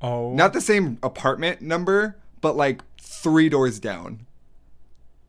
Oh. 0.00 0.32
Not 0.32 0.52
the 0.52 0.60
same 0.60 0.98
apartment 1.02 1.62
number, 1.62 2.16
but 2.40 2.56
like 2.56 2.82
three 3.00 3.48
doors 3.48 3.80
down. 3.80 4.26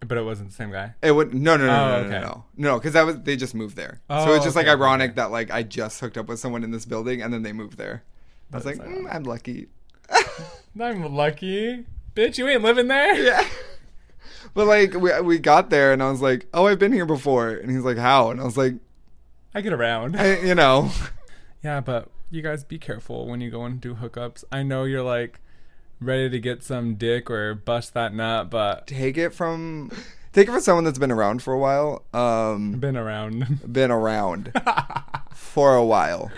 But 0.02 0.18
it 0.18 0.24
wasn't 0.24 0.50
the 0.50 0.56
same 0.56 0.72
guy. 0.72 0.94
It 1.02 1.12
would 1.12 1.34
no 1.34 1.58
no 1.58 1.66
no 1.66 1.74
Oh, 1.74 1.88
no 1.88 2.02
no 2.02 2.08
okay. 2.08 2.10
no 2.10 2.22
no 2.58 2.70
no 2.72 2.78
because 2.80 2.94
that 2.94 3.06
was 3.06 3.20
they 3.22 3.36
just 3.36 3.56
moved 3.56 3.76
there. 3.76 4.02
so 4.10 4.16
Oh, 4.18 4.34
it's 4.36 4.44
just 4.44 4.56
like 4.56 4.66
okay, 4.66 4.74
okay, 4.74 4.82
ironic 4.82 5.12
okay. 5.12 5.16
that 5.16 5.32
like 5.32 5.52
I 5.52 5.64
just 5.64 6.00
hooked 6.00 6.18
up 6.18 6.28
with 6.28 6.40
someone 6.40 6.64
in 6.64 6.72
this 6.72 6.86
building 6.86 7.22
and 7.22 7.34
then 7.34 7.44
they 7.44 7.54
moved 7.54 7.78
there. 7.78 8.04
I 8.54 8.58
was 8.58 8.66
like, 8.66 8.78
mm. 8.78 9.08
I'm 9.12 9.24
lucky. 9.24 9.68
I'm 10.80 11.14
lucky. 11.16 11.86
Bitch, 12.16 12.38
you 12.38 12.48
ain't 12.48 12.62
living 12.62 12.88
there. 12.88 13.16
yeah. 13.24 13.48
But 14.54 14.68
like 14.68 14.94
we 14.94 15.20
we 15.22 15.40
got 15.40 15.70
there 15.70 15.92
and 15.92 16.04
I 16.04 16.12
was 16.12 16.22
like, 16.22 16.46
oh, 16.54 16.68
I've 16.68 16.80
been 16.80 16.94
here 16.94 17.06
before, 17.06 17.50
and 17.50 17.70
he's 17.72 17.84
like, 17.84 17.98
how? 17.98 18.30
And 18.32 18.40
I 18.40 18.44
was 18.44 18.58
like, 18.58 18.76
I 19.54 19.62
get 19.62 19.74
around. 19.74 20.16
I, 20.16 20.40
you 20.42 20.56
know, 20.56 20.92
Yeah, 21.64 21.80
but 21.82 22.10
you 22.30 22.42
guys 22.42 22.64
be 22.64 22.78
careful 22.78 23.28
when 23.28 23.42
you 23.42 23.50
go 23.50 23.64
and 23.64 23.82
do 23.82 23.96
hookups. 23.96 24.44
I 24.52 24.62
know 24.64 24.84
you're 24.84 25.02
like 25.02 25.40
ready 26.00 26.30
to 26.30 26.40
get 26.40 26.64
some 26.64 26.96
dick 26.96 27.30
or 27.30 27.56
bust 27.56 27.94
that 27.94 28.14
nut, 28.14 28.50
but 28.50 28.88
take 28.88 29.18
it 29.18 29.34
from 29.34 29.92
take 30.34 30.48
it 30.48 30.52
from 30.52 30.62
someone 30.62 30.84
that's 30.84 31.00
been 31.00 31.12
around 31.12 31.42
for 31.42 31.54
a 31.54 31.60
while. 31.60 32.04
Um, 32.14 32.74
been 32.74 32.98
around. 32.98 33.60
been 33.74 33.92
around 33.92 34.52
for 35.34 35.76
a 35.76 35.84
while. 35.86 36.32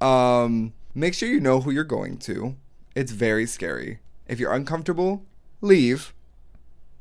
Um, 0.00 0.72
make 0.94 1.14
sure 1.14 1.28
you 1.28 1.40
know 1.40 1.60
who 1.60 1.70
you're 1.70 1.84
going 1.84 2.18
to. 2.18 2.56
It's 2.94 3.12
very 3.12 3.46
scary. 3.46 3.98
If 4.26 4.38
you're 4.40 4.52
uncomfortable, 4.52 5.24
leave. 5.60 6.14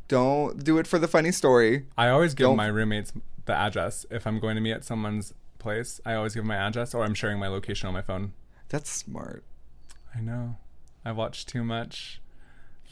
Don't 0.07 0.63
do 0.63 0.77
it 0.77 0.87
for 0.87 0.99
the 0.99 1.07
funny 1.07 1.31
story. 1.31 1.85
I 1.97 2.09
always 2.09 2.33
give 2.33 2.45
Don't- 2.45 2.57
my 2.57 2.67
roommates 2.67 3.11
the 3.45 3.53
address 3.53 4.05
if 4.11 4.25
I'm 4.27 4.39
going 4.39 4.55
to 4.55 4.61
meet 4.61 4.71
at 4.73 4.85
someone's 4.85 5.33
place. 5.59 5.99
I 6.05 6.13
always 6.15 6.33
give 6.35 6.45
my 6.45 6.55
address, 6.55 6.93
or 6.93 7.03
I'm 7.03 7.13
sharing 7.13 7.39
my 7.39 7.47
location 7.47 7.87
on 7.87 7.93
my 7.93 8.01
phone. 8.01 8.33
That's 8.69 8.89
smart. 8.89 9.43
I 10.15 10.19
know. 10.21 10.57
I 11.07 11.13
watch 11.13 11.45
too 11.45 11.63
much. 11.63 12.19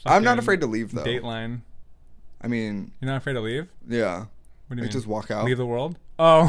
I'm 0.06 0.24
not 0.24 0.38
afraid 0.38 0.60
to 0.62 0.66
leave 0.66 0.92
though. 0.92 1.04
Dateline. 1.04 1.60
I 2.40 2.48
mean, 2.48 2.92
You're 3.00 3.10
not 3.10 3.18
afraid 3.18 3.34
to 3.34 3.40
leave? 3.42 3.68
yeah. 3.86 4.24
What 4.68 4.76
do 4.76 4.76
you 4.76 4.82
I 4.82 4.82
mean? 4.84 4.90
just 4.90 5.06
walk 5.06 5.30
out. 5.30 5.44
Leave 5.44 5.58
the 5.58 5.66
world? 5.66 5.98
Oh. 6.18 6.48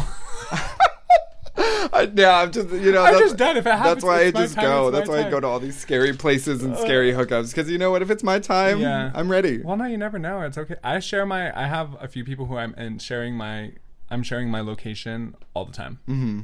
I- 1.93 2.09
yeah, 2.15 2.37
I'm 2.39 2.51
just 2.51 2.69
you 2.69 2.91
know. 2.91 3.03
I'm 3.03 3.19
just 3.19 3.35
done. 3.35 3.57
If 3.57 3.65
it 3.65 3.71
happens, 3.71 3.95
That's 3.95 4.05
why 4.05 4.21
I 4.21 4.31
just 4.31 4.55
time, 4.55 4.63
go. 4.63 4.91
That's 4.91 5.09
why 5.09 5.25
I 5.25 5.29
go 5.29 5.39
to 5.39 5.47
all 5.47 5.59
these 5.59 5.75
scary 5.77 6.13
places 6.13 6.63
and 6.63 6.77
scary 6.77 7.11
hookups. 7.11 7.49
Because 7.53 7.69
you 7.69 7.77
know 7.77 7.91
what? 7.91 8.01
If 8.01 8.09
it's 8.11 8.23
my 8.23 8.39
time, 8.39 8.79
Yeah. 8.79 9.11
I'm 9.13 9.29
ready. 9.29 9.59
Well, 9.61 9.75
no, 9.75 9.85
you 9.85 9.97
never 9.97 10.17
know. 10.19 10.41
It's 10.41 10.57
okay. 10.57 10.75
I 10.83 10.99
share 10.99 11.25
my. 11.25 11.57
I 11.59 11.67
have 11.67 11.97
a 12.01 12.07
few 12.07 12.23
people 12.23 12.45
who 12.45 12.55
I'm 12.57 12.73
and 12.77 13.01
sharing 13.01 13.35
my. 13.35 13.73
I'm 14.09 14.23
sharing 14.23 14.49
my 14.49 14.61
location 14.61 15.35
all 15.53 15.65
the 15.65 15.73
time. 15.73 15.99
hmm 16.05 16.41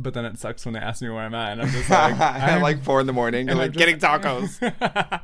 But 0.00 0.14
then 0.14 0.24
it 0.24 0.38
sucks 0.38 0.64
when 0.64 0.74
they 0.74 0.80
ask 0.80 1.02
me 1.02 1.08
where 1.08 1.18
I'm 1.18 1.34
at, 1.34 1.52
and 1.52 1.62
I'm 1.62 1.68
just 1.70 1.90
like, 1.90 2.14
At 2.20 2.50
I'm- 2.50 2.62
like 2.62 2.82
four 2.84 3.00
in 3.00 3.06
the 3.08 3.12
morning, 3.12 3.48
and 3.48 3.58
like 3.58 3.72
just- 3.72 3.78
getting 3.78 3.98
tacos. 3.98 4.60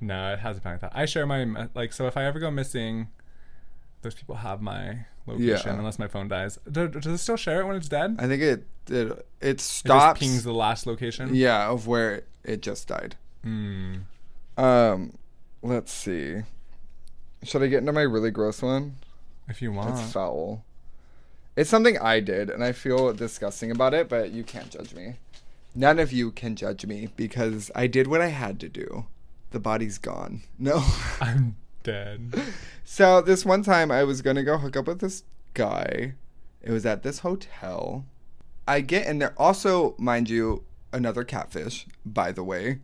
no, 0.00 0.32
it 0.32 0.38
hasn't 0.40 0.62
been 0.64 0.72
like 0.72 0.80
that. 0.80 0.92
I 0.94 1.04
share 1.06 1.26
my 1.26 1.68
like. 1.74 1.92
So 1.92 2.06
if 2.06 2.16
I 2.16 2.24
ever 2.24 2.38
go 2.38 2.50
missing, 2.50 3.08
those 4.02 4.14
people 4.14 4.36
have 4.36 4.60
my 4.62 5.06
location 5.26 5.72
Yeah. 5.72 5.78
unless 5.78 5.98
my 5.98 6.08
phone 6.08 6.28
dies. 6.28 6.58
Do, 6.70 6.88
does 6.88 7.06
it 7.06 7.18
still 7.18 7.36
share 7.36 7.60
it 7.60 7.66
when 7.66 7.76
it's 7.76 7.88
dead? 7.88 8.16
I 8.18 8.26
think 8.26 8.42
it 8.42 8.66
it, 8.88 9.08
it 9.08 9.26
It 9.40 9.60
stops. 9.60 10.20
just 10.20 10.30
pings 10.30 10.44
the 10.44 10.52
last 10.54 10.86
location. 10.86 11.34
yeah, 11.34 11.68
of 11.68 11.86
where 11.86 12.22
it 12.42 12.62
just 12.62 12.88
died. 12.88 13.16
Hmm. 13.42 13.96
Um, 14.56 15.12
let's 15.62 15.92
see. 15.92 16.36
Should 17.42 17.62
I 17.62 17.66
get 17.66 17.78
into 17.80 17.92
my 17.92 18.00
really 18.02 18.30
gross 18.30 18.62
one? 18.62 18.96
If 19.48 19.60
you 19.60 19.72
want. 19.72 19.98
It's 19.98 20.12
foul. 20.12 20.64
It's 21.56 21.70
something 21.70 21.98
I 21.98 22.20
did, 22.20 22.50
and 22.50 22.64
I 22.64 22.72
feel 22.72 23.12
disgusting 23.12 23.70
about 23.70 23.94
it, 23.94 24.08
but 24.08 24.32
you 24.32 24.42
can't 24.42 24.70
judge 24.70 24.92
me. 24.94 25.18
None 25.74 25.98
of 25.98 26.12
you 26.12 26.30
can 26.30 26.56
judge 26.56 26.84
me 26.84 27.08
because 27.16 27.70
I 27.74 27.86
did 27.86 28.06
what 28.06 28.20
I 28.20 28.28
had 28.28 28.58
to 28.60 28.68
do. 28.68 29.06
The 29.50 29.60
body's 29.60 29.98
gone. 29.98 30.42
No. 30.58 30.84
I'm 31.20 31.56
dead. 31.82 32.34
So 32.84 33.20
this 33.20 33.44
one 33.44 33.62
time 33.62 33.90
I 33.90 34.02
was 34.02 34.20
gonna 34.22 34.42
go 34.42 34.58
hook 34.58 34.76
up 34.76 34.86
with 34.86 35.00
this 35.00 35.22
guy. 35.54 36.14
It 36.60 36.70
was 36.70 36.84
at 36.86 37.02
this 37.02 37.20
hotel. 37.20 38.04
I 38.66 38.80
get 38.80 39.06
in 39.06 39.18
there. 39.18 39.34
Also, 39.36 39.94
mind 39.98 40.30
you, 40.30 40.64
another 40.92 41.22
catfish, 41.22 41.86
by 42.04 42.32
the 42.32 42.42
way. 42.42 42.80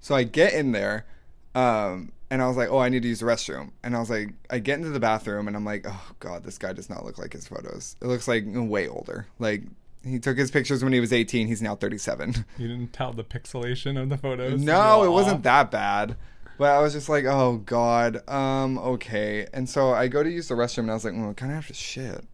So 0.00 0.14
I 0.14 0.24
get 0.24 0.52
in 0.52 0.72
there, 0.72 1.06
um, 1.54 2.12
and 2.34 2.42
I 2.42 2.48
was 2.48 2.56
like, 2.56 2.68
"Oh, 2.68 2.78
I 2.78 2.88
need 2.88 3.02
to 3.02 3.08
use 3.08 3.20
the 3.20 3.26
restroom." 3.26 3.70
And 3.84 3.94
I 3.94 4.00
was 4.00 4.10
like, 4.10 4.30
I 4.50 4.58
get 4.58 4.80
into 4.80 4.90
the 4.90 4.98
bathroom, 4.98 5.46
and 5.46 5.56
I'm 5.56 5.64
like, 5.64 5.86
"Oh 5.88 6.10
God, 6.18 6.42
this 6.42 6.58
guy 6.58 6.72
does 6.72 6.90
not 6.90 7.04
look 7.04 7.16
like 7.16 7.32
his 7.32 7.46
photos. 7.46 7.94
It 8.02 8.06
looks 8.06 8.26
like 8.26 8.42
way 8.44 8.88
older. 8.88 9.28
Like 9.38 9.62
he 10.04 10.18
took 10.18 10.36
his 10.36 10.50
pictures 10.50 10.82
when 10.82 10.92
he 10.92 10.98
was 10.98 11.12
18. 11.12 11.46
He's 11.46 11.62
now 11.62 11.76
37." 11.76 12.44
You 12.58 12.66
didn't 12.66 12.92
tell 12.92 13.12
the 13.12 13.22
pixelation 13.22 14.02
of 14.02 14.08
the 14.08 14.18
photos. 14.18 14.60
No, 14.60 15.04
it 15.04 15.10
wasn't 15.10 15.44
that 15.44 15.70
bad. 15.70 16.16
But 16.58 16.70
I 16.70 16.80
was 16.80 16.92
just 16.92 17.08
like, 17.08 17.24
oh 17.24 17.58
god, 17.64 18.28
um, 18.28 18.78
okay. 18.78 19.46
And 19.52 19.68
so 19.68 19.92
I 19.92 20.08
go 20.08 20.24
to 20.24 20.30
use 20.30 20.48
the 20.48 20.54
restroom, 20.56 20.80
and 20.80 20.90
I 20.90 20.94
was 20.94 21.04
like, 21.04 21.14
well, 21.14 21.30
I 21.30 21.34
kind 21.34 21.52
of 21.52 21.56
have 21.56 21.68
to 21.68 21.74
shit. 21.74 22.24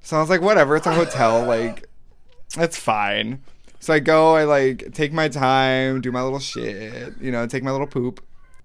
So 0.00 0.16
I 0.16 0.20
was 0.20 0.30
like, 0.30 0.40
whatever, 0.40 0.74
it's 0.74 0.86
a 0.86 0.94
hotel, 0.94 1.44
like, 1.56 1.88
it's 2.58 2.76
fine. 2.76 3.40
So 3.78 3.94
I 3.94 4.00
go, 4.00 4.34
I 4.34 4.44
like 4.44 4.94
take 4.94 5.12
my 5.12 5.28
time, 5.28 6.00
do 6.00 6.10
my 6.10 6.22
little 6.22 6.40
shit, 6.40 7.14
you 7.20 7.30
know, 7.30 7.46
take 7.46 7.62
my 7.62 7.70
little 7.70 7.86
poop. 7.86 8.20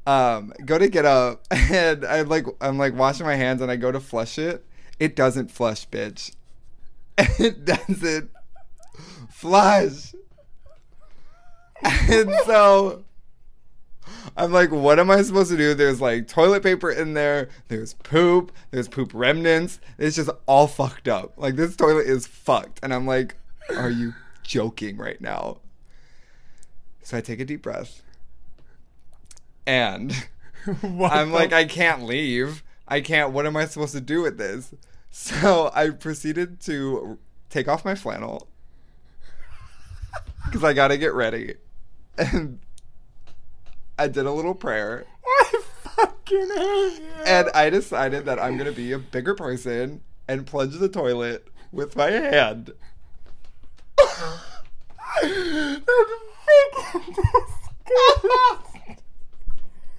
Um, 0.05 0.53
go 0.65 0.77
to 0.77 0.87
get 0.87 1.05
up, 1.05 1.45
and 1.51 2.05
I 2.05 2.21
like, 2.21 2.45
I'm 2.61 2.77
like 2.77 2.95
washing 2.95 3.25
my 3.25 3.35
hands, 3.35 3.61
and 3.61 3.71
I 3.71 3.75
go 3.75 3.91
to 3.91 3.99
flush 3.99 4.37
it. 4.37 4.65
It 4.99 5.15
doesn't 5.15 5.51
flush, 5.51 5.87
bitch. 5.89 6.35
It 7.39 7.65
doesn't 7.65 8.29
flush. 9.29 10.13
And 11.83 12.33
so 12.45 13.03
I'm 14.37 14.51
like, 14.51 14.71
what 14.71 14.99
am 14.99 15.11
I 15.11 15.21
supposed 15.21 15.51
to 15.51 15.57
do? 15.57 15.73
There's 15.73 16.01
like 16.01 16.27
toilet 16.27 16.63
paper 16.63 16.89
in 16.91 17.13
there, 17.13 17.49
there's 17.67 17.93
poop, 17.93 18.51
there's 18.71 18.87
poop 18.87 19.11
remnants. 19.13 19.79
It's 19.97 20.15
just 20.15 20.29
all 20.45 20.67
fucked 20.67 21.07
up. 21.07 21.33
Like 21.37 21.55
this 21.55 21.75
toilet 21.75 22.07
is 22.07 22.27
fucked. 22.27 22.79
And 22.83 22.93
I'm 22.93 23.05
like, 23.05 23.35
are 23.69 23.89
you 23.89 24.13
joking 24.43 24.97
right 24.97 25.19
now? 25.19 25.57
So 27.03 27.17
I 27.17 27.21
take 27.21 27.39
a 27.39 27.45
deep 27.45 27.61
breath. 27.61 28.01
And 29.65 30.13
I'm 30.83 31.31
like, 31.31 31.53
I 31.53 31.65
can't 31.65 32.03
leave. 32.03 32.63
I 32.87 33.01
can't. 33.01 33.31
What 33.31 33.45
am 33.45 33.57
I 33.57 33.65
supposed 33.65 33.93
to 33.93 34.01
do 34.01 34.21
with 34.21 34.37
this? 34.37 34.73
So 35.09 35.71
I 35.73 35.91
proceeded 35.91 36.59
to 36.61 37.17
take 37.49 37.67
off 37.67 37.85
my 37.85 37.95
flannel 37.95 38.47
because 40.45 40.63
I 40.63 40.73
gotta 40.73 40.97
get 40.97 41.13
ready. 41.13 41.55
And 42.17 42.59
I 43.97 44.07
did 44.07 44.25
a 44.25 44.31
little 44.31 44.55
prayer, 44.55 45.05
I 45.25 45.61
fucking 45.83 46.49
hate 46.55 46.99
you. 46.99 47.23
and 47.25 47.49
I 47.55 47.69
decided 47.69 48.25
that 48.25 48.39
I'm 48.39 48.57
gonna 48.57 48.73
be 48.73 48.91
a 48.91 48.99
bigger 48.99 49.35
person 49.35 50.01
and 50.27 50.45
plunge 50.45 50.77
the 50.77 50.89
toilet 50.89 51.47
with 51.71 51.95
my 51.95 52.11
hand. 52.11 52.71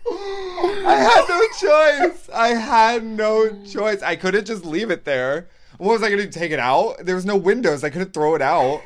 I 0.09 0.96
had 0.96 1.28
no 1.28 2.09
choice. 2.09 2.30
I 2.32 2.48
had 2.48 3.04
no 3.04 3.62
choice. 3.64 4.02
I 4.02 4.16
couldn't 4.16 4.46
just 4.46 4.64
leave 4.64 4.90
it 4.90 5.04
there. 5.04 5.48
What 5.78 5.92
was 5.92 6.02
I 6.02 6.09
going 6.09 6.22
to 6.22 6.38
take 6.38 6.52
it 6.52 6.59
out? 6.59 7.04
There 7.04 7.14
was 7.14 7.26
no 7.26 7.36
windows. 7.36 7.84
I 7.84 7.90
couldn't 7.90 8.14
throw 8.14 8.34
it 8.34 8.42
out. 8.42 8.82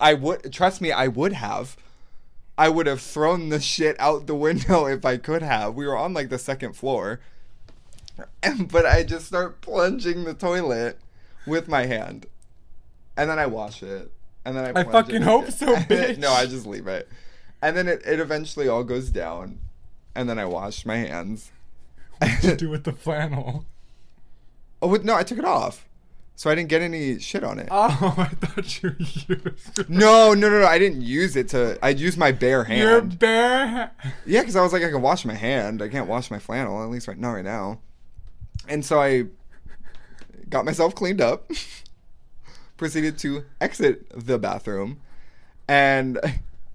I 0.00 0.14
would 0.14 0.52
trust 0.52 0.80
me. 0.80 0.92
I 0.92 1.08
would 1.08 1.32
have. 1.32 1.76
I 2.56 2.68
would 2.68 2.86
have 2.86 3.00
thrown 3.00 3.48
the 3.48 3.60
shit 3.60 3.98
out 3.98 4.26
the 4.26 4.34
window 4.34 4.86
if 4.86 5.04
I 5.04 5.16
could 5.16 5.42
have. 5.42 5.74
We 5.74 5.86
were 5.86 5.96
on 5.96 6.14
like 6.14 6.28
the 6.28 6.38
second 6.38 6.74
floor, 6.74 7.20
and, 8.42 8.68
but 8.72 8.86
I 8.86 9.02
just 9.02 9.26
start 9.26 9.60
plunging 9.60 10.24
the 10.24 10.34
toilet 10.34 10.98
with 11.46 11.68
my 11.68 11.86
hand, 11.86 12.26
and 13.16 13.28
then 13.28 13.38
I 13.38 13.46
wash 13.46 13.82
it, 13.82 14.10
and 14.44 14.56
then 14.56 14.76
I. 14.76 14.80
I 14.80 14.84
fucking 14.84 15.22
hope 15.22 15.50
so, 15.50 15.66
bitch. 15.74 16.18
no, 16.18 16.30
I 16.30 16.46
just 16.46 16.66
leave 16.66 16.86
it, 16.86 17.08
and 17.60 17.76
then 17.76 17.88
it, 17.88 18.02
it 18.06 18.20
eventually 18.20 18.68
all 18.68 18.84
goes 18.84 19.10
down, 19.10 19.58
and 20.14 20.28
then 20.28 20.38
I 20.38 20.44
washed 20.44 20.86
my 20.86 20.96
hands. 20.96 21.50
to 22.42 22.56
do 22.56 22.70
with 22.70 22.84
the 22.84 22.92
flannel. 22.92 23.66
Oh 24.80 24.88
wait, 24.88 25.04
no, 25.04 25.14
I 25.14 25.22
took 25.24 25.38
it 25.38 25.44
off, 25.44 25.86
so 26.36 26.48
I 26.48 26.54
didn't 26.54 26.68
get 26.68 26.80
any 26.80 27.18
shit 27.18 27.42
on 27.42 27.58
it. 27.58 27.68
Oh, 27.70 28.14
I 28.18 28.26
thought 28.28 28.82
you 28.82 28.94
used 28.98 29.88
No, 29.90 30.32
no, 30.34 30.48
no, 30.48 30.60
no. 30.60 30.66
I 30.66 30.78
didn't 30.78 31.02
use 31.02 31.36
it 31.36 31.48
to. 31.50 31.78
I 31.82 31.88
used 31.90 32.16
my 32.16 32.30
bare 32.32 32.64
hand. 32.70 32.80
your 32.80 33.00
bare. 33.02 33.66
ha- 33.66 33.90
Yeah, 34.26 34.40
because 34.40 34.56
I 34.56 34.62
was 34.62 34.72
like, 34.72 34.82
I 34.84 34.90
can 34.90 35.02
wash 35.02 35.24
my 35.24 35.34
hand. 35.34 35.82
I 35.82 35.88
can't 35.88 36.08
wash 36.08 36.30
my 36.30 36.38
flannel, 36.38 36.82
at 36.82 36.88
least 36.90 37.08
right 37.08 37.18
not 37.18 37.32
right 37.32 37.44
now. 37.44 37.80
And 38.68 38.84
so 38.84 39.00
I 39.00 39.24
got 40.48 40.64
myself 40.64 40.94
cleaned 40.94 41.20
up, 41.20 41.50
proceeded 42.76 43.18
to 43.18 43.44
exit 43.60 44.06
the 44.14 44.38
bathroom, 44.38 45.00
and 45.68 46.18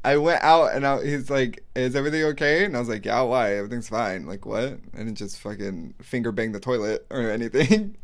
I 0.04 0.16
went 0.18 0.42
out 0.44 0.74
and 0.74 0.86
I, 0.86 1.04
he's 1.04 1.30
like, 1.30 1.64
"Is 1.76 1.96
everything 1.96 2.24
okay?" 2.24 2.64
And 2.66 2.76
I 2.76 2.80
was 2.80 2.88
like, 2.90 3.06
"Yeah, 3.06 3.22
why? 3.22 3.56
Everything's 3.56 3.90
fine." 3.90 4.26
Like 4.26 4.46
what? 4.46 4.80
I 4.94 4.98
didn't 4.98 5.16
just 5.16 5.40
fucking 5.40 5.96
finger 6.02 6.32
bang 6.32 6.52
the 6.54 6.60
toilet 6.60 7.06
or 7.10 7.30
anything. 7.32 7.98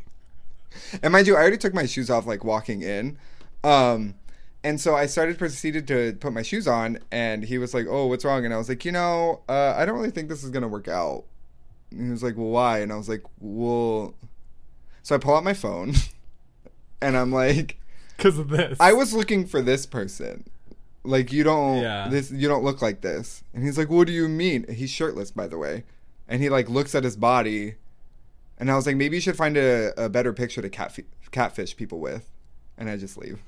and 1.01 1.13
mind 1.13 1.27
you, 1.27 1.35
I 1.35 1.39
already 1.39 1.57
took 1.57 1.73
my 1.73 1.85
shoes 1.85 2.09
off 2.09 2.25
like 2.25 2.43
walking 2.43 2.81
in. 2.81 3.17
Um, 3.63 4.15
and 4.63 4.81
so 4.81 4.95
I 4.95 5.05
started 5.05 5.37
proceeded 5.37 5.87
to 5.87 6.17
put 6.19 6.33
my 6.33 6.41
shoes 6.41 6.67
on, 6.67 6.99
and 7.11 7.45
he 7.45 7.57
was 7.57 7.73
like, 7.73 7.85
"Oh, 7.89 8.07
what's 8.07 8.25
wrong?" 8.25 8.43
And 8.45 8.53
I 8.53 8.57
was 8.57 8.67
like, 8.67 8.83
"You 8.83 8.91
know, 8.91 9.41
uh, 9.47 9.73
I 9.77 9.85
don't 9.85 9.95
really 9.95 10.11
think 10.11 10.27
this 10.27 10.43
is 10.43 10.49
gonna 10.49 10.67
work 10.67 10.87
out." 10.87 11.23
And 11.91 12.05
he 12.05 12.09
was 12.11 12.23
like, 12.23 12.35
"Well, 12.35 12.47
why?" 12.47 12.79
And 12.79 12.91
I 12.91 12.97
was 12.97 13.07
like, 13.07 13.23
"Well," 13.39 14.15
so 15.01 15.15
I 15.15 15.17
pull 15.17 15.35
out 15.35 15.43
my 15.43 15.53
phone, 15.53 15.93
and 17.01 17.15
I'm 17.15 17.31
like, 17.31 17.79
Because 18.17 18.37
of 18.37 18.49
this. 18.49 18.77
"I 18.79 18.91
was 18.93 19.13
looking 19.13 19.45
for 19.45 19.61
this 19.61 19.85
person. 19.85 20.45
Like, 21.07 21.31
you 21.31 21.43
don't 21.43 21.81
Yeah. 21.81 22.07
this 22.09 22.31
you 22.31 22.47
don't 22.47 22.63
look 22.63 22.81
like 22.81 23.01
this." 23.01 23.43
And 23.53 23.63
he's 23.63 23.77
like, 23.77 23.89
"What 23.89 24.07
do 24.07 24.13
you 24.13 24.27
mean?" 24.27 24.65
He's 24.71 24.89
shirtless, 24.89 25.31
by 25.31 25.47
the 25.47 25.57
way, 25.57 25.83
and 26.27 26.41
he 26.41 26.49
like 26.49 26.69
looks 26.69 26.95
at 26.95 27.03
his 27.03 27.15
body, 27.15 27.75
and 28.57 28.71
I 28.71 28.75
was 28.75 28.85
like, 28.85 28.95
"Maybe 28.95 29.17
you 29.17 29.21
should 29.21 29.37
find 29.37 29.57
a, 29.57 29.93
a 29.97 30.09
better 30.09 30.33
picture 30.33 30.61
to 30.61 30.69
catfi- 30.69 31.05
catfish 31.31 31.75
people 31.77 31.99
with," 31.99 32.29
and 32.77 32.89
I 32.89 32.97
just 32.97 33.17
leave. 33.17 33.39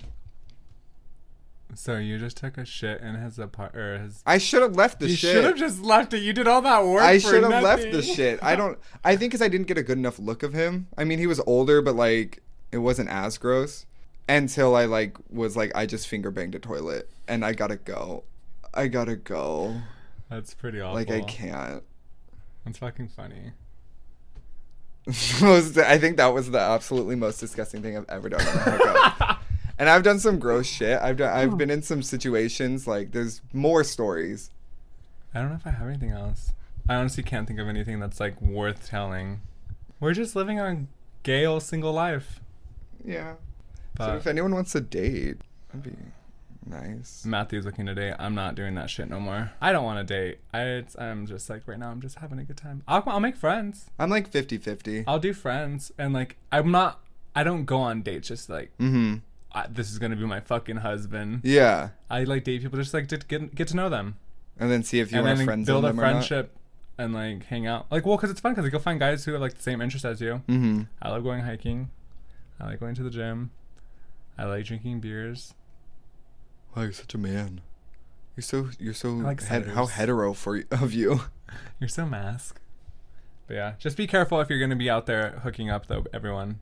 So 1.76 1.98
you 1.98 2.18
just 2.18 2.38
took 2.38 2.58
a 2.58 2.66
shit 2.66 3.02
in 3.02 3.16
his 3.16 3.38
apart 3.38 3.76
or 3.76 4.00
his. 4.00 4.24
I 4.26 4.38
should 4.38 4.62
have 4.62 4.76
left 4.76 5.00
the 5.00 5.10
you 5.10 5.16
shit. 5.16 5.30
You 5.36 5.42
should 5.42 5.44
have 5.46 5.58
just 5.58 5.82
left 5.82 6.14
it. 6.14 6.20
You 6.20 6.32
did 6.34 6.48
all 6.48 6.62
that 6.62 6.86
work. 6.86 7.04
I 7.04 7.18
should 7.18 7.44
have 7.44 7.62
left 7.64 7.92
the 7.92 8.02
shit. 8.02 8.40
I 8.42 8.56
don't. 8.56 8.80
I 9.04 9.16
think 9.16 9.32
because 9.32 9.42
I 9.42 9.48
didn't 9.50 9.68
get 9.68 9.78
a 9.78 9.84
good 9.84 9.98
enough 9.98 10.18
look 10.18 10.44
of 10.44 10.54
him. 10.54 10.88
I 10.98 11.04
mean, 11.04 11.20
he 11.20 11.28
was 11.28 11.42
older, 11.46 11.82
but 11.82 11.96
like 11.96 12.42
it 12.72 12.78
wasn't 12.80 13.10
as 13.10 13.38
gross 13.38 13.86
until 14.30 14.76
I 14.76 14.86
like 14.86 15.18
was 15.30 15.56
like 15.58 15.72
I 15.76 15.86
just 15.86 16.08
finger 16.08 16.32
banged 16.32 16.56
a 16.56 16.60
toilet 16.60 17.10
and 17.28 17.44
I 17.46 17.54
gotta 17.54 17.78
go. 17.78 18.24
I 18.74 18.88
gotta 18.88 19.16
go. 19.16 19.76
That's 20.30 20.54
pretty 20.54 20.82
awful. 20.82 20.96
Like 20.96 21.10
I 21.12 21.22
can't. 21.22 21.84
That's 22.66 22.78
fucking 22.80 23.08
funny. 23.10 23.54
Most- 25.42 25.78
I 25.78 25.98
think 25.98 26.18
that 26.18 26.34
was 26.34 26.52
the 26.52 26.60
absolutely 26.60 27.16
most 27.16 27.40
disgusting 27.40 27.82
thing 27.82 27.98
I've 27.98 28.10
ever 28.10 28.30
done. 28.30 28.42
on 28.42 28.48
a 28.48 28.60
hookup. 28.60 29.44
and 29.80 29.90
I've 29.90 30.04
done 30.04 30.20
some 30.20 30.38
gross 30.38 30.66
shit. 30.68 31.00
I've 31.02 31.18
done. 31.18 31.32
I've 31.36 31.58
been 31.58 31.70
in 31.70 31.82
some 31.82 32.04
situations 32.04 32.88
like 32.88 33.12
there's 33.12 33.42
more 33.54 33.84
stories. 33.84 34.52
I 35.34 35.40
don't 35.40 35.50
know 35.50 35.56
if 35.56 35.66
I 35.66 35.72
have 35.72 35.88
anything 35.88 36.12
else. 36.12 36.52
I 36.90 36.96
honestly 36.96 37.24
can't 37.24 37.48
think 37.48 37.60
of 37.60 37.68
anything 37.68 38.00
that's 38.00 38.20
like 38.20 38.42
worth 38.42 38.88
telling. 38.88 39.42
We're 40.00 40.14
just 40.14 40.36
living 40.36 40.60
our 40.60 40.78
gay 41.24 41.46
old 41.46 41.64
single 41.64 41.94
life. 41.94 42.40
Yeah. 43.04 43.36
But 43.98 44.06
so 44.06 44.16
if 44.18 44.28
anyone 44.28 44.54
wants 44.54 44.72
to 44.74 44.82
date, 44.82 45.38
that'd 45.70 45.84
be 45.84 45.98
nice. 46.66 47.24
Mathu's 47.26 47.66
looking 47.66 47.86
to 47.88 47.96
date. 47.96 48.14
I'm 48.20 48.36
not 48.36 48.56
doing 48.56 48.76
that 48.76 48.90
shit 48.90 49.10
no 49.10 49.20
more. 49.20 49.52
I 49.62 49.72
don't 49.72 49.84
want 49.84 50.06
to 50.08 50.14
date. 50.14 50.40
I, 50.54 50.62
it's, 50.64 50.98
I'm 51.00 51.26
just 51.26 51.50
like 51.50 51.68
right 51.68 51.80
now. 51.80 51.90
I'm 51.90 52.02
just 52.02 52.18
having 52.20 52.40
a 52.40 52.44
good 52.44 52.58
time. 52.58 52.84
I'll, 52.88 53.04
I'll 53.08 53.20
make 53.20 53.36
friends. 53.36 53.90
I'm 53.98 54.10
like 54.10 54.30
50-50. 54.32 55.04
I'll 55.08 55.20
do 55.20 55.34
friends, 55.34 55.92
and 55.98 56.14
like 56.14 56.38
I'm 56.52 56.72
not. 56.72 57.00
I 57.36 57.44
don't 57.44 57.66
go 57.66 57.78
on 57.78 58.02
dates 58.02 58.28
just 58.30 58.50
like 58.50 58.72
Mm-hmm. 58.80 59.18
I, 59.54 59.68
this 59.68 59.92
is 59.92 59.98
gonna 60.00 60.16
be 60.16 60.26
my 60.26 60.40
fucking 60.40 60.78
husband. 60.78 61.42
Yeah. 61.44 61.90
I 62.10 62.24
like 62.24 62.44
date 62.44 62.62
people 62.62 62.78
just 62.80 62.94
like 62.94 63.08
to 63.10 63.18
get 63.18 63.56
get 63.56 63.68
to 63.70 63.76
know 63.76 63.90
them, 63.90 64.18
And 64.60 64.70
then 64.72 64.84
see 64.84 65.00
if 65.00 65.12
you 65.12 65.20
and 65.20 65.28
want 65.28 65.40
to 65.40 65.46
friend 65.46 65.66
build 65.66 65.86
a 65.86 65.88
them 65.88 66.00
or 66.00 66.04
not. 66.04 66.12
friendship, 66.12 66.56
and 66.98 67.14
like 67.14 67.46
hang 67.46 67.66
out. 67.66 67.86
Like, 67.92 68.06
well, 68.06 68.18
because 68.18 68.30
it's 68.32 68.40
fun 68.42 68.54
because 68.56 68.70
you'll 68.72 68.82
find 68.82 69.00
guys 69.00 69.24
who 69.26 69.32
have 69.34 69.42
like 69.42 69.54
the 69.56 69.62
same 69.64 69.82
interest 69.82 70.04
as 70.06 70.20
you. 70.20 70.42
Mm-hmm. 70.50 70.82
I 71.02 71.10
love 71.10 71.24
going 71.24 71.42
hiking. 71.44 71.90
I 72.60 72.66
like 72.68 72.80
going 72.80 72.96
to 72.96 73.04
the 73.04 73.10
gym. 73.12 73.52
I 74.38 74.46
like 74.46 74.66
drinking 74.66 75.00
beers. 75.00 75.54
Wow, 76.76 76.84
you're 76.84 76.92
such 76.94 77.14
a 77.14 77.18
man. 77.18 77.62
You're 78.36 78.44
so 78.44 78.70
you're 78.80 78.94
so 78.94 79.10
like 79.12 79.42
het- 79.44 79.70
how 79.70 79.88
hetero 79.88 80.34
for 80.34 80.64
of 80.72 80.94
you. 80.94 81.22
You're 81.80 81.88
so 81.88 82.06
mask. 82.06 82.60
But 83.48 83.54
yeah, 83.56 83.74
just 83.80 83.96
be 83.98 84.06
careful 84.06 84.42
if 84.42 84.50
you're 84.50 84.60
gonna 84.60 84.76
be 84.76 84.90
out 84.90 85.06
there 85.06 85.40
hooking 85.44 85.70
up 85.70 85.88
though, 85.88 86.06
everyone. 86.14 86.60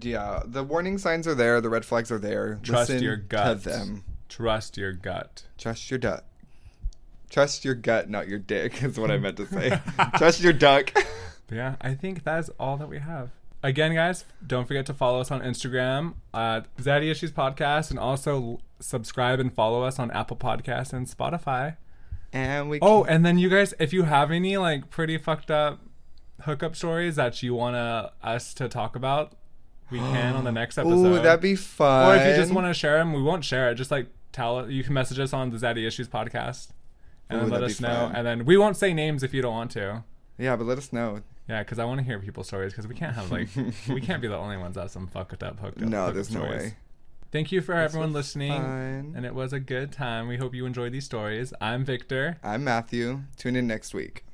Yeah, 0.00 0.42
the 0.44 0.62
warning 0.62 0.98
signs 0.98 1.26
are 1.26 1.34
there. 1.34 1.60
The 1.60 1.70
red 1.70 1.84
flags 1.84 2.12
are 2.12 2.18
there. 2.18 2.60
Trust 2.62 2.90
Listen 2.90 3.02
your 3.04 3.16
gut. 3.16 3.62
to 3.62 3.68
them. 3.68 4.04
Trust 4.28 4.76
your 4.76 4.92
gut. 4.92 5.44
Trust 5.56 5.90
your 5.90 5.98
gut. 5.98 6.26
Trust 7.30 7.64
your 7.64 7.74
gut, 7.74 8.08
not 8.10 8.28
your 8.28 8.38
dick. 8.38 8.82
Is 8.82 8.98
what 8.98 9.10
I 9.10 9.16
meant 9.18 9.38
to 9.38 9.46
say. 9.46 9.80
Trust 10.16 10.40
your 10.42 10.52
duck. 10.52 10.92
But 11.48 11.56
yeah, 11.56 11.76
I 11.80 11.94
think 11.94 12.24
that's 12.24 12.50
all 12.60 12.76
that 12.76 12.90
we 12.90 12.98
have. 12.98 13.30
Again, 13.62 13.94
guys, 13.94 14.24
don't 14.46 14.66
forget 14.68 14.86
to 14.86 14.94
follow 14.94 15.20
us 15.20 15.30
on 15.30 15.40
Instagram 15.40 16.14
at 16.32 16.74
Zaddy 16.76 17.10
Issues 17.10 17.32
Podcast 17.32 17.90
and 17.90 17.98
also 17.98 18.60
subscribe 18.78 19.40
and 19.40 19.52
follow 19.52 19.82
us 19.82 19.98
on 19.98 20.10
Apple 20.12 20.36
Podcasts 20.36 20.92
and 20.92 21.08
Spotify. 21.08 21.76
And 22.32 22.68
we. 22.70 22.78
Oh, 22.80 23.04
and 23.04 23.26
then 23.26 23.38
you 23.38 23.48
guys, 23.48 23.74
if 23.80 23.92
you 23.92 24.04
have 24.04 24.30
any 24.30 24.56
like 24.56 24.90
pretty 24.90 25.18
fucked 25.18 25.50
up 25.50 25.80
hookup 26.42 26.76
stories 26.76 27.16
that 27.16 27.42
you 27.42 27.54
want 27.54 27.74
us 28.22 28.54
to 28.54 28.68
talk 28.68 28.94
about, 28.94 29.32
we 29.90 29.98
can 29.98 30.36
on 30.36 30.44
the 30.44 30.52
next 30.52 30.78
episode. 30.78 31.06
Ooh, 31.18 31.20
that'd 31.22 31.40
be 31.40 31.56
fun. 31.56 32.12
Or 32.12 32.20
if 32.20 32.28
you 32.28 32.40
just 32.40 32.52
want 32.54 32.66
to 32.68 32.74
share 32.74 32.98
them, 32.98 33.12
we 33.12 33.22
won't 33.22 33.44
share 33.44 33.70
it. 33.70 33.74
Just 33.74 33.90
like 33.90 34.06
tell 34.30 34.58
us 34.58 34.70
you 34.70 34.84
can 34.84 34.94
message 34.94 35.18
us 35.18 35.32
on 35.32 35.50
the 35.50 35.56
Zaddy 35.56 35.84
Issues 35.86 36.06
podcast 36.06 36.68
and 37.28 37.42
Ooh, 37.42 37.46
let 37.46 37.62
us 37.64 37.80
know. 37.80 37.88
fun. 37.88 38.14
And 38.14 38.26
then 38.26 38.44
we 38.44 38.56
won't 38.56 38.76
say 38.76 38.92
names 38.94 39.22
if 39.24 39.34
you 39.34 39.42
don't 39.42 39.54
want 39.54 39.70
to. 39.72 40.04
Yeah, 40.36 40.54
but 40.54 40.64
let 40.66 40.78
us 40.78 40.92
know. 40.92 41.22
Yeah, 41.48 41.62
because 41.62 41.78
I 41.78 41.84
want 41.84 41.98
to 42.00 42.04
hear 42.04 42.18
people's 42.18 42.46
stories 42.46 42.72
because 42.72 42.86
we 42.86 42.94
can't 42.94 43.14
have 43.14 43.30
like 43.32 43.48
we 43.88 44.00
can't 44.00 44.20
be 44.20 44.28
the 44.28 44.36
only 44.36 44.56
ones 44.58 44.74
that 44.74 44.82
have 44.82 44.90
some 44.90 45.06
fucked 45.06 45.42
up 45.42 45.58
hooked 45.60 45.82
up. 45.82 45.88
No, 45.88 46.12
there's 46.12 46.30
no 46.30 46.40
stories. 46.40 46.62
way. 46.62 46.74
Thank 47.30 47.52
you 47.52 47.60
for 47.60 47.74
This 47.74 47.84
everyone 47.90 48.12
listening, 48.12 48.52
fun. 48.52 49.12
and 49.16 49.26
it 49.26 49.34
was 49.34 49.52
a 49.52 49.60
good 49.60 49.92
time. 49.92 50.28
We 50.28 50.36
hope 50.38 50.54
you 50.54 50.64
enjoyed 50.66 50.92
these 50.92 51.04
stories. 51.04 51.52
I'm 51.60 51.84
Victor. 51.84 52.38
I'm 52.42 52.64
Mathu. 52.64 53.24
Tune 53.36 53.56
in 53.56 53.66
next 53.66 53.92
week. 53.94 54.24